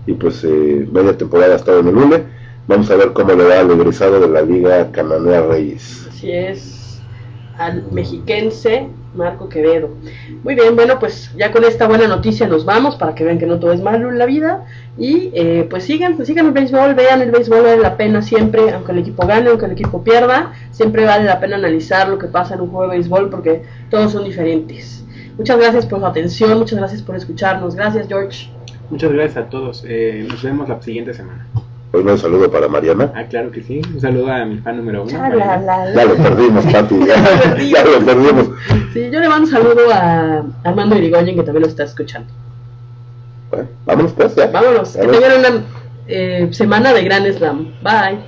y 0.07 0.13
pues 0.13 0.43
eh, 0.43 0.87
media 0.91 1.17
temporada 1.17 1.53
ha 1.53 1.55
estado 1.57 1.79
en 1.79 1.87
el 1.87 1.97
UNE. 1.97 2.23
Vamos 2.67 2.89
a 2.91 2.95
ver 2.95 3.11
cómo 3.13 3.33
le 3.33 3.43
va 3.43 3.59
al 3.59 3.71
egresado 3.71 4.19
de 4.19 4.27
la 4.27 4.41
Liga 4.41 4.91
Cananea 4.91 5.41
Reyes. 5.41 6.07
Así 6.09 6.31
es, 6.31 7.01
al 7.57 7.85
mexiquense 7.91 8.87
Marco 9.15 9.49
Quevedo. 9.49 9.89
Muy 10.43 10.55
bien, 10.55 10.75
bueno, 10.75 10.99
pues 10.99 11.31
ya 11.37 11.51
con 11.51 11.63
esta 11.63 11.87
buena 11.87 12.07
noticia 12.07 12.47
nos 12.47 12.65
vamos 12.65 12.95
para 12.95 13.15
que 13.15 13.23
vean 13.23 13.37
que 13.37 13.45
no 13.45 13.59
todo 13.59 13.71
es 13.71 13.81
malo 13.81 14.09
en 14.09 14.17
la 14.17 14.25
vida. 14.25 14.65
Y 14.97 15.31
eh, 15.33 15.67
pues 15.69 15.83
sigan, 15.83 16.15
pues 16.15 16.27
sigan 16.27 16.45
el 16.45 16.51
béisbol, 16.51 16.93
vean 16.95 17.21
el 17.21 17.31
béisbol, 17.31 17.61
vale 17.63 17.81
la 17.81 17.97
pena 17.97 18.21
siempre, 18.21 18.71
aunque 18.71 18.91
el 18.91 18.99
equipo 18.99 19.25
gane, 19.25 19.49
aunque 19.49 19.65
el 19.65 19.71
equipo 19.71 20.03
pierda, 20.03 20.53
siempre 20.71 21.05
vale 21.05 21.25
la 21.25 21.39
pena 21.39 21.57
analizar 21.57 22.07
lo 22.07 22.17
que 22.17 22.27
pasa 22.27 22.55
en 22.55 22.61
un 22.61 22.69
juego 22.69 22.89
de 22.89 22.97
béisbol 22.97 23.29
porque 23.29 23.63
todos 23.89 24.11
son 24.11 24.23
diferentes. 24.23 25.03
Muchas 25.37 25.57
gracias 25.57 25.85
por 25.85 25.99
su 25.99 26.05
atención, 26.05 26.57
muchas 26.57 26.79
gracias 26.79 27.01
por 27.01 27.15
escucharnos. 27.15 27.75
Gracias, 27.75 28.07
George. 28.07 28.49
Muchas 28.89 29.11
gracias 29.11 29.45
a 29.45 29.49
todos. 29.49 29.83
Eh, 29.87 30.25
nos 30.29 30.41
vemos 30.43 30.69
la 30.69 30.81
siguiente 30.81 31.13
semana. 31.13 31.45
Hoy 31.95 32.03
un 32.03 32.17
saludo 32.17 32.51
para 32.51 32.67
Mariana. 32.67 33.09
Ah, 33.15 33.23
claro 33.23 33.49
que 33.51 33.63
sí. 33.63 33.81
Un 33.93 34.01
saludo 34.01 34.29
a 34.29 34.43
mi 34.43 34.57
fan 34.57 34.75
número 34.75 35.03
uno. 35.03 35.11
Ya, 35.11 35.29
la, 35.29 35.93
ya 35.93 36.03
lo 36.03 36.15
perdimos, 36.17 36.65
Pati. 36.65 36.95
Ya, 37.71 37.85
lo 37.85 38.05
perdimos. 38.05 38.49
Sí, 38.91 39.09
yo 39.09 39.21
le 39.21 39.29
mando 39.29 39.45
un 39.45 39.51
saludo 39.51 39.93
a 39.93 40.43
Armando 40.65 40.97
Irigoyen, 40.97 41.37
que 41.37 41.43
también 41.43 41.61
lo 41.61 41.69
está 41.69 41.85
escuchando. 41.85 42.27
Bueno, 43.49 43.69
vámonos 43.85 44.11
pues, 44.11 44.35
ya. 44.35 44.47
Vámonos. 44.47 44.91
Que 44.91 45.07
tengan 45.07 45.39
una 45.39 45.63
eh, 46.07 46.49
semana 46.51 46.91
de 46.91 47.01
gran 47.01 47.33
slam. 47.33 47.71
Bye. 47.81 48.19